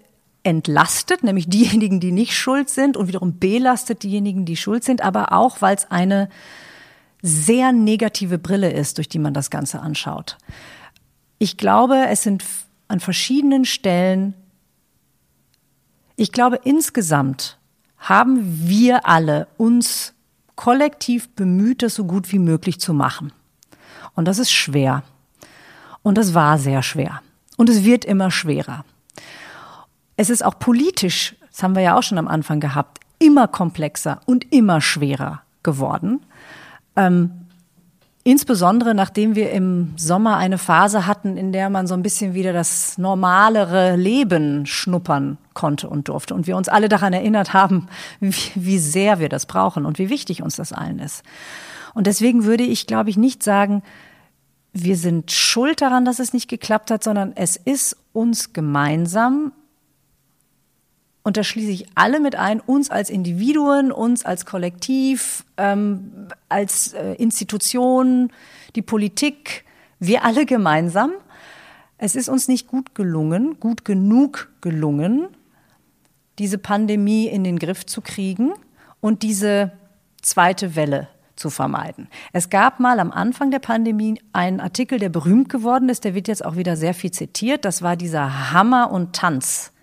entlastet, 0.44 1.24
nämlich 1.24 1.50
diejenigen, 1.50 2.00
die 2.00 2.14
nicht 2.14 2.36
schuld 2.38 2.70
sind 2.70 2.96
und 2.96 3.08
wiederum 3.08 3.38
belastet 3.38 4.04
diejenigen, 4.04 4.46
die 4.46 4.56
schuld 4.56 4.86
sind, 4.86 5.02
aber 5.02 5.34
auch, 5.34 5.62
weil 5.62 5.76
es 5.76 5.92
eine 5.92 6.30
sehr 7.22 7.74
negative 7.74 8.38
Brille 8.38 8.72
ist, 8.72 8.98
durch 8.98 9.10
die 9.10 9.20
man 9.20 9.34
das 9.34 9.50
Ganze 9.50 9.82
anschaut. 9.82 10.38
Ich 11.38 11.58
glaube, 11.58 12.06
es 12.08 12.24
sind 12.24 12.44
an 12.88 13.00
verschiedenen 13.00 13.66
Stellen, 13.66 14.34
ich 16.16 16.32
glaube 16.32 16.60
insgesamt 16.64 17.58
haben 17.98 18.68
wir 18.68 19.08
alle 19.08 19.48
uns 19.58 20.14
kollektiv 20.56 21.30
bemüht, 21.30 21.84
das 21.84 21.96
so 21.96 22.06
gut 22.06 22.32
wie 22.32 22.40
möglich 22.40 22.80
zu 22.80 22.94
machen. 22.94 23.32
Und 24.16 24.28
das 24.28 24.40
ist 24.40 24.52
schwer. 24.52 25.04
Und 26.02 26.18
das 26.18 26.34
war 26.34 26.58
sehr 26.58 26.84
schwer. 26.84 27.22
Und 27.58 27.70
es 27.70 27.84
wird 27.84 28.06
immer 28.06 28.32
schwerer. 28.32 28.86
Es 30.16 30.30
ist 30.30 30.44
auch 30.44 30.58
politisch, 30.58 31.36
das 31.52 31.62
haben 31.64 31.76
wir 31.76 31.84
ja 31.84 31.98
auch 31.98 32.04
schon 32.04 32.18
am 32.18 32.28
Anfang 32.28 32.60
gehabt, 32.60 33.00
immer 33.20 33.48
komplexer 33.48 34.20
und 34.26 34.52
immer 34.52 34.82
schwerer 34.82 35.42
geworden. 35.64 36.22
Ähm, 36.96 37.37
insbesondere 38.28 38.94
nachdem 38.94 39.36
wir 39.36 39.52
im 39.52 39.94
Sommer 39.96 40.36
eine 40.36 40.58
Phase 40.58 41.08
hatten, 41.08 41.38
in 41.38 41.54
der 41.54 41.70
man 41.70 41.88
so 41.88 41.94
ein 41.94 42.04
bisschen 42.04 42.34
wieder 42.34 42.52
das 42.52 42.98
normalere 42.98 43.96
Leben 43.96 44.66
schnuppern 44.66 45.38
konnte 45.54 45.88
und 45.88 46.10
durfte. 46.10 46.36
Und 46.36 46.46
wir 46.46 46.58
uns 46.58 46.68
alle 46.68 46.90
daran 46.90 47.14
erinnert 47.14 47.54
haben, 47.54 47.88
wie, 48.20 48.36
wie 48.56 48.80
sehr 48.80 49.20
wir 49.20 49.30
das 49.30 49.46
brauchen 49.46 49.86
und 49.86 49.98
wie 49.98 50.10
wichtig 50.10 50.44
uns 50.44 50.58
das 50.58 50.74
allen 50.74 51.00
ist. 51.00 51.24
Und 51.94 52.06
deswegen 52.06 52.44
würde 52.44 52.66
ich, 52.66 52.86
glaube 52.86 53.10
ich, 53.10 53.16
nicht 53.16 53.44
sagen, 53.44 53.82
wir 54.74 54.98
sind 54.98 55.32
schuld 55.32 55.82
daran, 55.82 56.04
dass 56.04 56.20
es 56.20 56.34
nicht 56.34 56.50
geklappt 56.50 56.92
hat, 56.92 57.06
sondern 57.06 57.32
es 57.34 57.56
ist 57.56 57.96
uns 58.12 58.52
gemeinsam 58.52 59.54
und 61.28 61.36
da 61.36 61.44
schließe 61.44 61.72
ich 61.72 61.88
alle 61.94 62.22
mit 62.22 62.38
ein, 62.38 62.62
uns 62.62 62.90
als 62.90 63.10
Individuen, 63.10 63.92
uns 63.92 64.24
als 64.24 64.46
Kollektiv, 64.46 65.44
ähm, 65.58 66.30
als 66.48 66.94
äh, 66.94 67.16
Institution, 67.16 68.32
die 68.78 68.82
Politik, 68.82 69.66
wir 70.00 70.24
alle 70.24 70.46
gemeinsam. 70.46 71.12
Es 71.98 72.16
ist 72.16 72.30
uns 72.30 72.48
nicht 72.48 72.66
gut 72.66 72.96
gelungen, 72.96 73.60
gut 73.60 73.84
genug 73.84 74.54
gelungen, 74.62 75.28
diese 76.40 76.58
Pandemie 76.58 77.28
in 77.28 77.44
den 77.44 77.60
Griff 77.60 77.86
zu 77.86 78.00
kriegen 78.00 78.54
und 79.02 79.22
diese 79.22 79.74
zweite 80.22 80.78
Welle 80.78 81.10
zu 81.36 81.50
vermeiden. 81.50 82.08
Es 82.32 82.50
gab 82.50 82.80
mal 82.80 83.02
am 83.02 83.12
Anfang 83.12 83.52
der 83.52 83.60
Pandemie 83.60 84.18
einen 84.32 84.62
Artikel, 84.62 84.98
der 84.98 85.10
berühmt 85.10 85.50
geworden 85.50 85.90
ist, 85.90 86.06
der 86.06 86.16
wird 86.16 86.30
jetzt 86.30 86.46
auch 86.46 86.56
wieder 86.56 86.78
sehr 86.78 86.94
viel 86.94 87.12
zitiert. 87.12 87.66
Das 87.66 87.82
war 87.82 87.98
dieser 87.98 88.54
Hammer 88.54 88.92
und 88.92 89.14
Tanz 89.14 89.74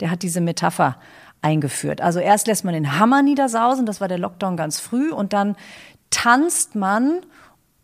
der 0.00 0.10
hat 0.10 0.22
diese 0.22 0.40
Metapher 0.40 0.98
eingeführt. 1.42 2.00
Also 2.00 2.20
erst 2.20 2.46
lässt 2.46 2.64
man 2.64 2.74
den 2.74 2.98
Hammer 2.98 3.22
niedersausen, 3.22 3.86
das 3.86 4.00
war 4.00 4.08
der 4.08 4.18
Lockdown 4.18 4.56
ganz 4.56 4.80
früh, 4.80 5.12
und 5.12 5.32
dann 5.32 5.56
tanzt 6.10 6.74
man 6.74 7.20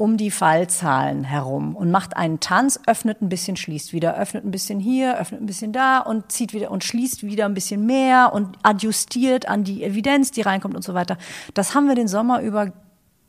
um 0.00 0.16
die 0.16 0.30
Fallzahlen 0.30 1.24
herum 1.24 1.76
und 1.76 1.90
macht 1.90 2.16
einen 2.16 2.40
Tanz, 2.40 2.80
öffnet 2.86 3.20
ein 3.20 3.28
bisschen, 3.28 3.56
schließt 3.56 3.92
wieder, 3.92 4.16
öffnet 4.16 4.46
ein 4.46 4.50
bisschen 4.50 4.80
hier, 4.80 5.18
öffnet 5.18 5.42
ein 5.42 5.46
bisschen 5.46 5.74
da 5.74 5.98
und 5.98 6.32
zieht 6.32 6.54
wieder 6.54 6.70
und 6.70 6.84
schließt 6.84 7.22
wieder 7.22 7.44
ein 7.44 7.52
bisschen 7.52 7.84
mehr 7.84 8.32
und 8.32 8.56
adjustiert 8.62 9.46
an 9.46 9.62
die 9.62 9.84
Evidenz, 9.84 10.30
die 10.30 10.40
reinkommt 10.40 10.74
und 10.74 10.82
so 10.82 10.94
weiter. 10.94 11.18
Das 11.52 11.74
haben 11.74 11.86
wir 11.86 11.94
den 11.94 12.08
Sommer 12.08 12.40
über 12.40 12.72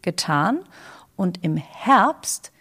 getan 0.02 0.60
und 1.18 1.44
im 1.44 1.58
Herbst 1.58 2.54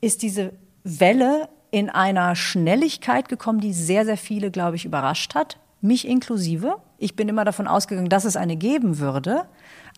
ist 0.00 0.22
diese 0.22 0.52
Welle 0.84 1.48
in 1.76 1.90
einer 1.90 2.34
Schnelligkeit 2.36 3.28
gekommen, 3.28 3.60
die 3.60 3.74
sehr, 3.74 4.06
sehr 4.06 4.16
viele, 4.16 4.50
glaube 4.50 4.76
ich, 4.76 4.86
überrascht 4.86 5.34
hat, 5.34 5.58
mich 5.82 6.08
inklusive. 6.08 6.78
Ich 6.96 7.16
bin 7.16 7.28
immer 7.28 7.44
davon 7.44 7.68
ausgegangen, 7.68 8.08
dass 8.08 8.24
es 8.24 8.34
eine 8.34 8.56
geben 8.56 8.98
würde, 8.98 9.44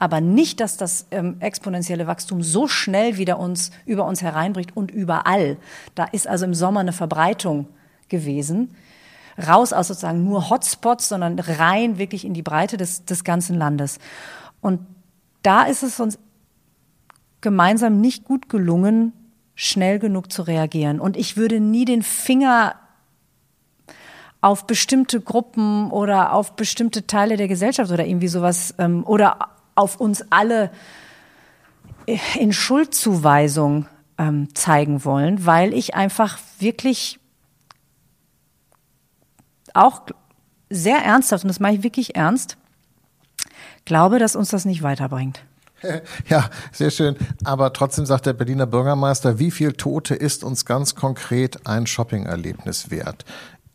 aber 0.00 0.20
nicht, 0.20 0.58
dass 0.58 0.76
das 0.76 1.06
ähm, 1.12 1.36
exponentielle 1.38 2.08
Wachstum 2.08 2.42
so 2.42 2.66
schnell 2.66 3.16
wieder 3.16 3.38
uns 3.38 3.70
über 3.86 4.06
uns 4.06 4.22
hereinbricht 4.22 4.76
und 4.76 4.90
überall. 4.90 5.56
Da 5.94 6.02
ist 6.06 6.26
also 6.26 6.46
im 6.46 6.54
Sommer 6.54 6.80
eine 6.80 6.90
Verbreitung 6.90 7.68
gewesen. 8.08 8.74
Raus 9.46 9.72
aus 9.72 9.86
sozusagen 9.86 10.24
nur 10.24 10.50
Hotspots, 10.50 11.08
sondern 11.08 11.38
rein 11.38 11.96
wirklich 11.96 12.24
in 12.24 12.34
die 12.34 12.42
Breite 12.42 12.76
des, 12.76 13.04
des 13.04 13.22
ganzen 13.22 13.56
Landes. 13.56 14.00
Und 14.60 14.80
da 15.44 15.62
ist 15.62 15.84
es 15.84 16.00
uns 16.00 16.18
gemeinsam 17.40 18.00
nicht 18.00 18.24
gut 18.24 18.48
gelungen, 18.48 19.12
schnell 19.60 19.98
genug 19.98 20.30
zu 20.30 20.42
reagieren. 20.42 21.00
Und 21.00 21.16
ich 21.16 21.36
würde 21.36 21.58
nie 21.58 21.84
den 21.84 22.04
Finger 22.04 22.76
auf 24.40 24.68
bestimmte 24.68 25.20
Gruppen 25.20 25.90
oder 25.90 26.32
auf 26.32 26.54
bestimmte 26.54 27.08
Teile 27.08 27.36
der 27.36 27.48
Gesellschaft 27.48 27.90
oder 27.90 28.06
irgendwie 28.06 28.28
sowas 28.28 28.72
ähm, 28.78 29.02
oder 29.04 29.48
auf 29.74 30.00
uns 30.00 30.24
alle 30.30 30.70
in 32.38 32.52
Schuldzuweisung 32.52 33.86
ähm, 34.16 34.54
zeigen 34.54 35.04
wollen, 35.04 35.44
weil 35.44 35.74
ich 35.74 35.96
einfach 35.96 36.38
wirklich 36.60 37.18
auch 39.74 40.02
sehr 40.70 40.98
ernsthaft, 40.98 41.42
und 41.42 41.48
das 41.48 41.58
mache 41.58 41.74
ich 41.74 41.82
wirklich 41.82 42.14
ernst, 42.14 42.58
glaube, 43.84 44.20
dass 44.20 44.36
uns 44.36 44.50
das 44.50 44.64
nicht 44.64 44.84
weiterbringt. 44.84 45.42
Ja, 46.28 46.50
sehr 46.72 46.90
schön. 46.90 47.16
Aber 47.44 47.72
trotzdem 47.72 48.06
sagt 48.06 48.26
der 48.26 48.32
Berliner 48.32 48.66
Bürgermeister, 48.66 49.38
wie 49.38 49.50
viel 49.50 49.72
Tote 49.72 50.14
ist 50.14 50.44
uns 50.44 50.64
ganz 50.64 50.94
konkret 50.94 51.66
ein 51.66 51.86
Shopping-Erlebnis 51.86 52.90
wert? 52.90 53.24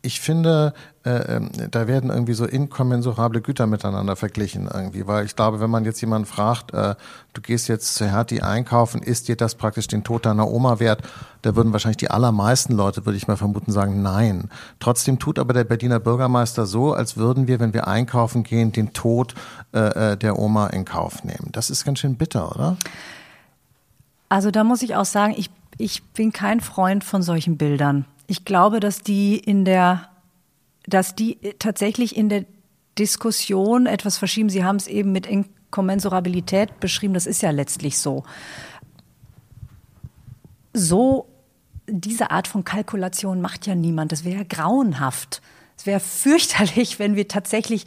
Ich 0.02 0.20
finde, 0.20 0.74
äh, 1.04 1.36
ähm, 1.36 1.50
da 1.70 1.86
werden 1.86 2.10
irgendwie 2.10 2.34
so 2.34 2.46
inkommensurable 2.46 3.42
Güter 3.42 3.66
miteinander 3.66 4.16
verglichen 4.16 4.68
irgendwie, 4.72 5.06
weil 5.06 5.26
ich 5.26 5.36
glaube, 5.36 5.60
wenn 5.60 5.70
man 5.70 5.84
jetzt 5.84 6.00
jemanden 6.00 6.26
fragt, 6.26 6.72
äh, 6.72 6.94
du 7.34 7.42
gehst 7.42 7.68
jetzt 7.68 7.94
zu 7.94 8.06
Hertie 8.06 8.40
einkaufen, 8.40 9.02
ist 9.02 9.28
dir 9.28 9.36
das 9.36 9.54
praktisch 9.54 9.86
den 9.86 10.02
Tod 10.02 10.24
deiner 10.24 10.48
Oma 10.48 10.80
wert? 10.80 11.02
Da 11.42 11.54
würden 11.56 11.72
wahrscheinlich 11.72 11.98
die 11.98 12.10
allermeisten 12.10 12.74
Leute, 12.74 13.04
würde 13.04 13.18
ich 13.18 13.28
mal 13.28 13.36
vermuten, 13.36 13.70
sagen, 13.70 14.00
nein. 14.00 14.48
Trotzdem 14.80 15.18
tut 15.18 15.38
aber 15.38 15.52
der 15.52 15.64
Berliner 15.64 16.00
Bürgermeister 16.00 16.64
so, 16.64 16.94
als 16.94 17.18
würden 17.18 17.48
wir, 17.48 17.60
wenn 17.60 17.74
wir 17.74 17.86
einkaufen 17.86 18.42
gehen, 18.42 18.72
den 18.72 18.94
Tod 18.94 19.34
äh, 19.72 20.12
äh 20.12 20.16
der 20.16 20.38
Oma 20.38 20.68
in 20.68 20.86
Kauf 20.86 21.22
nehmen. 21.22 21.50
Das 21.52 21.68
ist 21.68 21.84
ganz 21.84 21.98
schön 21.98 22.16
bitter, 22.16 22.50
oder? 22.54 22.76
Also 24.30 24.50
da 24.50 24.64
muss 24.64 24.82
ich 24.82 24.96
auch 24.96 25.04
sagen, 25.04 25.34
ich, 25.36 25.50
ich 25.76 26.02
bin 26.02 26.32
kein 26.32 26.60
Freund 26.60 27.04
von 27.04 27.22
solchen 27.22 27.56
Bildern. 27.56 28.06
Ich 28.26 28.44
glaube, 28.44 28.80
dass 28.80 29.00
die 29.00 29.36
in 29.36 29.64
der, 29.64 30.08
dass 30.86 31.14
die 31.14 31.38
tatsächlich 31.58 32.16
in 32.16 32.28
der 32.28 32.44
Diskussion 32.98 33.86
etwas 33.86 34.18
verschieben. 34.18 34.48
Sie 34.48 34.64
haben 34.64 34.76
es 34.76 34.86
eben 34.86 35.12
mit 35.12 35.26
Inkommensurabilität 35.26 36.80
beschrieben. 36.80 37.14
Das 37.14 37.26
ist 37.26 37.42
ja 37.42 37.50
letztlich 37.50 37.98
so. 37.98 38.24
So 40.72 41.28
diese 41.86 42.30
Art 42.30 42.48
von 42.48 42.64
Kalkulation 42.64 43.40
macht 43.40 43.66
ja 43.66 43.74
niemand. 43.74 44.12
Das 44.12 44.24
wäre 44.24 44.38
ja 44.38 44.44
grauenhaft. 44.48 45.42
Es 45.76 45.86
wäre 45.86 46.00
fürchterlich, 46.00 46.98
wenn 46.98 47.16
wir 47.16 47.28
tatsächlich 47.28 47.84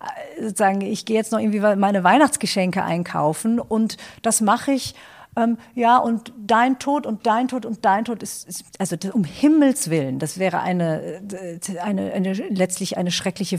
äh, 0.00 0.42
sozusagen, 0.42 0.80
ich 0.80 1.04
gehe 1.04 1.16
jetzt 1.16 1.32
noch 1.32 1.38
irgendwie 1.38 1.60
meine 1.60 2.04
Weihnachtsgeschenke 2.04 2.82
einkaufen 2.82 3.58
und 3.58 3.96
das 4.22 4.40
mache 4.40 4.72
ich 4.72 4.94
ähm, 5.36 5.56
ja, 5.74 5.98
und 5.98 6.32
dein 6.38 6.78
Tod 6.78 7.06
und 7.06 7.26
dein 7.26 7.48
Tod 7.48 7.64
und 7.64 7.84
dein 7.84 8.04
Tod 8.04 8.22
ist, 8.22 8.48
ist 8.48 8.64
also 8.78 8.96
das, 8.96 9.12
um 9.12 9.24
Himmels 9.24 9.88
Willen, 9.88 10.18
das 10.18 10.38
wäre 10.38 10.60
eine, 10.60 11.22
eine, 11.82 12.12
eine 12.12 12.32
letztlich 12.32 12.96
eine 12.98 13.10
schreckliche 13.10 13.58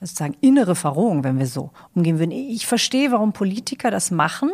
sozusagen 0.00 0.36
innere 0.40 0.74
Verrohung, 0.74 1.24
wenn 1.24 1.38
wir 1.38 1.46
so 1.46 1.70
umgehen 1.94 2.18
würden. 2.18 2.32
Ich 2.32 2.66
verstehe, 2.66 3.12
warum 3.12 3.32
Politiker 3.32 3.90
das 3.90 4.10
machen, 4.10 4.50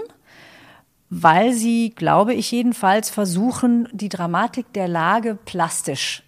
weil 1.11 1.53
sie, 1.55 1.91
glaube 1.91 2.35
ich 2.35 2.51
jedenfalls, 2.51 3.11
versuchen, 3.11 3.89
die 3.93 4.11
Dramatik 4.11 4.73
der 4.75 4.89
Lage 4.89 5.39
plastisch 5.47 6.23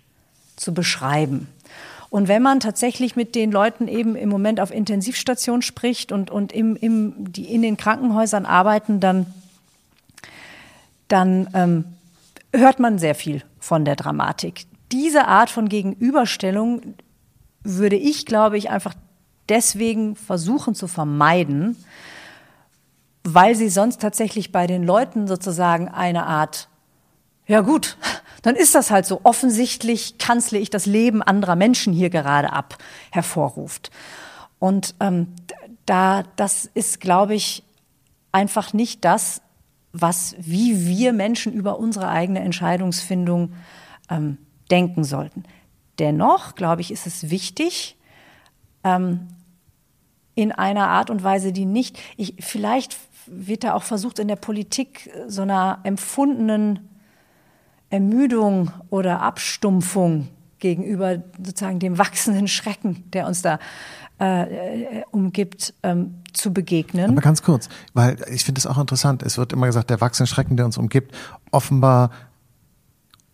zu 0.56 0.72
beschreiben. 0.72 1.48
Und 2.10 2.26
wenn 2.26 2.42
man 2.42 2.58
tatsächlich 2.58 3.14
mit 3.14 3.36
den 3.36 3.52
Leuten 3.52 3.86
eben 3.86 4.16
im 4.16 4.28
Moment 4.28 4.60
auf 4.60 4.72
Intensivstation 4.72 5.62
spricht 5.62 6.10
und, 6.10 6.30
und 6.30 6.52
im, 6.52 6.74
im, 6.74 7.32
die 7.32 7.44
in 7.44 7.62
den 7.62 7.76
Krankenhäusern 7.76 8.46
arbeiten, 8.46 8.98
dann, 8.98 9.26
dann 11.06 11.48
ähm, 11.54 11.84
hört 12.52 12.80
man 12.80 12.98
sehr 12.98 13.14
viel 13.14 13.44
von 13.60 13.84
der 13.84 13.94
Dramatik. 13.94 14.66
Diese 14.90 15.28
Art 15.28 15.50
von 15.50 15.68
Gegenüberstellung 15.68 16.94
würde 17.62 17.96
ich, 17.96 18.26
glaube 18.26 18.58
ich, 18.58 18.70
einfach 18.70 18.94
deswegen 19.48 20.16
versuchen 20.16 20.74
zu 20.74 20.88
vermeiden, 20.88 21.76
weil 23.22 23.54
sie 23.54 23.68
sonst 23.68 24.00
tatsächlich 24.00 24.50
bei 24.50 24.66
den 24.66 24.82
Leuten 24.82 25.28
sozusagen 25.28 25.88
eine 25.88 26.26
Art, 26.26 26.68
ja 27.50 27.62
gut, 27.62 27.96
dann 28.42 28.54
ist 28.54 28.76
das 28.76 28.92
halt 28.92 29.06
so. 29.06 29.22
Offensichtlich 29.24 30.18
kanzle 30.18 30.60
ich 30.60 30.70
das 30.70 30.86
Leben 30.86 31.20
anderer 31.20 31.56
Menschen 31.56 31.92
hier 31.92 32.08
gerade 32.08 32.52
ab, 32.52 32.78
hervorruft. 33.10 33.90
Und 34.60 34.94
ähm, 35.00 35.34
da, 35.84 36.22
das 36.36 36.70
ist, 36.74 37.00
glaube 37.00 37.34
ich, 37.34 37.64
einfach 38.30 38.72
nicht 38.72 39.04
das, 39.04 39.42
was, 39.92 40.36
wie 40.38 40.86
wir 40.86 41.12
Menschen 41.12 41.52
über 41.52 41.80
unsere 41.80 42.06
eigene 42.06 42.38
Entscheidungsfindung 42.38 43.52
ähm, 44.08 44.38
denken 44.70 45.02
sollten. 45.02 45.42
Dennoch, 45.98 46.54
glaube 46.54 46.82
ich, 46.82 46.92
ist 46.92 47.08
es 47.08 47.30
wichtig, 47.30 47.96
ähm, 48.84 49.26
in 50.36 50.52
einer 50.52 50.86
Art 50.86 51.10
und 51.10 51.24
Weise, 51.24 51.52
die 51.52 51.66
nicht, 51.66 51.98
ich, 52.16 52.36
vielleicht 52.38 52.96
wird 53.26 53.64
da 53.64 53.74
auch 53.74 53.82
versucht, 53.82 54.20
in 54.20 54.28
der 54.28 54.36
Politik 54.36 55.10
so 55.26 55.42
einer 55.42 55.80
empfundenen 55.82 56.89
Ermüdung 57.90 58.70
oder 58.88 59.20
Abstumpfung 59.20 60.28
gegenüber 60.58 61.22
sozusagen 61.42 61.78
dem 61.78 61.98
wachsenden 61.98 62.48
Schrecken, 62.48 63.04
der 63.12 63.26
uns 63.26 63.42
da 63.42 63.58
äh, 64.18 65.02
umgibt, 65.10 65.74
ähm, 65.82 66.14
zu 66.32 66.52
begegnen. 66.52 67.10
Aber 67.10 67.20
ganz 67.20 67.42
kurz, 67.42 67.68
weil 67.94 68.18
ich 68.30 68.44
finde 68.44 68.58
es 68.58 68.66
auch 68.66 68.78
interessant, 68.78 69.22
es 69.22 69.38
wird 69.38 69.52
immer 69.52 69.66
gesagt, 69.66 69.90
der 69.90 70.00
wachsende 70.00 70.28
Schrecken, 70.28 70.56
der 70.56 70.66
uns 70.66 70.78
umgibt, 70.78 71.14
offenbar 71.50 72.10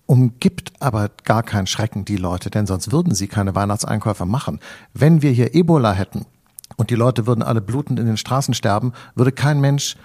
umgibt 0.07 0.73
aber 0.79 1.11
gar 1.25 1.43
kein 1.43 1.67
Schrecken 1.67 2.05
die 2.05 2.17
Leute, 2.17 2.49
denn 2.49 2.67
sonst 2.67 2.93
würden 2.93 3.15
sie 3.15 3.27
keine 3.27 3.55
Weihnachtseinkäufe 3.55 4.25
machen. 4.25 4.61
Wenn 4.95 5.21
wir 5.21 5.33
hier 5.33 5.55
Ebola 5.55 5.93
hätten 5.93 6.27
und 6.77 6.91
die 6.91 6.95
Leute 6.95 7.27
würden 7.27 7.43
alle 7.43 7.61
blutend 7.61 7.99
in 7.99 8.07
den 8.07 8.17
Straßen 8.17 8.55
sterben, 8.55 8.93
würde 9.17 9.33
kein 9.33 9.61
Mensch 9.61 9.97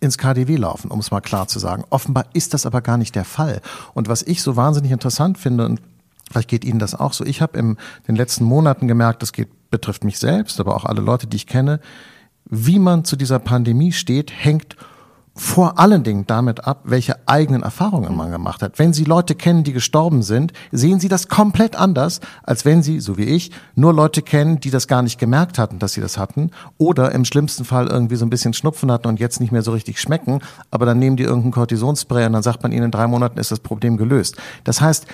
ins 0.00 0.18
KDW 0.18 0.56
laufen, 0.56 0.90
um 0.90 1.00
es 1.00 1.10
mal 1.10 1.20
klar 1.20 1.48
zu 1.48 1.58
sagen. 1.58 1.84
Offenbar 1.90 2.26
ist 2.32 2.54
das 2.54 2.66
aber 2.66 2.80
gar 2.80 2.96
nicht 2.96 3.14
der 3.14 3.24
Fall. 3.24 3.60
Und 3.92 4.08
was 4.08 4.22
ich 4.22 4.42
so 4.42 4.56
wahnsinnig 4.56 4.92
interessant 4.92 5.38
finde, 5.38 5.66
und 5.66 5.82
vielleicht 6.30 6.48
geht 6.48 6.64
Ihnen 6.64 6.78
das 6.78 6.94
auch 6.94 7.12
so, 7.12 7.24
ich 7.24 7.40
habe 7.42 7.58
in 7.58 7.76
den 8.08 8.16
letzten 8.16 8.44
Monaten 8.44 8.88
gemerkt, 8.88 9.22
das 9.22 9.32
geht, 9.32 9.48
betrifft 9.70 10.04
mich 10.04 10.18
selbst, 10.18 10.60
aber 10.60 10.76
auch 10.76 10.84
alle 10.84 11.00
Leute, 11.00 11.26
die 11.26 11.36
ich 11.36 11.46
kenne, 11.46 11.80
wie 12.44 12.78
man 12.78 13.04
zu 13.04 13.16
dieser 13.16 13.38
Pandemie 13.38 13.92
steht, 13.92 14.32
hängt 14.32 14.76
vor 15.36 15.80
allen 15.80 16.04
Dingen 16.04 16.26
damit 16.26 16.64
ab, 16.64 16.82
welche 16.84 17.16
eigenen 17.26 17.62
Erfahrungen 17.62 18.16
man 18.16 18.30
gemacht 18.30 18.62
hat. 18.62 18.78
Wenn 18.78 18.92
Sie 18.92 19.04
Leute 19.04 19.34
kennen, 19.34 19.64
die 19.64 19.72
gestorben 19.72 20.22
sind, 20.22 20.52
sehen 20.70 21.00
Sie 21.00 21.08
das 21.08 21.28
komplett 21.28 21.74
anders, 21.74 22.20
als 22.44 22.64
wenn 22.64 22.84
Sie, 22.84 23.00
so 23.00 23.18
wie 23.18 23.24
ich, 23.24 23.50
nur 23.74 23.92
Leute 23.92 24.22
kennen, 24.22 24.60
die 24.60 24.70
das 24.70 24.86
gar 24.86 25.02
nicht 25.02 25.18
gemerkt 25.18 25.58
hatten, 25.58 25.80
dass 25.80 25.94
sie 25.94 26.00
das 26.00 26.18
hatten, 26.18 26.50
oder 26.78 27.12
im 27.12 27.24
schlimmsten 27.24 27.64
Fall 27.64 27.88
irgendwie 27.88 28.16
so 28.16 28.24
ein 28.24 28.30
bisschen 28.30 28.54
Schnupfen 28.54 28.92
hatten 28.92 29.08
und 29.08 29.18
jetzt 29.18 29.40
nicht 29.40 29.50
mehr 29.50 29.62
so 29.62 29.72
richtig 29.72 30.00
schmecken, 30.00 30.40
aber 30.70 30.86
dann 30.86 31.00
nehmen 31.00 31.16
die 31.16 31.24
irgendein 31.24 31.52
Cortisonspray 31.52 32.26
und 32.26 32.32
dann 32.32 32.42
sagt 32.42 32.62
man 32.62 32.70
ihnen, 32.70 32.84
in 32.84 32.90
drei 32.92 33.08
Monaten 33.08 33.38
ist 33.38 33.50
das 33.50 33.60
Problem 33.60 33.96
gelöst. 33.96 34.36
Das 34.62 34.80
heißt, 34.80 35.06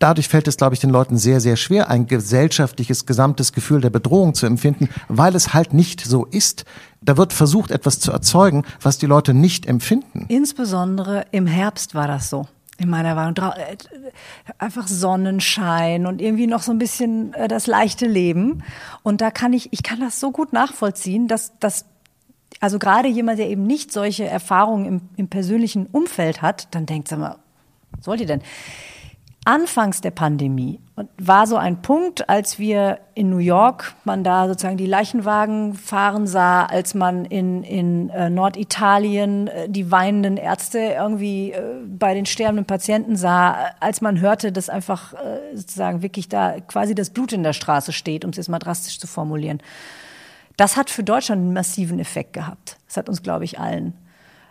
dadurch 0.00 0.28
fällt 0.28 0.48
es, 0.48 0.56
glaube 0.56 0.74
ich, 0.74 0.80
den 0.80 0.90
Leuten 0.90 1.16
sehr, 1.16 1.40
sehr 1.40 1.56
schwer, 1.56 1.88
ein 1.88 2.06
gesellschaftliches, 2.06 3.06
gesamtes 3.06 3.52
Gefühl 3.52 3.80
der 3.80 3.90
Bedrohung 3.90 4.34
zu 4.34 4.46
empfinden, 4.46 4.88
weil 5.08 5.36
es 5.36 5.54
halt 5.54 5.72
nicht 5.72 6.00
so 6.00 6.24
ist. 6.24 6.64
Da 7.02 7.16
wird 7.16 7.32
versucht, 7.32 7.70
etwas 7.70 7.98
zu 7.98 8.12
erzeugen, 8.12 8.64
was 8.80 8.98
die 8.98 9.06
Leute 9.06 9.32
nicht 9.32 9.66
empfinden. 9.66 10.26
Insbesondere 10.28 11.24
im 11.30 11.46
Herbst 11.46 11.94
war 11.94 12.06
das 12.06 12.28
so. 12.28 12.46
In 12.78 12.88
meiner 12.88 13.14
Wahrnehmung. 13.16 13.52
Äh, 13.52 13.76
einfach 14.58 14.88
Sonnenschein 14.88 16.06
und 16.06 16.20
irgendwie 16.20 16.46
noch 16.46 16.62
so 16.62 16.72
ein 16.72 16.78
bisschen 16.78 17.34
äh, 17.34 17.48
das 17.48 17.66
leichte 17.66 18.06
Leben. 18.06 18.62
Und 19.02 19.20
da 19.20 19.30
kann 19.30 19.52
ich, 19.52 19.72
ich 19.72 19.82
kann 19.82 20.00
das 20.00 20.18
so 20.18 20.30
gut 20.30 20.52
nachvollziehen, 20.52 21.28
dass, 21.28 21.58
dass 21.58 21.84
also 22.58 22.78
gerade 22.78 23.08
jemand, 23.08 23.38
der 23.38 23.48
eben 23.48 23.66
nicht 23.66 23.92
solche 23.92 24.26
Erfahrungen 24.26 24.86
im, 24.86 25.00
im 25.16 25.28
persönlichen 25.28 25.86
Umfeld 25.86 26.42
hat, 26.42 26.68
dann 26.74 26.86
denkt, 26.86 27.08
sag 27.08 27.18
mal, 27.18 27.36
was 27.96 28.06
wollt 28.06 28.20
ihr 28.20 28.26
denn? 28.26 28.42
Anfangs 29.46 30.02
der 30.02 30.10
Pandemie 30.10 30.80
war 31.16 31.46
so 31.46 31.56
ein 31.56 31.80
Punkt, 31.80 32.28
als 32.28 32.58
wir 32.58 33.00
in 33.14 33.30
New 33.30 33.38
York, 33.38 33.94
man 34.04 34.22
da 34.22 34.46
sozusagen 34.46 34.76
die 34.76 34.84
Leichenwagen 34.84 35.74
fahren 35.74 36.26
sah, 36.26 36.66
als 36.66 36.92
man 36.92 37.24
in, 37.24 37.62
in 37.62 38.10
äh, 38.10 38.28
Norditalien 38.28 39.48
äh, 39.48 39.68
die 39.70 39.90
weinenden 39.90 40.36
Ärzte 40.36 40.78
irgendwie 40.78 41.52
äh, 41.52 41.62
bei 41.86 42.12
den 42.12 42.26
sterbenden 42.26 42.66
Patienten 42.66 43.16
sah, 43.16 43.70
als 43.80 44.02
man 44.02 44.20
hörte, 44.20 44.52
dass 44.52 44.68
einfach 44.68 45.14
sozusagen 45.54 46.02
wirklich 46.02 46.28
da 46.28 46.60
quasi 46.60 46.94
das 46.94 47.10
Blut 47.10 47.32
in 47.32 47.42
der 47.42 47.54
Straße 47.54 47.92
steht, 47.92 48.24
um 48.26 48.32
es 48.32 48.36
jetzt 48.36 48.48
mal 48.48 48.58
drastisch 48.58 48.98
zu 48.98 49.06
formulieren. 49.06 49.62
Das 50.58 50.76
hat 50.76 50.90
für 50.90 51.02
Deutschland 51.02 51.40
einen 51.40 51.54
massiven 51.54 51.98
Effekt 51.98 52.34
gehabt. 52.34 52.76
Das 52.86 52.98
hat 52.98 53.08
uns, 53.08 53.22
glaube 53.22 53.44
ich, 53.44 53.58
allen, 53.58 53.94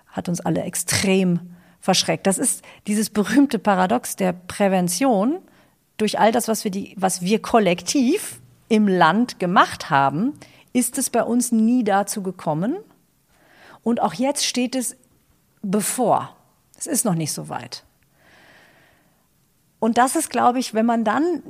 hat 0.08 0.30
uns 0.30 0.42
alle 0.42 0.64
extrem 0.64 1.40
verschreckt. 1.80 2.28
Das 2.28 2.38
ist 2.38 2.64
dieses 2.88 3.10
berühmte 3.10 3.60
Paradox 3.60 4.16
der 4.16 4.34
Prävention. 4.34 5.40
Durch 5.98 6.20
all 6.20 6.32
das, 6.32 6.48
was 6.48 6.64
wir, 6.64 6.72
die, 6.72 6.96
was 6.98 7.22
wir 7.22 7.42
kollektiv 7.42 8.40
im 8.68 8.88
Land 8.88 9.40
gemacht 9.40 9.90
haben, 9.90 10.34
ist 10.74 10.98
es 10.98 11.10
bei 11.10 11.24
uns 11.24 11.52
nie 11.52 11.84
dazu 11.84 12.22
gekommen. 12.22 12.78
Und 13.84 14.02
auch 14.02 14.14
jetzt 14.14 14.46
steht 14.46 14.76
es 14.76 14.96
bevor. 15.62 16.36
Es 16.78 16.88
ist 16.88 17.06
noch 17.06 17.16
nicht 17.16 17.34
so 17.34 17.50
weit. 17.50 17.84
Und 19.80 19.98
das 19.98 20.16
ist, 20.16 20.30
glaube 20.30 20.60
ich, 20.60 20.74
wenn 20.74 20.86
man 20.86 21.04
dann 21.04 21.42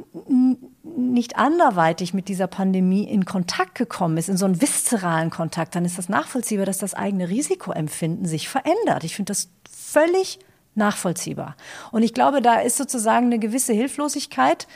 nicht 0.99 1.37
anderweitig 1.37 2.13
mit 2.13 2.27
dieser 2.27 2.47
Pandemie 2.47 3.03
in 3.03 3.25
Kontakt 3.25 3.75
gekommen 3.75 4.17
ist, 4.17 4.29
in 4.29 4.37
so 4.37 4.45
einen 4.45 4.61
viszeralen 4.61 5.29
Kontakt, 5.29 5.75
dann 5.75 5.85
ist 5.85 5.97
das 5.97 6.09
nachvollziehbar, 6.09 6.65
dass 6.65 6.77
das 6.77 6.93
eigene 6.93 7.29
Risikoempfinden 7.29 8.25
sich 8.25 8.49
verändert. 8.49 9.03
Ich 9.03 9.15
finde 9.15 9.31
das 9.31 9.49
völlig 9.69 10.39
nachvollziehbar. 10.75 11.55
Und 11.91 12.03
ich 12.03 12.13
glaube, 12.13 12.41
da 12.41 12.59
ist 12.59 12.77
sozusagen 12.77 13.27
eine 13.27 13.39
gewisse 13.39 13.73
Hilflosigkeit 13.73 14.67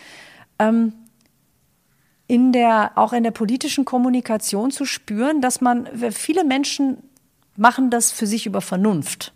ähm, 0.59 0.93
in 2.27 2.51
der, 2.51 2.93
auch 2.95 3.13
in 3.13 3.23
der 3.23 3.31
politischen 3.31 3.85
Kommunikation 3.85 4.71
zu 4.71 4.85
spüren, 4.85 5.41
dass 5.41 5.61
man, 5.61 5.87
viele 6.11 6.43
Menschen 6.43 6.97
machen 7.55 7.89
das 7.89 8.11
für 8.11 8.27
sich 8.27 8.45
über 8.45 8.61
Vernunft. 8.61 9.33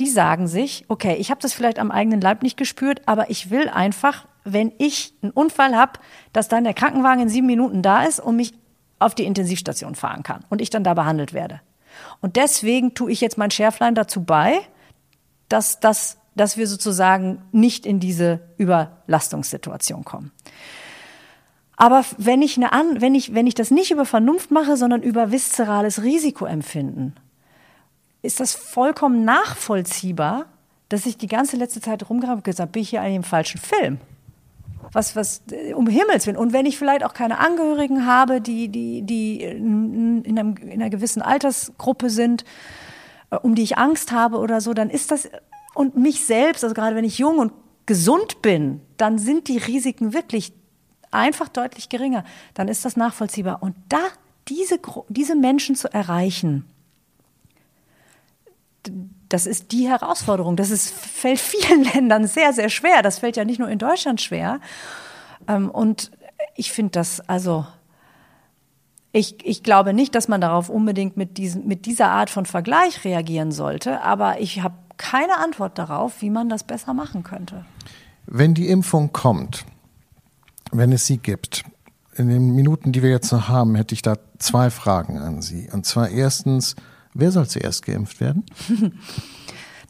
Die 0.00 0.08
sagen 0.08 0.46
sich, 0.46 0.84
okay, 0.88 1.16
ich 1.16 1.30
habe 1.30 1.40
das 1.40 1.52
vielleicht 1.52 1.78
am 1.78 1.90
eigenen 1.90 2.20
Leib 2.20 2.42
nicht 2.42 2.56
gespürt, 2.56 3.02
aber 3.06 3.30
ich 3.30 3.50
will 3.50 3.68
einfach, 3.68 4.26
wenn 4.44 4.72
ich 4.78 5.14
einen 5.22 5.32
Unfall 5.32 5.74
habe, 5.74 5.98
dass 6.32 6.48
dann 6.48 6.64
der 6.64 6.74
Krankenwagen 6.74 7.22
in 7.22 7.28
sieben 7.28 7.46
Minuten 7.46 7.82
da 7.82 8.04
ist 8.04 8.20
und 8.20 8.36
mich 8.36 8.54
auf 8.98 9.14
die 9.14 9.24
Intensivstation 9.24 9.94
fahren 9.94 10.22
kann 10.22 10.44
und 10.50 10.60
ich 10.60 10.70
dann 10.70 10.84
da 10.84 10.94
behandelt 10.94 11.32
werde. 11.32 11.60
Und 12.20 12.36
deswegen 12.36 12.94
tue 12.94 13.10
ich 13.10 13.20
jetzt 13.20 13.38
mein 13.38 13.50
Schärflein 13.50 13.94
dazu 13.94 14.22
bei, 14.22 14.60
dass, 15.48 15.80
dass, 15.80 16.18
dass 16.34 16.56
wir 16.56 16.66
sozusagen 16.66 17.42
nicht 17.52 17.86
in 17.86 18.00
diese 18.00 18.40
Überlastungssituation 18.56 20.04
kommen. 20.04 20.32
Aber 21.76 22.04
wenn 22.18 22.40
ich, 22.40 22.56
eine 22.56 22.72
An 22.72 23.00
wenn, 23.00 23.14
ich, 23.14 23.34
wenn 23.34 23.46
ich 23.46 23.54
das 23.54 23.70
nicht 23.70 23.90
über 23.90 24.04
Vernunft 24.04 24.50
mache, 24.50 24.76
sondern 24.76 25.02
über 25.02 25.32
viszerales 25.32 26.02
Risikoempfinden, 26.02 27.18
ist 28.22 28.40
das 28.40 28.54
vollkommen 28.54 29.24
nachvollziehbar, 29.24 30.46
dass 30.88 31.04
ich 31.04 31.18
die 31.18 31.26
ganze 31.26 31.56
letzte 31.56 31.80
Zeit 31.80 32.08
rumgerannt 32.08 32.38
und 32.38 32.44
gesagt 32.44 32.72
bin 32.72 32.82
ich 32.82 32.90
hier 32.90 33.02
eigentlich 33.02 33.16
im 33.16 33.24
falschen 33.24 33.60
Film 33.60 33.98
was, 34.92 35.16
was, 35.16 35.42
um 35.74 35.86
Himmels 35.86 36.26
Willen. 36.26 36.36
Und 36.36 36.52
wenn 36.52 36.66
ich 36.66 36.78
vielleicht 36.78 37.04
auch 37.04 37.14
keine 37.14 37.38
Angehörigen 37.38 38.06
habe, 38.06 38.40
die, 38.40 38.68
die, 38.68 39.02
die 39.02 39.42
in, 39.42 40.24
einem, 40.26 40.56
in 40.56 40.80
einer 40.80 40.90
gewissen 40.90 41.22
Altersgruppe 41.22 42.10
sind, 42.10 42.44
äh, 43.30 43.36
um 43.36 43.54
die 43.54 43.62
ich 43.62 43.78
Angst 43.78 44.12
habe 44.12 44.38
oder 44.38 44.60
so, 44.60 44.74
dann 44.74 44.90
ist 44.90 45.10
das, 45.10 45.28
und 45.74 45.96
mich 45.96 46.24
selbst, 46.24 46.64
also 46.64 46.74
gerade 46.74 46.96
wenn 46.96 47.04
ich 47.04 47.18
jung 47.18 47.38
und 47.38 47.52
gesund 47.86 48.42
bin, 48.42 48.80
dann 48.96 49.18
sind 49.18 49.48
die 49.48 49.58
Risiken 49.58 50.12
wirklich 50.12 50.52
einfach 51.10 51.48
deutlich 51.48 51.88
geringer. 51.88 52.24
Dann 52.54 52.68
ist 52.68 52.84
das 52.84 52.96
nachvollziehbar. 52.96 53.62
Und 53.62 53.76
da 53.88 54.00
diese, 54.48 54.78
diese 55.08 55.36
Menschen 55.36 55.74
zu 55.74 55.92
erreichen, 55.92 56.64
das 59.34 59.46
ist 59.46 59.72
die 59.72 59.88
Herausforderung. 59.88 60.54
Das 60.54 60.70
ist, 60.70 60.90
fällt 60.90 61.40
vielen 61.40 61.82
Ländern 61.94 62.28
sehr, 62.28 62.52
sehr 62.52 62.68
schwer. 62.68 63.02
Das 63.02 63.18
fällt 63.18 63.36
ja 63.36 63.44
nicht 63.44 63.58
nur 63.58 63.68
in 63.68 63.80
Deutschland 63.80 64.20
schwer. 64.20 64.60
Ähm, 65.48 65.70
und 65.70 66.12
ich 66.54 66.70
finde 66.70 66.92
das, 66.92 67.20
also, 67.28 67.66
ich, 69.10 69.44
ich 69.44 69.64
glaube 69.64 69.92
nicht, 69.92 70.14
dass 70.14 70.28
man 70.28 70.40
darauf 70.40 70.68
unbedingt 70.68 71.16
mit, 71.16 71.36
diesem, 71.36 71.66
mit 71.66 71.84
dieser 71.84 72.10
Art 72.10 72.30
von 72.30 72.46
Vergleich 72.46 73.04
reagieren 73.04 73.50
sollte, 73.50 74.02
aber 74.02 74.40
ich 74.40 74.62
habe 74.62 74.76
keine 74.98 75.38
Antwort 75.38 75.78
darauf, 75.78 76.22
wie 76.22 76.30
man 76.30 76.48
das 76.48 76.62
besser 76.62 76.94
machen 76.94 77.24
könnte. 77.24 77.64
Wenn 78.26 78.54
die 78.54 78.68
Impfung 78.68 79.12
kommt, 79.12 79.64
wenn 80.70 80.92
es 80.92 81.06
sie 81.06 81.18
gibt, 81.18 81.64
in 82.14 82.28
den 82.28 82.54
Minuten, 82.54 82.92
die 82.92 83.02
wir 83.02 83.10
jetzt 83.10 83.32
noch 83.32 83.48
haben, 83.48 83.74
hätte 83.74 83.94
ich 83.94 84.02
da 84.02 84.14
zwei 84.38 84.70
Fragen 84.70 85.18
an 85.18 85.42
Sie. 85.42 85.68
Und 85.72 85.84
zwar 85.84 86.10
erstens, 86.10 86.76
Wer 87.14 87.30
soll 87.30 87.48
zuerst 87.48 87.84
geimpft 87.84 88.20
werden? 88.20 88.44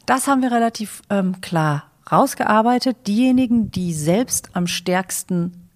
Das 0.05 0.27
haben 0.27 0.43
wir 0.43 0.51
relativ 0.51 1.01
ähm, 1.09 1.41
klar 1.41 1.89
rausgearbeitet. 2.11 3.07
Diejenigen, 3.07 3.71
die 3.71 3.91
selbst 3.91 4.51
am 4.53 4.67
stärksten 4.67 5.67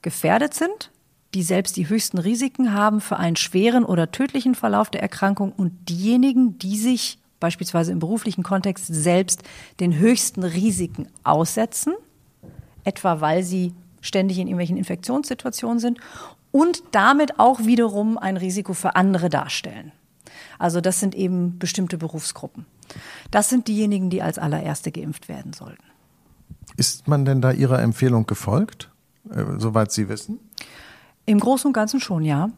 gefährdet 0.00 0.54
sind, 0.54 0.92
die 1.34 1.42
selbst 1.42 1.76
die 1.76 1.88
höchsten 1.88 2.18
Risiken 2.18 2.72
haben 2.72 3.00
für 3.00 3.16
einen 3.16 3.34
schweren 3.34 3.84
oder 3.84 4.12
tödlichen 4.12 4.54
Verlauf 4.54 4.90
der 4.90 5.02
Erkrankung 5.02 5.50
und 5.50 5.88
diejenigen, 5.88 6.58
die 6.58 6.78
sich 6.78 7.18
beispielsweise 7.40 7.90
im 7.90 7.98
beruflichen 7.98 8.44
Kontext 8.44 8.86
selbst 8.86 9.42
den 9.80 9.98
höchsten 9.98 10.44
Risiken 10.44 11.08
aussetzen, 11.24 11.94
etwa 12.84 13.20
weil 13.20 13.42
sie 13.42 13.74
ständig 14.00 14.38
in 14.38 14.46
irgendwelchen 14.46 14.76
Infektionssituationen 14.76 15.80
sind 15.80 15.98
und 16.52 16.82
damit 16.92 17.40
auch 17.40 17.64
wiederum 17.64 18.18
ein 18.18 18.36
Risiko 18.36 18.72
für 18.72 18.94
andere 18.94 19.28
darstellen. 19.28 19.90
Also 20.64 20.80
das 20.80 20.98
sind 20.98 21.14
eben 21.14 21.58
bestimmte 21.58 21.98
Berufsgruppen. 21.98 22.64
Das 23.30 23.50
sind 23.50 23.68
diejenigen, 23.68 24.08
die 24.08 24.22
als 24.22 24.38
allererste 24.38 24.92
geimpft 24.92 25.28
werden 25.28 25.52
sollten. 25.52 25.84
Ist 26.78 27.06
man 27.06 27.26
denn 27.26 27.42
da 27.42 27.52
Ihrer 27.52 27.82
Empfehlung 27.82 28.24
gefolgt, 28.24 28.90
äh, 29.30 29.44
soweit 29.58 29.92
Sie 29.92 30.08
wissen? 30.08 30.38
Im 31.26 31.38
Großen 31.38 31.66
und 31.66 31.74
Ganzen 31.74 32.00
schon, 32.00 32.24
ja. 32.24 32.48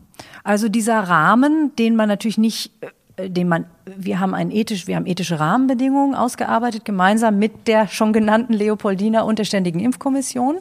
Also 0.44 0.68
dieser 0.68 1.00
Rahmen, 1.00 1.74
den 1.80 1.96
man 1.96 2.08
natürlich 2.08 2.38
nicht, 2.38 2.70
äh, 3.16 3.28
den 3.28 3.48
man, 3.48 3.64
wir 3.86 4.20
haben 4.20 4.34
ein 4.34 4.52
ethisch, 4.52 4.86
wir 4.86 4.94
haben 4.94 5.06
ethische 5.06 5.40
Rahmenbedingungen 5.40 6.14
ausgearbeitet, 6.14 6.84
gemeinsam 6.84 7.40
mit 7.40 7.66
der 7.66 7.88
schon 7.88 8.12
genannten 8.12 8.52
Leopoldina 8.52 9.22
und 9.22 9.40
der 9.40 9.44
Ständigen 9.44 9.80
Impfkommission. 9.80 10.58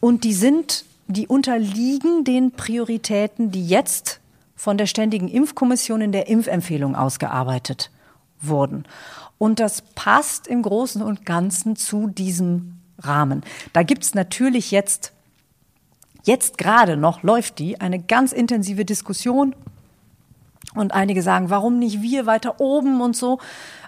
Und 0.00 0.24
die 0.24 0.34
sind, 0.34 0.84
die 1.06 1.28
unterliegen 1.28 2.24
den 2.24 2.50
Prioritäten, 2.50 3.52
die 3.52 3.68
jetzt 3.68 4.18
von 4.62 4.78
der 4.78 4.86
Ständigen 4.86 5.26
Impfkommission 5.26 6.02
in 6.02 6.12
der 6.12 6.28
Impfempfehlung 6.28 6.94
ausgearbeitet 6.94 7.90
wurden. 8.40 8.84
Und 9.36 9.58
das 9.58 9.82
passt 9.82 10.46
im 10.46 10.62
Großen 10.62 11.02
und 11.02 11.26
Ganzen 11.26 11.74
zu 11.74 12.06
diesem 12.06 12.78
Rahmen. 12.96 13.42
Da 13.72 13.82
gibt's 13.82 14.14
natürlich 14.14 14.70
jetzt, 14.70 15.10
jetzt 16.22 16.58
gerade 16.58 16.96
noch 16.96 17.24
läuft 17.24 17.58
die, 17.58 17.80
eine 17.80 18.00
ganz 18.00 18.30
intensive 18.30 18.84
Diskussion. 18.84 19.56
Und 20.76 20.94
einige 20.94 21.22
sagen, 21.22 21.50
warum 21.50 21.80
nicht 21.80 22.00
wir 22.00 22.26
weiter 22.26 22.60
oben 22.60 23.00
und 23.00 23.16
so. 23.16 23.40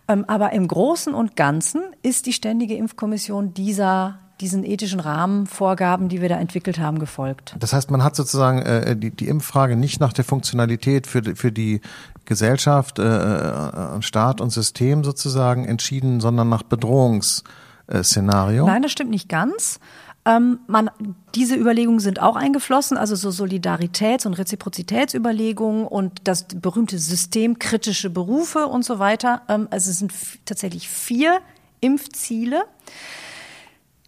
Ähm, 0.08 0.24
aber 0.26 0.54
im 0.54 0.66
Großen 0.66 1.14
und 1.14 1.36
Ganzen 1.36 1.82
ist 2.02 2.26
die 2.26 2.32
Ständige 2.32 2.74
Impfkommission 2.74 3.54
dieser 3.54 4.18
diesen 4.40 4.64
ethischen 4.64 5.00
Rahmenvorgaben, 5.00 6.08
die 6.08 6.20
wir 6.20 6.28
da 6.28 6.36
entwickelt 6.36 6.78
haben, 6.78 6.98
gefolgt. 6.98 7.54
Das 7.58 7.72
heißt, 7.72 7.90
man 7.90 8.02
hat 8.02 8.16
sozusagen 8.16 8.62
äh, 8.62 8.96
die, 8.96 9.10
die 9.10 9.28
Impffrage 9.28 9.76
nicht 9.76 10.00
nach 10.00 10.12
der 10.12 10.24
Funktionalität 10.24 11.06
für, 11.06 11.22
die, 11.22 11.34
für 11.34 11.52
die 11.52 11.80
Gesellschaft, 12.24 12.98
äh, 12.98 13.02
äh, 13.02 14.02
Staat 14.02 14.40
und 14.40 14.50
System 14.50 15.04
sozusagen 15.04 15.64
entschieden, 15.64 16.20
sondern 16.20 16.48
nach 16.48 16.62
Bedrohungsszenario. 16.62 18.66
Nein, 18.66 18.82
das 18.82 18.92
stimmt 18.92 19.10
nicht 19.10 19.28
ganz. 19.28 19.78
Ähm, 20.26 20.60
man, 20.66 20.90
diese 21.34 21.54
Überlegungen 21.54 22.00
sind 22.00 22.20
auch 22.20 22.36
eingeflossen, 22.36 22.96
also 22.96 23.14
so 23.14 23.28
Solidaritäts- 23.28 24.26
und 24.26 24.34
Reziprozitätsüberlegungen 24.34 25.86
und 25.86 26.22
das 26.24 26.44
berühmte 26.44 26.98
System 26.98 27.58
kritische 27.58 28.08
Berufe 28.08 28.66
und 28.66 28.84
so 28.84 28.98
weiter. 28.98 29.42
Ähm, 29.48 29.68
also 29.70 29.90
es 29.90 29.98
sind 29.98 30.12
tatsächlich 30.46 30.88
vier 30.88 31.40
Impfziele. 31.80 32.62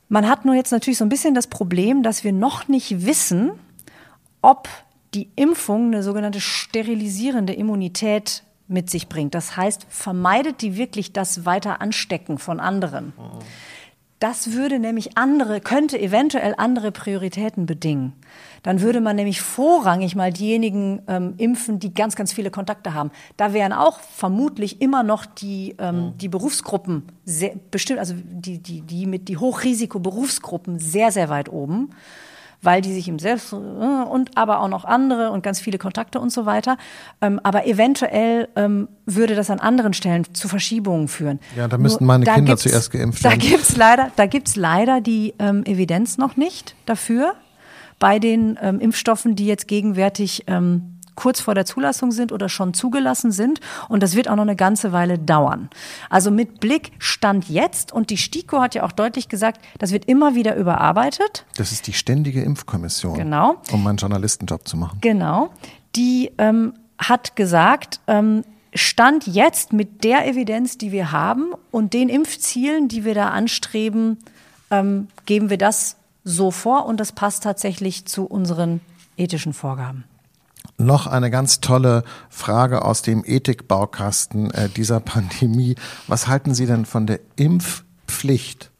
Man 0.08 0.28
hat 0.28 0.44
nur 0.44 0.54
jetzt 0.54 0.70
natürlich 0.70 0.98
so 0.98 1.04
ein 1.04 1.08
bisschen 1.08 1.34
das 1.34 1.48
Problem, 1.48 2.02
dass 2.02 2.22
wir 2.22 2.32
noch 2.32 2.68
nicht 2.68 3.06
wissen, 3.06 3.52
ob 4.40 4.68
die 5.14 5.30
Impfung 5.34 5.86
eine 5.86 6.02
sogenannte 6.02 6.40
sterilisierende 6.40 7.52
Immunität 7.52 8.42
mit 8.68 8.90
sich 8.90 9.08
bringt. 9.08 9.34
Das 9.34 9.56
heißt, 9.56 9.86
vermeidet 9.88 10.62
die 10.62 10.76
wirklich 10.76 11.12
das 11.12 11.44
weiter 11.44 11.80
Anstecken 11.80 12.38
von 12.38 12.60
anderen. 12.60 13.12
Das 14.18 14.52
würde 14.52 14.78
nämlich 14.78 15.18
andere, 15.18 15.60
könnte 15.60 16.00
eventuell 16.00 16.54
andere 16.56 16.90
Prioritäten 16.90 17.66
bedingen. 17.66 18.12
Dann 18.66 18.80
würde 18.80 19.00
man 19.00 19.14
nämlich 19.14 19.40
vorrangig 19.40 20.16
mal 20.16 20.32
diejenigen 20.32 21.00
ähm, 21.06 21.34
impfen, 21.36 21.78
die 21.78 21.94
ganz, 21.94 22.16
ganz 22.16 22.32
viele 22.32 22.50
Kontakte 22.50 22.94
haben. 22.94 23.12
Da 23.36 23.52
wären 23.52 23.72
auch 23.72 24.00
vermutlich 24.00 24.82
immer 24.82 25.04
noch 25.04 25.24
die, 25.24 25.76
ähm, 25.78 26.14
die 26.20 26.26
Berufsgruppen 26.26 27.04
sehr, 27.24 27.52
bestimmt, 27.70 28.00
also 28.00 28.14
die, 28.16 28.58
die, 28.58 28.80
die 28.80 29.06
mit 29.06 29.28
die 29.28 29.36
Hochrisiko-Berufsgruppen 29.36 30.80
sehr, 30.80 31.12
sehr 31.12 31.28
weit 31.28 31.48
oben 31.48 31.90
weil 32.62 32.80
die 32.80 32.92
sich 32.92 33.06
im 33.06 33.20
Selbst 33.20 33.52
äh, 33.52 33.56
und 33.56 34.36
aber 34.36 34.60
auch 34.60 34.68
noch 34.68 34.84
andere 34.84 35.30
und 35.30 35.42
ganz 35.42 35.60
viele 35.60 35.78
Kontakte 35.78 36.18
und 36.18 36.32
so 36.32 36.46
weiter. 36.46 36.78
Ähm, 37.20 37.38
aber 37.44 37.66
eventuell 37.66 38.48
ähm, 38.56 38.88
würde 39.04 39.36
das 39.36 39.50
an 39.50 39.60
anderen 39.60 39.92
Stellen 39.92 40.34
zu 40.34 40.48
Verschiebungen 40.48 41.06
führen. 41.06 41.38
Ja, 41.54 41.68
da 41.68 41.78
müssten 41.78 42.06
meine 42.06 42.24
Kinder 42.24 42.56
zuerst 42.56 42.90
geimpft 42.90 43.22
werden. 43.22 43.38
Da 43.38 43.46
gibt's 43.46 43.76
leider, 43.76 44.10
da 44.16 44.26
gibt's 44.26 44.56
leider 44.56 45.00
die 45.00 45.34
ähm, 45.38 45.62
Evidenz 45.64 46.18
noch 46.18 46.36
nicht 46.36 46.74
dafür 46.86 47.34
bei 47.98 48.18
den 48.18 48.58
ähm, 48.60 48.80
Impfstoffen, 48.80 49.36
die 49.36 49.46
jetzt 49.46 49.68
gegenwärtig 49.68 50.44
ähm, 50.46 50.96
kurz 51.16 51.40
vor 51.40 51.54
der 51.54 51.64
Zulassung 51.64 52.12
sind 52.12 52.30
oder 52.30 52.48
schon 52.48 52.74
zugelassen 52.74 53.32
sind. 53.32 53.60
Und 53.88 54.02
das 54.02 54.14
wird 54.14 54.28
auch 54.28 54.36
noch 54.36 54.42
eine 54.42 54.54
ganze 54.54 54.92
Weile 54.92 55.18
dauern. 55.18 55.68
Also 56.10 56.30
mit 56.30 56.60
Blick 56.60 56.92
Stand 56.98 57.48
jetzt. 57.48 57.90
Und 57.92 58.10
die 58.10 58.18
STIKO 58.18 58.60
hat 58.60 58.74
ja 58.74 58.84
auch 58.84 58.92
deutlich 58.92 59.28
gesagt, 59.28 59.60
das 59.78 59.90
wird 59.90 60.04
immer 60.04 60.34
wieder 60.34 60.54
überarbeitet. 60.54 61.44
Das 61.56 61.72
ist 61.72 61.86
die 61.86 61.94
ständige 61.94 62.42
Impfkommission. 62.42 63.16
Genau. 63.16 63.56
Um 63.72 63.82
meinen 63.82 63.96
Journalistenjob 63.96 64.68
zu 64.68 64.76
machen. 64.76 64.98
Genau. 65.00 65.50
Die 65.96 66.30
ähm, 66.38 66.74
hat 66.98 67.34
gesagt, 67.34 68.00
ähm, 68.06 68.44
Stand 68.74 69.26
jetzt 69.26 69.72
mit 69.72 70.04
der 70.04 70.28
Evidenz, 70.28 70.76
die 70.76 70.92
wir 70.92 71.10
haben 71.10 71.52
und 71.70 71.94
den 71.94 72.10
Impfzielen, 72.10 72.88
die 72.88 73.06
wir 73.06 73.14
da 73.14 73.30
anstreben, 73.30 74.18
ähm, 74.70 75.08
geben 75.24 75.48
wir 75.48 75.56
das 75.56 75.96
so 76.28 76.50
vor 76.50 76.86
und 76.86 76.98
das 76.98 77.12
passt 77.12 77.44
tatsächlich 77.44 78.04
zu 78.04 78.26
unseren 78.26 78.80
ethischen 79.16 79.54
Vorgaben 79.54 80.04
noch 80.78 81.06
eine 81.06 81.30
ganz 81.30 81.60
tolle 81.60 82.02
Frage 82.28 82.84
aus 82.84 83.00
dem 83.00 83.24
Ethikbaukasten 83.24 84.50
äh, 84.50 84.68
dieser 84.68 85.00
Pandemie. 85.00 85.76
Was 86.06 86.28
halten 86.28 86.54
Sie 86.54 86.66
denn 86.66 86.84
von 86.84 87.06
der 87.06 87.20
Impfpflicht? 87.36 88.70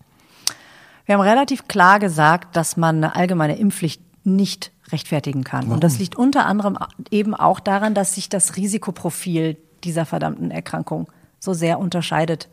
Wir 1.07 1.14
haben 1.14 1.22
relativ 1.22 1.68
klar 1.68 1.99
gesagt, 1.99 2.57
dass 2.57 2.76
man 2.76 2.97
eine 2.97 3.14
allgemeine 3.14 3.57
Impfpflicht 3.57 4.03
nicht 4.24 4.72
rechtfertigen 4.90 5.44
kann. 5.44 5.62
Warum? 5.62 5.74
Und 5.74 5.84
das 5.84 5.99
liegt 5.99 6.16
unter 6.16 6.47
anderem 6.47 6.76
eben 7.11 7.34
auch 7.34 7.61
daran, 7.61 7.94
dass 7.94 8.14
sich 8.14 8.28
das 8.28 8.57
Risikoprofil 8.57 9.57
dieser 9.84 10.05
verdammten 10.05 10.51
Erkrankung 10.51 11.09
so 11.38 11.55
sehr 11.55 11.78
unterscheidet. 11.78 12.49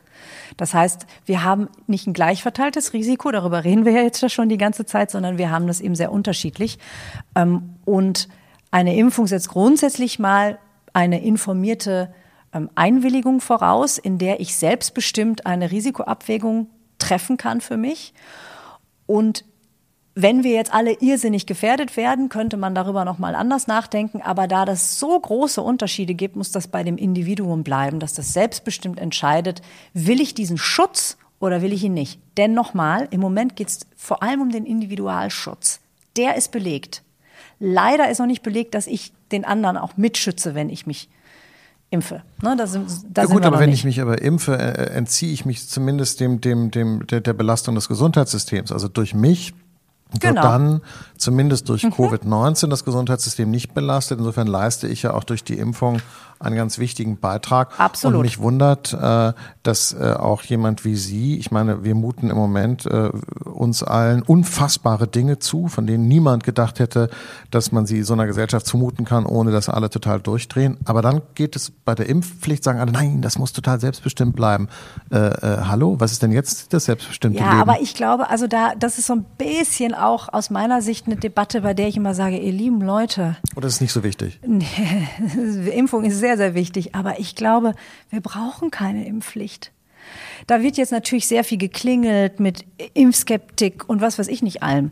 Das 0.57 0.73
heißt, 0.73 1.05
wir 1.25 1.43
haben 1.43 1.69
nicht 1.87 2.07
ein 2.07 2.13
gleich 2.13 2.41
verteiltes 2.41 2.93
Risiko, 2.93 3.31
darüber 3.31 3.63
reden 3.63 3.85
wir 3.85 3.91
ja 3.93 4.01
jetzt 4.01 4.29
schon 4.31 4.49
die 4.49 4.57
ganze 4.57 4.85
Zeit, 4.85 5.11
sondern 5.11 5.37
wir 5.37 5.49
haben 5.49 5.67
das 5.67 5.81
eben 5.81 5.95
sehr 5.95 6.11
unterschiedlich. 6.11 6.77
Ähm, 7.35 7.75
und 7.85 8.27
eine 8.71 8.95
Impfung 8.95 9.27
setzt 9.27 9.49
grundsätzlich 9.49 10.19
mal 10.19 10.57
eine 10.93 11.23
informierte 11.23 12.13
ähm, 12.53 12.69
Einwilligung 12.75 13.41
voraus, 13.41 13.97
in 13.97 14.17
der 14.17 14.39
ich 14.39 14.55
selbstbestimmt 14.55 15.45
eine 15.45 15.71
Risikoabwägung 15.71 16.67
treffen 16.99 17.37
kann 17.37 17.61
für 17.61 17.77
mich. 17.77 18.13
Und 19.05 19.45
wenn 20.15 20.43
wir 20.43 20.51
jetzt 20.51 20.73
alle 20.73 20.93
irrsinnig 20.99 21.47
gefährdet 21.47 21.97
werden, 21.97 22.29
könnte 22.29 22.55
man 22.57 22.75
darüber 22.75 23.03
noch 23.03 23.17
mal 23.17 23.33
anders 23.33 23.67
nachdenken. 23.67 24.21
Aber 24.21 24.47
da 24.47 24.65
das 24.65 24.99
so 24.99 25.19
große 25.19 25.61
Unterschiede 25.61 26.13
gibt, 26.13 26.35
muss 26.35 26.51
das 26.51 26.67
bei 26.67 26.83
dem 26.83 26.97
Individuum 26.97 27.63
bleiben, 27.63 27.99
dass 27.99 28.13
das 28.13 28.33
selbstbestimmt 28.33 28.99
entscheidet, 28.99 29.61
will 29.93 30.21
ich 30.21 30.35
diesen 30.35 30.57
Schutz 30.57 31.17
oder 31.39 31.61
will 31.61 31.73
ich 31.73 31.83
ihn 31.83 31.95
nicht. 31.95 32.19
Denn 32.37 32.53
nochmal, 32.53 33.07
im 33.09 33.21
Moment 33.21 33.55
geht 33.55 33.69
es 33.69 33.79
vor 33.97 34.21
allem 34.21 34.41
um 34.41 34.51
den 34.51 34.65
Individualschutz. 34.65 35.79
Der 36.15 36.35
ist 36.35 36.51
belegt. 36.51 37.01
Leider 37.59 38.09
ist 38.09 38.19
noch 38.19 38.27
nicht 38.27 38.43
belegt, 38.43 38.75
dass 38.75 38.87
ich 38.87 39.13
den 39.31 39.45
anderen 39.45 39.77
auch 39.77 39.97
mitschütze, 39.97 40.53
wenn 40.53 40.69
ich 40.69 40.85
mich 40.85 41.09
impfe. 41.89 42.23
Ne, 42.41 42.55
da 42.55 42.67
sind, 42.67 42.87
da 43.09 43.23
ja 43.23 43.27
gut, 43.27 43.45
aber 43.45 43.59
wenn 43.59 43.69
nicht. 43.69 43.79
ich 43.79 43.85
mich 43.85 44.01
aber 44.01 44.21
impfe, 44.21 44.57
äh, 44.57 44.83
äh, 44.83 44.89
entziehe 44.95 45.31
ich 45.31 45.45
mich 45.45 45.67
zumindest 45.67 46.19
dem, 46.19 46.41
dem, 46.41 46.71
dem, 46.71 47.05
der, 47.07 47.21
der 47.21 47.33
Belastung 47.33 47.75
des 47.75 47.87
Gesundheitssystems. 47.87 48.71
Also 48.71 48.87
durch 48.87 49.13
mich 49.13 49.53
genau. 50.19 50.35
wird 50.35 50.43
dann 50.43 50.81
zumindest 51.17 51.69
durch 51.69 51.83
mhm. 51.83 51.89
Covid-19 51.93 52.67
das 52.67 52.85
Gesundheitssystem 52.85 53.49
nicht 53.49 53.73
belastet. 53.73 54.19
Insofern 54.19 54.47
leiste 54.47 54.87
ich 54.87 55.03
ja 55.03 55.13
auch 55.13 55.23
durch 55.23 55.43
die 55.43 55.57
Impfung 55.57 56.01
einen 56.43 56.55
ganz 56.55 56.79
wichtigen 56.79 57.17
Beitrag. 57.17 57.79
Absolut. 57.79 58.17
Und 58.17 58.21
mich 58.23 58.39
wundert, 58.39 58.93
äh, 58.93 59.33
dass 59.63 59.93
äh, 59.93 60.13
auch 60.13 60.41
jemand 60.43 60.85
wie 60.85 60.95
Sie, 60.95 61.37
ich 61.37 61.51
meine, 61.51 61.83
wir 61.83 61.95
muten 61.95 62.29
im 62.29 62.37
Moment 62.37 62.85
äh, 62.85 63.09
uns 63.45 63.83
allen 63.83 64.21
unfassbare 64.21 65.07
Dinge 65.07 65.39
zu, 65.39 65.67
von 65.67 65.87
denen 65.87 66.07
niemand 66.07 66.43
gedacht 66.43 66.79
hätte, 66.79 67.09
dass 67.51 67.71
man 67.71 67.85
sie 67.85 68.03
so 68.03 68.13
einer 68.13 68.25
Gesellschaft 68.25 68.65
zumuten 68.65 69.05
kann, 69.05 69.25
ohne 69.25 69.51
dass 69.51 69.69
alle 69.69 69.89
total 69.89 70.19
durchdrehen. 70.19 70.77
Aber 70.85 71.01
dann 71.01 71.21
geht 71.35 71.55
es 71.55 71.71
bei 71.71 71.95
der 71.95 72.09
Impfpflicht, 72.09 72.63
sagen 72.63 72.79
alle, 72.79 72.91
nein, 72.91 73.21
das 73.21 73.37
muss 73.37 73.53
total 73.53 73.79
selbstbestimmt 73.79 74.35
bleiben. 74.35 74.67
Äh, 75.11 75.17
äh, 75.17 75.57
hallo, 75.65 75.95
was 75.99 76.11
ist 76.11 76.23
denn 76.23 76.31
jetzt 76.31 76.73
das 76.73 76.85
selbstbestimmte 76.85 77.39
ja, 77.39 77.45
Leben? 77.45 77.57
Ja, 77.57 77.61
aber 77.61 77.81
ich 77.81 77.93
glaube, 77.93 78.29
also 78.29 78.47
da, 78.47 78.73
das 78.77 78.97
ist 78.97 79.07
so 79.07 79.13
ein 79.13 79.25
bisschen 79.37 79.93
auch 79.93 80.31
aus 80.31 80.49
meiner 80.49 80.81
Sicht 80.81 81.05
eine 81.07 81.15
Debatte, 81.15 81.61
bei 81.61 81.73
der 81.73 81.87
ich 81.87 81.97
immer 81.97 82.13
sage, 82.13 82.37
ihr 82.37 82.51
lieben 82.51 82.81
Leute. 82.81 83.37
Oder 83.55 83.67
ist 83.67 83.75
es 83.75 83.81
nicht 83.81 83.93
so 83.93 84.03
wichtig? 84.03 84.39
Impfung 85.73 86.03
ist 86.03 86.19
sehr 86.19 86.32
sehr, 86.37 86.47
sehr 86.47 86.55
wichtig. 86.55 86.95
Aber 86.95 87.19
ich 87.19 87.35
glaube, 87.35 87.73
wir 88.09 88.21
brauchen 88.21 88.71
keine 88.71 89.05
Impfpflicht. 89.05 89.71
Da 90.47 90.61
wird 90.61 90.77
jetzt 90.77 90.91
natürlich 90.91 91.27
sehr 91.27 91.43
viel 91.43 91.57
geklingelt 91.57 92.39
mit 92.39 92.65
Impfskeptik 92.93 93.87
und 93.87 94.01
was 94.01 94.19
weiß 94.19 94.27
ich 94.27 94.41
nicht 94.41 94.63
allem. 94.63 94.91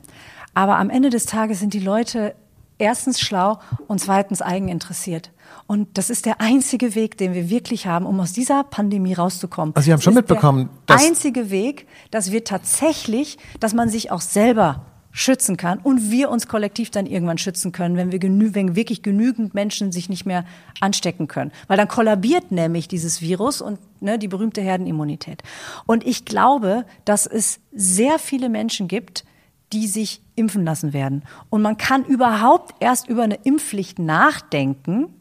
Aber 0.53 0.77
am 0.77 0.89
Ende 0.89 1.09
des 1.09 1.25
Tages 1.25 1.59
sind 1.59 1.73
die 1.73 1.79
Leute 1.79 2.35
erstens 2.77 3.19
schlau 3.19 3.59
und 3.87 3.99
zweitens 3.99 4.41
eigeninteressiert. 4.41 5.31
Und 5.67 5.97
das 5.97 6.09
ist 6.09 6.25
der 6.25 6.41
einzige 6.41 6.95
Weg, 6.95 7.17
den 7.17 7.33
wir 7.33 7.49
wirklich 7.49 7.87
haben, 7.87 8.05
um 8.05 8.19
aus 8.19 8.33
dieser 8.33 8.63
Pandemie 8.63 9.13
rauszukommen. 9.13 9.75
Also 9.75 9.85
Sie 9.85 9.91
haben 9.91 9.99
das 9.99 10.03
schon 10.05 10.13
mitbekommen, 10.13 10.69
der 10.87 10.97
einzige 10.97 11.49
Weg, 11.49 11.87
dass 12.09 12.31
wir 12.31 12.43
tatsächlich, 12.43 13.37
dass 13.59 13.73
man 13.73 13.89
sich 13.89 14.11
auch 14.11 14.21
selber 14.21 14.85
schützen 15.11 15.57
kann 15.57 15.79
und 15.79 16.11
wir 16.11 16.29
uns 16.29 16.47
kollektiv 16.47 16.89
dann 16.89 17.05
irgendwann 17.05 17.37
schützen 17.37 17.71
können, 17.71 17.97
wenn 17.97 18.11
wir 18.11 18.19
genü 18.19 18.53
wenn 18.53 18.75
wirklich 18.75 19.01
genügend 19.01 19.53
Menschen 19.53 19.91
sich 19.91 20.09
nicht 20.09 20.25
mehr 20.25 20.45
anstecken 20.79 21.27
können. 21.27 21.51
Weil 21.67 21.77
dann 21.77 21.87
kollabiert 21.87 22.51
nämlich 22.51 22.87
dieses 22.87 23.21
Virus 23.21 23.61
und 23.61 23.79
ne, 24.01 24.17
die 24.17 24.27
berühmte 24.27 24.61
Herdenimmunität. 24.61 25.43
Und 25.85 26.05
ich 26.05 26.25
glaube, 26.25 26.85
dass 27.05 27.25
es 27.25 27.59
sehr 27.71 28.19
viele 28.19 28.49
Menschen 28.49 28.87
gibt, 28.87 29.25
die 29.73 29.87
sich 29.87 30.21
impfen 30.35 30.65
lassen 30.65 30.93
werden. 30.93 31.23
Und 31.49 31.61
man 31.61 31.77
kann 31.77 32.03
überhaupt 32.03 32.75
erst 32.79 33.07
über 33.07 33.23
eine 33.23 33.35
Impfpflicht 33.43 33.99
nachdenken, 33.99 35.13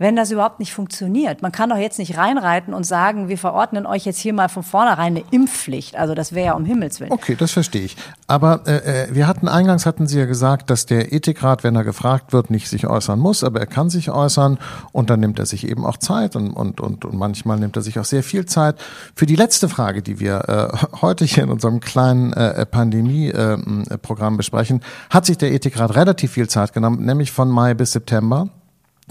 wenn 0.00 0.16
das 0.16 0.30
überhaupt 0.30 0.60
nicht 0.60 0.72
funktioniert. 0.72 1.42
Man 1.42 1.52
kann 1.52 1.68
doch 1.68 1.76
jetzt 1.76 1.98
nicht 1.98 2.16
reinreiten 2.16 2.72
und 2.72 2.84
sagen, 2.84 3.28
wir 3.28 3.36
verordnen 3.36 3.84
euch 3.84 4.06
jetzt 4.06 4.18
hier 4.18 4.32
mal 4.32 4.48
von 4.48 4.62
vornherein 4.62 5.14
eine 5.14 5.24
Impfpflicht. 5.30 5.94
Also 5.94 6.14
das 6.14 6.32
wäre 6.32 6.46
ja 6.46 6.52
um 6.54 6.64
Himmels 6.64 7.00
Willen. 7.00 7.12
Okay, 7.12 7.36
das 7.38 7.52
verstehe 7.52 7.82
ich. 7.82 7.96
Aber 8.26 8.62
äh, 8.66 9.08
äh, 9.08 9.14
wir 9.14 9.26
hatten 9.26 9.46
eingangs 9.46 9.84
hatten 9.84 10.06
Sie 10.06 10.18
ja 10.18 10.24
gesagt, 10.24 10.70
dass 10.70 10.86
der 10.86 11.12
Ethikrat, 11.12 11.64
wenn 11.64 11.76
er 11.76 11.84
gefragt 11.84 12.32
wird, 12.32 12.48
nicht 12.48 12.70
sich 12.70 12.86
äußern 12.86 13.18
muss, 13.18 13.44
aber 13.44 13.60
er 13.60 13.66
kann 13.66 13.90
sich 13.90 14.10
äußern 14.10 14.58
und 14.92 15.10
dann 15.10 15.20
nimmt 15.20 15.38
er 15.38 15.44
sich 15.44 15.68
eben 15.68 15.84
auch 15.84 15.98
Zeit 15.98 16.34
und, 16.34 16.52
und, 16.52 16.80
und, 16.80 17.04
und 17.04 17.18
manchmal 17.18 17.58
nimmt 17.58 17.76
er 17.76 17.82
sich 17.82 17.98
auch 17.98 18.06
sehr 18.06 18.22
viel 18.22 18.46
Zeit. 18.46 18.76
Für 19.14 19.26
die 19.26 19.36
letzte 19.36 19.68
Frage, 19.68 20.00
die 20.00 20.18
wir 20.18 20.48
äh, 20.48 20.96
heute 21.02 21.26
hier 21.26 21.42
in 21.42 21.50
unserem 21.50 21.80
kleinen 21.80 22.32
äh, 22.32 22.64
Pandemie-Programm 22.64 24.34
äh, 24.34 24.36
besprechen, 24.38 24.80
hat 25.10 25.26
sich 25.26 25.36
der 25.36 25.52
Ethikrat 25.52 25.94
relativ 25.94 26.32
viel 26.32 26.48
Zeit 26.48 26.72
genommen, 26.72 27.04
nämlich 27.04 27.32
von 27.32 27.50
Mai 27.50 27.74
bis 27.74 27.92
September 27.92 28.48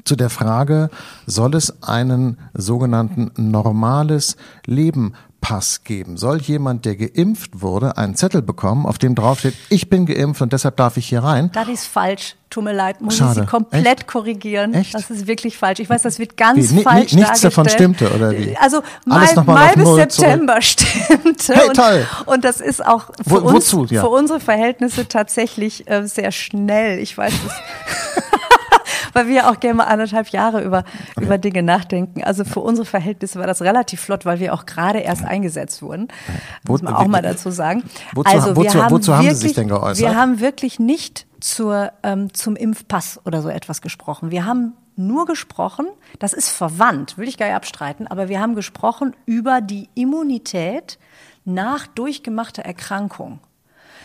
zu 0.04 0.16
der 0.16 0.30
Frage, 0.30 0.90
soll 1.26 1.56
es 1.56 1.84
einen 1.84 2.38
sogenannten 2.54 3.32
normales 3.36 4.38
Leben 4.66 5.14
Pass 5.42 5.84
geben? 5.84 6.18
Soll 6.18 6.42
jemand, 6.42 6.86
der 6.86 6.96
geimpft 6.96 7.62
wurde, 7.62 7.98
einen 7.98 8.16
Zettel 8.16 8.42
bekommen, 8.42 8.86
auf 8.86 8.98
dem 8.98 9.16
draufsteht, 9.16 9.56
ich 9.70 9.90
bin 9.90 10.06
geimpft 10.06 10.42
und 10.42 10.54
deshalb 10.54 10.78
darf 10.78 10.98
ich 10.98 11.08
hier 11.08 11.24
rein? 11.24 11.50
Das 11.54 11.68
ist 11.68 11.86
falsch. 11.86 12.36
Tut 12.50 12.64
mir 12.64 12.74
leid, 12.74 13.00
muss 13.00 13.18
Schade. 13.18 13.42
ich 13.42 13.46
Sie 13.46 13.46
komplett 13.46 13.86
Echt? 13.86 14.08
korrigieren. 14.08 14.74
Echt? 14.74 14.96
Das 14.96 15.12
ist 15.12 15.28
wirklich 15.28 15.56
falsch. 15.56 15.80
Ich 15.80 15.90
weiß, 15.90 16.02
das 16.02 16.18
wird 16.18 16.36
ganz 16.36 16.72
wie, 16.72 16.82
falsch 16.82 17.14
Nichts 17.14 17.42
davon 17.42 17.70
stimmte, 17.70 18.12
oder 18.12 18.32
wie? 18.32 18.58
Also 18.58 18.82
Mai, 19.06 19.28
Mai 19.46 19.74
bis 19.76 20.18
September 20.18 20.60
stimmte. 20.62 21.54
Hey, 21.54 21.70
toll. 21.74 22.08
Und, 22.26 22.34
und 22.34 22.44
das 22.44 22.60
ist 22.60 22.84
auch 22.84 23.12
für, 23.24 23.44
Wo, 23.44 23.50
uns, 23.50 23.72
ja. 23.92 24.02
für 24.02 24.10
unsere 24.10 24.40
Verhältnisse 24.40 25.08
tatsächlich 25.08 25.88
äh, 25.88 26.08
sehr 26.08 26.32
schnell. 26.32 26.98
Ich 27.00 27.16
weiß 27.16 27.34
es. 27.34 28.24
weil 29.14 29.28
wir 29.28 29.50
auch 29.50 29.60
gerne 29.60 29.76
mal 29.76 29.84
anderthalb 29.86 30.30
Jahre 30.30 30.62
über, 30.62 30.84
okay. 31.16 31.26
über 31.26 31.38
Dinge 31.38 31.64
nachdenken. 31.64 32.24
Also 32.24 32.44
für 32.44 32.60
unsere 32.60 32.86
Verhältnisse 32.86 33.40
war 33.40 33.48
das 33.48 33.62
relativ 33.62 34.02
flott, 34.02 34.26
weil 34.26 34.40
wir 34.40 34.54
auch 34.54 34.66
gerade 34.66 35.00
erst 35.00 35.26
eingesetzt 35.26 35.82
wurden. 35.82 36.08
Muss 36.68 36.82
man 36.82 36.94
auch 36.94 37.08
mal 37.08 37.22
dazu 37.22 37.52
sagen. 37.52 37.84
Wozu, 38.14 38.30
also 38.30 38.56
wozu, 38.56 38.74
wir 38.74 38.84
haben 38.84 38.92
wozu 38.92 39.14
haben 39.16 39.24
wirklich, 39.24 39.40
Sie 39.40 39.48
sich 39.48 39.56
denn 39.56 39.68
geäußert? 39.68 40.00
Wir 40.00 40.16
haben 40.16 40.40
wirklich 40.40 40.80
nicht 40.80 41.26
zur, 41.40 41.92
ähm, 42.04 42.34
zum 42.34 42.56
Impfpass 42.56 43.20
oder 43.26 43.42
so 43.42 43.50
etwas 43.50 43.82
gesprochen. 43.82 44.32
Wir 44.32 44.46
haben 44.46 44.74
nur 44.96 45.26
gesprochen, 45.26 45.88
das 46.20 46.34
ist 46.34 46.50
verwandt, 46.50 47.18
will 47.18 47.28
ich 47.28 47.38
gar 47.38 47.48
nicht 47.48 47.56
abstreiten, 47.56 48.06
aber 48.06 48.28
wir 48.28 48.42
haben 48.42 48.54
gesprochen 48.54 49.16
über 49.26 49.62
die 49.62 49.90
Immunität 49.96 51.00
nach 51.46 51.88
durchgemachter 51.88 52.64
Erkrankung. 52.64 53.40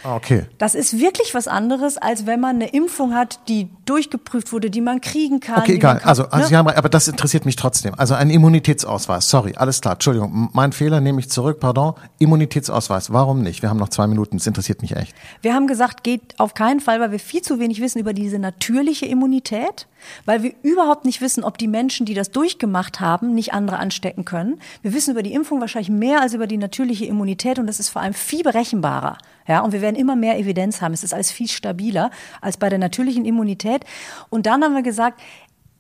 Ah, 0.05 0.17
okay. 0.17 0.45
Das 0.59 0.75
ist 0.75 1.01
wirklich 1.01 1.35
was 1.35 1.49
anderes, 1.49 1.97
als 1.97 2.27
wenn 2.27 2.39
man 2.39 2.57
eine 2.57 2.69
Impfung 2.69 3.15
hat, 3.15 3.41
die 3.49 3.71
durchgeprüft 3.87 4.53
wurde, 4.53 4.69
die 4.69 4.83
man 4.83 5.01
kriegen 5.01 5.41
kann. 5.41 5.63
Okay, 5.63 5.77
egal. 5.77 5.99
Kann, 5.99 6.09
also, 6.09 6.25
also 6.25 6.37
ne? 6.37 6.47
Sie 6.47 6.57
haben, 6.57 6.69
aber 6.69 6.89
das 6.91 7.09
interessiert 7.09 7.47
mich 7.47 7.57
trotzdem. 7.57 7.95
Also 7.97 8.15
ein 8.15 8.29
Immunitätsausweis. 8.29 9.31
Sorry, 9.31 9.55
alles 9.57 9.81
klar. 9.81 9.95
Entschuldigung, 9.95 10.51
mein 10.53 10.73
Fehler 10.73 11.01
nehme 11.01 11.21
ich 11.21 11.31
zurück. 11.31 11.59
Pardon. 11.59 11.95
Immunitätsausweis. 12.19 13.15
Warum 13.15 13.43
nicht? 13.43 13.63
Wir 13.63 13.71
haben 13.71 13.79
noch 13.79 13.89
zwei 13.89 14.07
Minuten. 14.07 14.37
Das 14.37 14.47
interessiert 14.47 14.83
mich 14.83 14.95
echt. 14.95 15.15
Wir 15.41 15.55
haben 15.55 15.67
gesagt, 15.67 16.05
geht 16.05 16.39
auf 16.39 16.53
keinen 16.53 16.81
Fall, 16.81 17.01
weil 17.01 17.11
wir 17.11 17.19
viel 17.19 17.41
zu 17.41 17.59
wenig 17.59 17.81
wissen 17.81 17.99
über 17.99 18.13
diese 18.13 18.39
natürliche 18.39 19.07
Immunität 19.07 19.87
weil 20.25 20.43
wir 20.43 20.53
überhaupt 20.63 21.05
nicht 21.05 21.21
wissen, 21.21 21.45
ob 21.45 21.59
die 21.59 21.69
Menschen, 21.69 22.07
die 22.07 22.15
das 22.15 22.31
durchgemacht 22.31 23.01
haben, 23.01 23.35
nicht 23.35 23.53
andere 23.53 23.79
anstecken 23.79 24.25
können. 24.25 24.61
Wir 24.83 24.93
wissen 24.93 25.13
über 25.13 25.23
die 25.23 25.33
Impfung 25.33 25.61
wahrscheinlich 25.61 25.91
mehr 25.91 26.21
als 26.21 26.35
über 26.35 26.47
die 26.47 26.57
natürliche 26.57 27.07
Immunität 27.07 27.59
und 27.59 27.67
das 27.67 27.81
ist 27.81 27.89
vor 27.89 28.03
allem 28.03 28.15
viel 28.15 28.43
berechenbarer. 28.43 29.19
Ja, 29.47 29.61
und 29.61 29.73
wir 29.73 29.81
werden 29.81 29.97
immer 29.97 30.17
mehr 30.17 30.39
Evidenz 30.39 30.81
haben. 30.81 30.95
Es 30.95 31.05
ist 31.05 31.13
alles 31.13 31.31
viel 31.31 31.49
stabiler 31.49 32.11
als 32.41 32.57
bei 32.57 32.69
der 32.69 32.79
natürlichen 32.79 33.25
Immunität. 33.25 33.85
Und 34.31 34.47
dann 34.47 34.63
haben 34.65 34.75
wir 34.75 34.83
gesagt, 34.83 35.21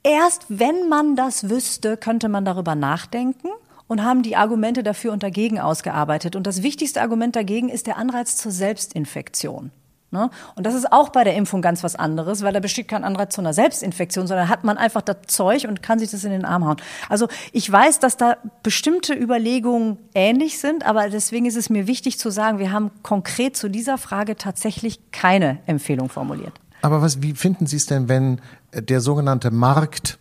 erst 0.02 0.46
wenn 0.48 0.88
man 0.88 1.16
das 1.16 1.48
wüsste, 1.48 1.96
könnte 1.96 2.28
man 2.28 2.44
darüber 2.44 2.74
nachdenken 2.74 3.48
und 3.86 4.02
haben 4.02 4.22
die 4.22 4.36
Argumente 4.36 4.82
dafür 4.82 5.12
und 5.12 5.22
dagegen 5.22 5.58
ausgearbeitet. 5.58 6.36
Und 6.36 6.46
das 6.46 6.62
wichtigste 6.62 7.00
Argument 7.00 7.36
dagegen 7.36 7.68
ist 7.68 7.86
der 7.86 7.96
Anreiz 7.96 8.36
zur 8.36 8.52
Selbstinfektion. 8.52 9.70
Ne? 10.14 10.30
Und 10.54 10.64
das 10.64 10.74
ist 10.74 10.92
auch 10.92 11.08
bei 11.08 11.24
der 11.24 11.34
Impfung 11.34 11.60
ganz 11.60 11.82
was 11.82 11.96
anderes, 11.96 12.42
weil 12.42 12.52
da 12.52 12.60
besteht 12.60 12.86
kein 12.86 13.02
Anreiz 13.02 13.34
zu 13.34 13.40
einer 13.40 13.52
Selbstinfektion, 13.52 14.28
sondern 14.28 14.48
hat 14.48 14.62
man 14.62 14.78
einfach 14.78 15.02
das 15.02 15.16
Zeug 15.26 15.66
und 15.68 15.82
kann 15.82 15.98
sich 15.98 16.12
das 16.12 16.22
in 16.22 16.30
den 16.30 16.44
Arm 16.44 16.64
hauen. 16.64 16.76
Also 17.08 17.26
ich 17.50 17.70
weiß, 17.70 17.98
dass 17.98 18.16
da 18.16 18.36
bestimmte 18.62 19.12
Überlegungen 19.12 19.98
ähnlich 20.14 20.60
sind, 20.60 20.86
aber 20.86 21.10
deswegen 21.10 21.46
ist 21.46 21.56
es 21.56 21.68
mir 21.68 21.88
wichtig 21.88 22.18
zu 22.20 22.30
sagen, 22.30 22.60
wir 22.60 22.70
haben 22.70 22.92
konkret 23.02 23.56
zu 23.56 23.68
dieser 23.68 23.98
Frage 23.98 24.36
tatsächlich 24.36 25.00
keine 25.10 25.58
Empfehlung 25.66 26.08
formuliert. 26.08 26.52
Aber 26.80 27.02
was, 27.02 27.20
wie 27.20 27.34
finden 27.34 27.66
Sie 27.66 27.76
es 27.76 27.86
denn, 27.86 28.08
wenn 28.08 28.40
der 28.72 29.00
sogenannte 29.00 29.50
Markt 29.50 30.18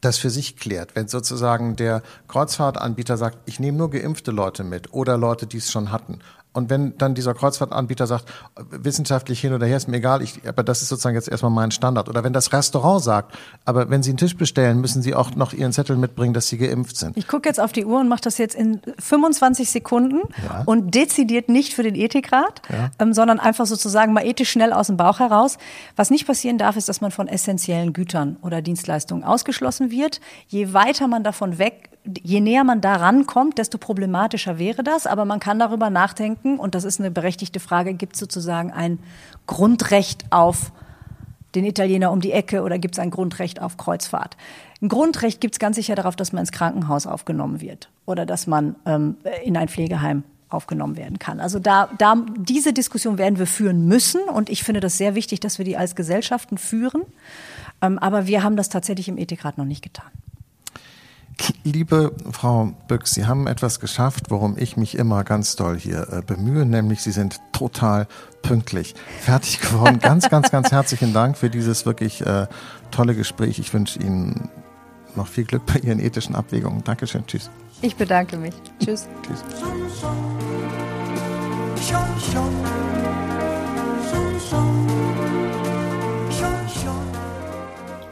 das 0.00 0.18
für 0.18 0.30
sich 0.30 0.56
klärt, 0.56 0.94
wenn 0.94 1.08
sozusagen 1.08 1.74
der 1.74 2.02
Kreuzfahrtanbieter 2.28 3.16
sagt, 3.16 3.38
ich 3.46 3.58
nehme 3.58 3.78
nur 3.78 3.90
geimpfte 3.90 4.30
Leute 4.30 4.62
mit 4.62 4.92
oder 4.92 5.16
Leute, 5.18 5.46
die 5.46 5.56
es 5.56 5.72
schon 5.72 5.90
hatten 5.90 6.20
und 6.56 6.70
wenn 6.70 6.96
dann 6.96 7.14
dieser 7.14 7.34
Kreuzfahrtanbieter 7.34 8.06
sagt, 8.06 8.24
wissenschaftlich 8.70 9.40
hin 9.40 9.52
oder 9.52 9.66
her 9.66 9.76
ist 9.76 9.88
mir 9.88 9.98
egal, 9.98 10.22
ich, 10.22 10.40
aber 10.48 10.62
das 10.62 10.80
ist 10.80 10.88
sozusagen 10.88 11.14
jetzt 11.14 11.28
erstmal 11.28 11.52
mein 11.52 11.70
Standard. 11.70 12.08
Oder 12.08 12.24
wenn 12.24 12.32
das 12.32 12.52
Restaurant 12.52 13.02
sagt, 13.02 13.36
aber 13.66 13.90
wenn 13.90 14.02
Sie 14.02 14.10
einen 14.10 14.16
Tisch 14.16 14.36
bestellen, 14.36 14.80
müssen 14.80 15.02
Sie 15.02 15.14
auch 15.14 15.34
noch 15.36 15.52
Ihren 15.52 15.72
Zettel 15.72 15.96
mitbringen, 15.96 16.32
dass 16.32 16.48
Sie 16.48 16.56
geimpft 16.56 16.96
sind. 16.96 17.16
Ich 17.16 17.28
gucke 17.28 17.46
jetzt 17.46 17.60
auf 17.60 17.72
die 17.72 17.84
Uhr 17.84 18.00
und 18.00 18.08
mache 18.08 18.22
das 18.22 18.38
jetzt 18.38 18.54
in 18.54 18.80
25 18.98 19.70
Sekunden 19.70 20.20
ja. 20.48 20.62
und 20.64 20.94
dezidiert 20.94 21.50
nicht 21.50 21.74
für 21.74 21.82
den 21.82 21.94
Ethikrat, 21.94 22.62
ja. 22.70 22.90
ähm, 22.98 23.12
sondern 23.12 23.38
einfach 23.38 23.66
sozusagen 23.66 24.14
mal 24.14 24.24
ethisch 24.24 24.50
schnell 24.50 24.72
aus 24.72 24.86
dem 24.86 24.96
Bauch 24.96 25.18
heraus. 25.18 25.58
Was 25.94 26.10
nicht 26.10 26.26
passieren 26.26 26.56
darf, 26.56 26.76
ist, 26.76 26.88
dass 26.88 27.02
man 27.02 27.10
von 27.10 27.28
essentiellen 27.28 27.92
Gütern 27.92 28.38
oder 28.40 28.62
Dienstleistungen 28.62 29.24
ausgeschlossen 29.24 29.90
wird. 29.90 30.22
Je 30.48 30.72
weiter 30.72 31.06
man 31.06 31.22
davon 31.22 31.58
weg 31.58 31.90
je 32.22 32.40
näher 32.40 32.64
man 32.64 32.80
daran 32.80 33.26
kommt, 33.26 33.58
desto 33.58 33.78
problematischer 33.78 34.58
wäre 34.58 34.82
das. 34.82 35.06
Aber 35.06 35.24
man 35.24 35.40
kann 35.40 35.58
darüber 35.58 35.90
nachdenken, 35.90 36.58
und 36.58 36.74
das 36.74 36.84
ist 36.84 37.00
eine 37.00 37.10
berechtigte 37.10 37.60
Frage, 37.60 37.94
gibt 37.94 38.14
es 38.14 38.20
sozusagen 38.20 38.72
ein 38.72 38.98
Grundrecht 39.46 40.24
auf 40.30 40.72
den 41.54 41.64
Italiener 41.64 42.12
um 42.12 42.20
die 42.20 42.32
Ecke 42.32 42.62
oder 42.62 42.78
gibt 42.78 42.94
es 42.94 42.98
ein 42.98 43.10
Grundrecht 43.10 43.60
auf 43.60 43.76
Kreuzfahrt? 43.76 44.36
Ein 44.82 44.88
Grundrecht 44.88 45.40
gibt 45.40 45.54
es 45.54 45.58
ganz 45.58 45.76
sicher 45.76 45.94
darauf, 45.94 46.14
dass 46.14 46.32
man 46.32 46.40
ins 46.40 46.52
Krankenhaus 46.52 47.06
aufgenommen 47.06 47.60
wird 47.60 47.88
oder 48.04 48.26
dass 48.26 48.46
man 48.46 48.76
ähm, 48.84 49.16
in 49.44 49.56
ein 49.56 49.68
Pflegeheim 49.68 50.22
aufgenommen 50.48 50.96
werden 50.96 51.18
kann. 51.18 51.40
Also 51.40 51.58
da, 51.58 51.88
da, 51.98 52.16
diese 52.36 52.72
Diskussion 52.72 53.18
werden 53.18 53.38
wir 53.38 53.46
führen 53.46 53.88
müssen 53.88 54.20
und 54.22 54.48
ich 54.48 54.62
finde 54.62 54.80
das 54.80 54.96
sehr 54.96 55.14
wichtig, 55.14 55.40
dass 55.40 55.58
wir 55.58 55.64
die 55.64 55.76
als 55.76 55.96
Gesellschaften 55.96 56.58
führen. 56.58 57.02
Ähm, 57.82 57.98
aber 57.98 58.26
wir 58.26 58.42
haben 58.42 58.56
das 58.56 58.68
tatsächlich 58.68 59.08
im 59.08 59.18
Ethikrat 59.18 59.58
noch 59.58 59.64
nicht 59.64 59.82
getan. 59.82 60.10
Liebe 61.64 62.12
Frau 62.30 62.72
Büchs, 62.88 63.12
Sie 63.12 63.26
haben 63.26 63.46
etwas 63.46 63.80
geschafft, 63.80 64.30
worum 64.30 64.56
ich 64.56 64.76
mich 64.76 64.96
immer 64.96 65.22
ganz 65.24 65.56
doll 65.56 65.78
hier 65.78 66.08
äh, 66.10 66.22
bemühe, 66.22 66.64
nämlich 66.64 67.02
Sie 67.02 67.10
sind 67.10 67.40
total 67.52 68.06
pünktlich 68.42 68.94
fertig 69.20 69.60
geworden. 69.60 69.98
ganz, 69.98 70.28
ganz, 70.30 70.50
ganz 70.50 70.70
herzlichen 70.72 71.12
Dank 71.12 71.36
für 71.36 71.50
dieses 71.50 71.84
wirklich 71.84 72.24
äh, 72.24 72.46
tolle 72.90 73.14
Gespräch. 73.14 73.58
Ich 73.58 73.72
wünsche 73.74 73.98
Ihnen 73.98 74.48
noch 75.14 75.26
viel 75.26 75.44
Glück 75.44 75.66
bei 75.66 75.80
Ihren 75.80 76.00
ethischen 76.00 76.34
Abwägungen. 76.34 76.84
Dankeschön. 76.84 77.26
Tschüss. 77.26 77.50
Ich 77.82 77.96
bedanke 77.96 78.36
mich. 78.36 78.54
Tschüss. 78.78 79.06
Tschüss. 79.22 79.42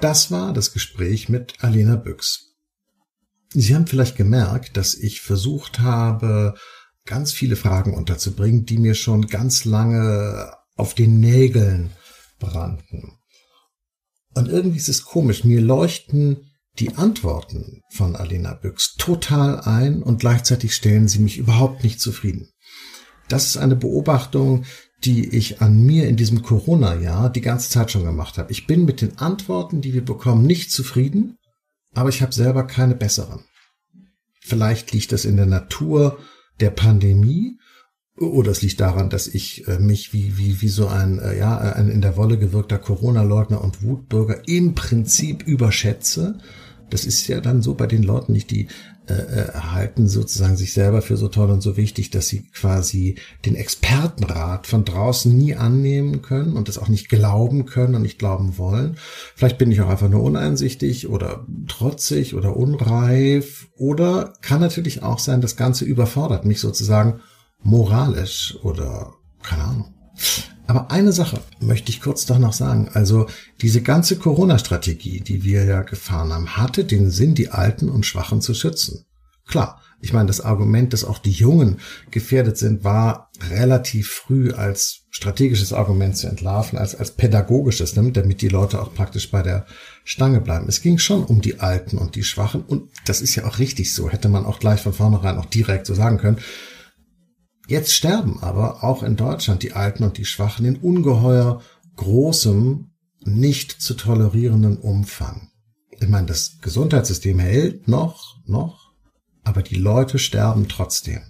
Das 0.01 0.31
war 0.31 0.53
das 0.53 0.73
Gespräch 0.73 1.31
mit 1.31 1.55
Alena 1.63 1.97
Büchs. 1.97 2.54
Sie 3.57 3.75
haben 3.75 3.87
vielleicht 3.87 4.17
gemerkt, 4.17 4.77
dass 4.77 4.95
ich 4.95 5.21
versucht 5.21 5.79
habe, 5.79 6.55
ganz 7.07 7.33
viele 7.33 7.55
Fragen 7.55 7.95
unterzubringen, 7.95 8.67
die 8.67 8.79
mir 8.79 8.95
schon 8.95 9.29
ganz 9.29 9.65
lange 9.65 10.53
auf 10.77 10.95
den 10.95 11.21
Nägeln 11.21 11.91
brannten. 12.41 13.19
Und 14.35 14.49
irgendwie 14.49 14.79
ist 14.79 14.89
es 14.89 15.05
komisch, 15.05 15.45
mir 15.45 15.61
leuchten 15.61 16.51
die 16.81 16.97
Antworten 16.97 17.83
von 17.93 18.17
Alena 18.17 18.55
Büchs 18.55 18.97
total 18.97 19.61
ein 19.61 20.03
und 20.03 20.19
gleichzeitig 20.19 20.75
stellen 20.75 21.07
sie 21.07 21.21
mich 21.21 21.39
überhaupt 21.39 21.85
nicht 21.85 22.01
zufrieden. 22.01 22.51
Das 23.29 23.47
ist 23.47 23.57
eine 23.57 23.77
Beobachtung, 23.77 24.65
die 25.05 25.29
ich 25.29 25.63
an 25.63 25.81
mir 25.87 26.09
in 26.09 26.17
diesem 26.17 26.43
Corona-Jahr 26.43 27.31
die 27.31 27.41
ganze 27.41 27.71
Zeit 27.71 27.93
schon 27.93 28.05
gemacht 28.05 28.37
habe. 28.37 28.51
Ich 28.51 28.67
bin 28.67 28.85
mit 28.85 29.01
den 29.01 29.19
Antworten, 29.19 29.81
die 29.81 29.95
wir 29.95 30.05
bekommen, 30.05 30.45
nicht 30.45 30.73
zufrieden 30.73 31.37
aber 31.95 32.09
ich 32.09 32.23
habe 32.23 32.33
selber 32.33 32.67
keine 32.67 32.95
besseren. 32.95 33.45
Vielleicht 34.41 34.93
liegt 34.93 35.13
das 35.13 35.25
in 35.25 35.37
der 35.37 35.47
Natur 35.47 36.19
der 36.61 36.71
Pandemie 36.71 37.59
oder 38.17 38.53
es 38.53 38.63
liegt 38.63 38.81
daran, 38.81 39.11
dass 39.11 39.27
ich 39.27 39.67
äh, 39.67 39.79
mich 39.79 40.13
wie, 40.13 40.39
wie, 40.39 40.61
wie 40.61 40.69
so 40.69 40.87
ein, 40.87 41.19
äh, 41.19 41.37
ja, 41.37 41.59
ein 41.59 41.89
in 41.89 42.01
der 42.01 42.17
Wolle 42.17 42.39
gewirkter 42.39 42.79
Corona-Leugner 42.79 43.61
und 43.61 43.83
Wutbürger 43.83 44.47
im 44.47 44.75
Prinzip 44.75 45.45
überschätze. 45.47 46.39
Das 46.95 47.05
ist 47.05 47.27
ja 47.27 47.41
dann 47.41 47.61
so 47.61 47.75
bei 47.75 47.89
den 47.89 48.05
Leuten 48.05 48.31
nicht, 48.31 48.53
die 48.53 48.69
äh, 49.09 49.15
äh, 49.15 49.53
halten 49.53 50.07
sozusagen 50.07 50.57
sich 50.57 50.73
selber 50.73 51.03
für 51.03 51.17
so 51.17 51.27
toll 51.27 51.51
und 51.51 51.61
so 51.61 51.77
wichtig, 51.77 52.11
dass 52.11 52.29
sie 52.29 52.43
quasi 52.53 53.17
den 53.45 53.57
Expertenrat 53.57 54.69
von 54.69 54.85
draußen 54.85 55.37
nie 55.37 55.57
annehmen 55.57 56.23
können 56.23 56.53
und 56.53 56.69
das 56.69 56.79
auch 56.79 56.87
nicht 56.87 57.09
glauben 57.09 57.67
können 57.67 57.97
und 57.97 58.03
nicht 58.03 58.21
glauben 58.21 58.59
wollen. 58.59 58.97
Vielleicht 59.35 59.59
bin 59.59 59.73
ich 59.73 59.81
auch 59.81 59.89
einfach 59.89 60.09
nur 60.09 60.23
uneinsichtig 60.23 61.09
oder 61.09 61.45
trotzig 61.67 62.37
oder 62.37 62.57
unreif 62.57 63.67
oder 63.77 64.35
kann 64.41 64.61
natürlich 64.61 65.03
auch 65.03 65.19
sein, 65.19 65.41
das 65.41 65.57
Ganze 65.57 65.85
überfordert 65.85 66.45
mich 66.45 66.61
sozusagen 66.61 67.19
moralisch 67.61 68.57
oder 68.63 69.15
keine 69.43 69.65
Ahnung. 69.65 69.95
Aber 70.67 70.91
eine 70.91 71.13
Sache 71.13 71.41
möchte 71.61 71.91
ich 71.91 72.01
kurz 72.01 72.25
doch 72.27 72.39
noch 72.39 72.55
sagen. 72.55 72.89
Also 72.95 73.27
diese 73.61 73.83
ganze 73.83 74.17
Corona-Strategie, 74.17 75.21
die 75.21 75.45
wir 75.45 75.65
ja 75.65 75.83
gefahren 75.83 76.33
haben, 76.33 76.57
hatte 76.57 76.85
den 76.85 77.11
Sinn, 77.11 77.35
die 77.35 77.51
Alten 77.51 77.89
und 77.89 78.07
Schwachen 78.07 78.41
zu 78.41 78.55
schützen. 78.55 79.05
Klar, 79.47 79.83
ich 80.01 80.13
meine, 80.13 80.27
das 80.27 80.41
Argument, 80.41 80.93
dass 80.93 81.05
auch 81.05 81.19
die 81.19 81.31
Jungen 81.33 81.79
gefährdet 82.11 82.59
sind, 82.59 82.85
war 82.85 83.31
relativ 83.51 84.09
früh 84.11 84.53
als 84.53 85.05
strategisches 85.11 85.73
Argument 85.73 86.17
zu 86.17 86.27
entlarven, 86.27 86.79
als, 86.79 86.95
als 86.95 87.13
pädagogisches, 87.13 87.97
ne, 87.97 88.13
damit 88.13 88.43
die 88.43 88.49
Leute 88.49 88.83
auch 88.83 88.93
praktisch 88.93 89.31
bei 89.31 89.43
der 89.43 89.65
Stange 90.05 90.41
bleiben. 90.41 90.69
Es 90.69 90.83
ging 90.83 90.99
schon 90.99 91.25
um 91.25 91.41
die 91.41 91.61
Alten 91.61 91.99
und 91.99 92.17
die 92.17 92.25
Schwachen 92.25 92.63
und 92.63 92.91
das 93.07 93.21
ist 93.21 93.35
ja 93.35 93.47
auch 93.47 93.59
richtig 93.59 93.95
so, 93.95 94.11
hätte 94.11 94.29
man 94.29 94.45
auch 94.45 94.59
gleich 94.59 94.81
von 94.81 94.93
vornherein 94.93 95.39
auch 95.39 95.47
direkt 95.47 95.87
so 95.87 95.95
sagen 95.95 96.19
können. 96.19 96.39
Jetzt 97.67 97.95
sterben 97.95 98.43
aber 98.43 98.85
auch 98.85 99.03
in 99.03 99.17
Deutschland 99.17 99.63
die 99.63 99.73
Alten 99.73 100.05
und 100.05 100.19
die 100.19 100.27
Schwachen 100.27 100.67
in 100.67 100.77
ungeheuer 100.77 101.63
großem, 101.97 102.91
nicht 103.25 103.73
zu 103.81 103.95
tolerierenden 103.95 104.77
Umfang. 104.77 105.49
Ich 105.99 106.09
meine, 106.09 106.27
das 106.27 106.59
Gesundheitssystem 106.61 107.39
hält 107.39 107.89
noch, 107.89 108.37
noch, 108.47 108.93
aber 109.45 109.63
die 109.63 109.77
Leute 109.77 110.19
sterben 110.19 110.69
trotzdem. 110.69 111.23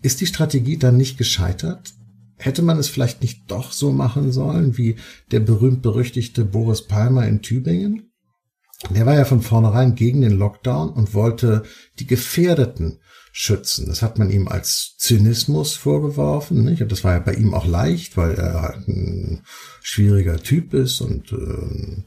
Ist 0.00 0.20
die 0.20 0.26
Strategie 0.26 0.76
dann 0.76 0.96
nicht 0.96 1.18
gescheitert? 1.18 1.92
Hätte 2.36 2.62
man 2.62 2.78
es 2.78 2.88
vielleicht 2.88 3.20
nicht 3.20 3.50
doch 3.50 3.72
so 3.72 3.90
machen 3.90 4.30
sollen 4.30 4.78
wie 4.78 4.96
der 5.32 5.40
berühmt-berüchtigte 5.40 6.44
Boris 6.44 6.86
Palmer 6.86 7.26
in 7.26 7.42
Tübingen? 7.42 8.12
Der 8.90 9.06
war 9.06 9.14
ja 9.14 9.24
von 9.24 9.42
vornherein 9.42 9.96
gegen 9.96 10.20
den 10.20 10.38
Lockdown 10.38 10.90
und 10.90 11.14
wollte 11.14 11.64
die 11.98 12.06
Gefährdeten 12.06 13.00
schützen. 13.40 13.86
Das 13.86 14.02
hat 14.02 14.18
man 14.18 14.30
ihm 14.30 14.48
als 14.48 14.96
Zynismus 14.96 15.76
vorgeworfen. 15.76 16.64
Nicht? 16.64 16.82
Und 16.82 16.90
das 16.90 17.04
war 17.04 17.12
ja 17.12 17.20
bei 17.20 17.34
ihm 17.34 17.54
auch 17.54 17.66
leicht, 17.66 18.16
weil 18.16 18.34
er 18.34 18.62
halt 18.62 18.88
ein 18.88 19.42
schwieriger 19.80 20.38
Typ 20.38 20.74
ist 20.74 21.00
und 21.00 21.30
äh, 21.30 22.02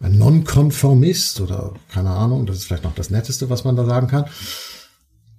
ein 0.00 0.16
Nonkonformist 0.16 1.40
oder 1.40 1.74
keine 1.92 2.10
Ahnung, 2.10 2.46
das 2.46 2.58
ist 2.58 2.64
vielleicht 2.66 2.84
noch 2.84 2.94
das 2.94 3.10
Netteste, 3.10 3.50
was 3.50 3.64
man 3.64 3.74
da 3.74 3.84
sagen 3.84 4.06
kann. 4.06 4.26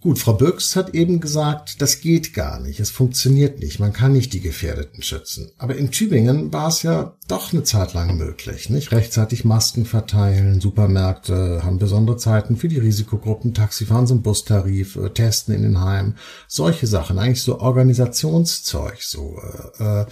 Gut, 0.02 0.18
Frau 0.18 0.34
Büchs 0.34 0.76
hat 0.76 0.96
eben 0.96 1.20
gesagt, 1.20 1.80
das 1.80 2.02
geht 2.02 2.34
gar 2.34 2.60
nicht, 2.60 2.80
es 2.80 2.90
funktioniert 2.90 3.60
nicht, 3.60 3.80
man 3.80 3.94
kann 3.94 4.14
nicht 4.14 4.34
die 4.34 4.40
Gefährdeten 4.40 5.04
schützen. 5.04 5.52
Aber 5.60 5.76
in 5.76 5.92
Tübingen 5.92 6.52
war 6.52 6.70
es 6.70 6.82
ja 6.82 7.16
doch 7.28 7.54
eine 7.54 7.62
Zeit 7.62 7.94
lang 7.94 8.18
möglich, 8.18 8.72
nicht? 8.72 8.92
Rechtzeitig 8.92 9.46
Masken 9.46 9.86
verteilen, 9.86 10.60
Supermärkte 10.60 11.62
haben 11.64 11.78
besondere 11.78 12.18
Zeiten 12.18 12.58
für 12.58 12.68
die 12.68 12.80
Risikogruppen, 12.80 13.54
Taxifahren 13.54 14.08
zum 14.08 14.24
Bustarif, 14.24 14.96
äh, 14.96 15.12
Testen 15.12 15.54
in 15.54 15.62
den 15.62 15.80
Heimen, 15.80 16.18
solche 16.48 16.88
Sachen, 16.88 17.20
eigentlich 17.20 17.44
so 17.44 17.60
Organisationszeug, 17.60 19.04
so, 19.04 19.40
äh, 19.78 20.02
äh, 20.02 20.06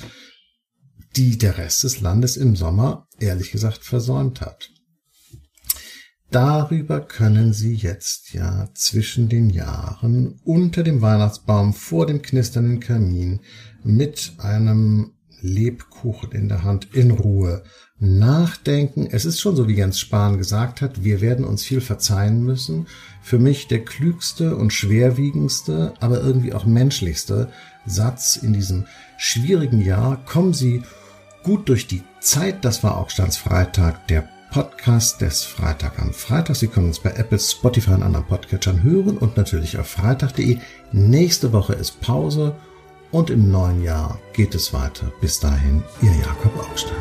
die 1.15 1.39
der 1.39 1.57
Rest 1.57 1.83
des 1.83 1.99
Landes 1.99 2.37
im 2.37 2.55
Sommer 2.55 3.07
ehrlich 3.17 3.51
gesagt 3.51 3.83
versäumt 3.83 4.41
hat. 4.41 4.69
Darüber 6.31 7.01
können 7.01 7.53
Sie 7.53 7.73
jetzt 7.73 8.33
ja 8.33 8.69
zwischen 8.75 9.29
den 9.29 9.49
Jahren 9.49 10.39
unter 10.43 10.83
dem 10.83 11.01
Weihnachtsbaum 11.01 11.73
vor 11.73 12.05
dem 12.05 12.21
knisternden 12.21 12.79
Kamin 12.79 13.39
mit 13.83 14.33
einem 14.37 15.13
Lebkuchen 15.41 16.31
in 16.33 16.47
der 16.47 16.63
Hand 16.63 16.89
in 16.93 17.11
Ruhe 17.11 17.63
nachdenken. 17.97 19.07
Es 19.09 19.25
ist 19.25 19.39
schon 19.39 19.55
so, 19.55 19.67
wie 19.67 19.75
Jens 19.75 19.99
Spahn 19.99 20.37
gesagt 20.37 20.81
hat, 20.81 21.03
wir 21.03 21.19
werden 21.21 21.45
uns 21.45 21.63
viel 21.63 21.81
verzeihen 21.81 22.43
müssen. 22.43 22.87
Für 23.23 23.39
mich 23.39 23.67
der 23.67 23.83
klügste 23.83 24.55
und 24.55 24.71
schwerwiegendste, 24.71 25.93
aber 25.99 26.21
irgendwie 26.21 26.53
auch 26.53 26.65
menschlichste 26.65 27.49
Satz 27.87 28.35
in 28.35 28.53
diesem 28.53 28.85
schwierigen 29.17 29.81
Jahr. 29.81 30.23
Kommen 30.25 30.53
Sie 30.53 30.83
gut 31.41 31.69
durch 31.69 31.87
die 31.87 32.03
Zeit. 32.19 32.63
Das 32.65 32.83
war 32.83 32.97
auch 32.97 33.09
Standsfreitag, 33.09 34.07
der 34.07 34.29
Podcast 34.51 35.21
des 35.21 35.43
Freitag 35.43 35.99
am 35.99 36.13
Freitag. 36.13 36.55
Sie 36.55 36.67
können 36.67 36.87
uns 36.87 36.99
bei 36.99 37.11
Apple, 37.11 37.39
Spotify 37.39 37.91
und 37.91 38.03
anderen 38.03 38.25
Podcatchern 38.25 38.83
hören 38.83 39.17
und 39.17 39.37
natürlich 39.37 39.77
auf 39.77 39.87
freitag.de. 39.87 40.57
Nächste 40.91 41.53
Woche 41.53 41.73
ist 41.73 42.01
Pause 42.01 42.55
und 43.11 43.29
im 43.29 43.51
neuen 43.51 43.83
Jahr 43.83 44.19
geht 44.33 44.55
es 44.55 44.73
weiter. 44.73 45.11
Bis 45.21 45.39
dahin, 45.39 45.83
Ihr 46.01 46.13
Jakob 46.13 46.57
Augstein. 46.57 46.95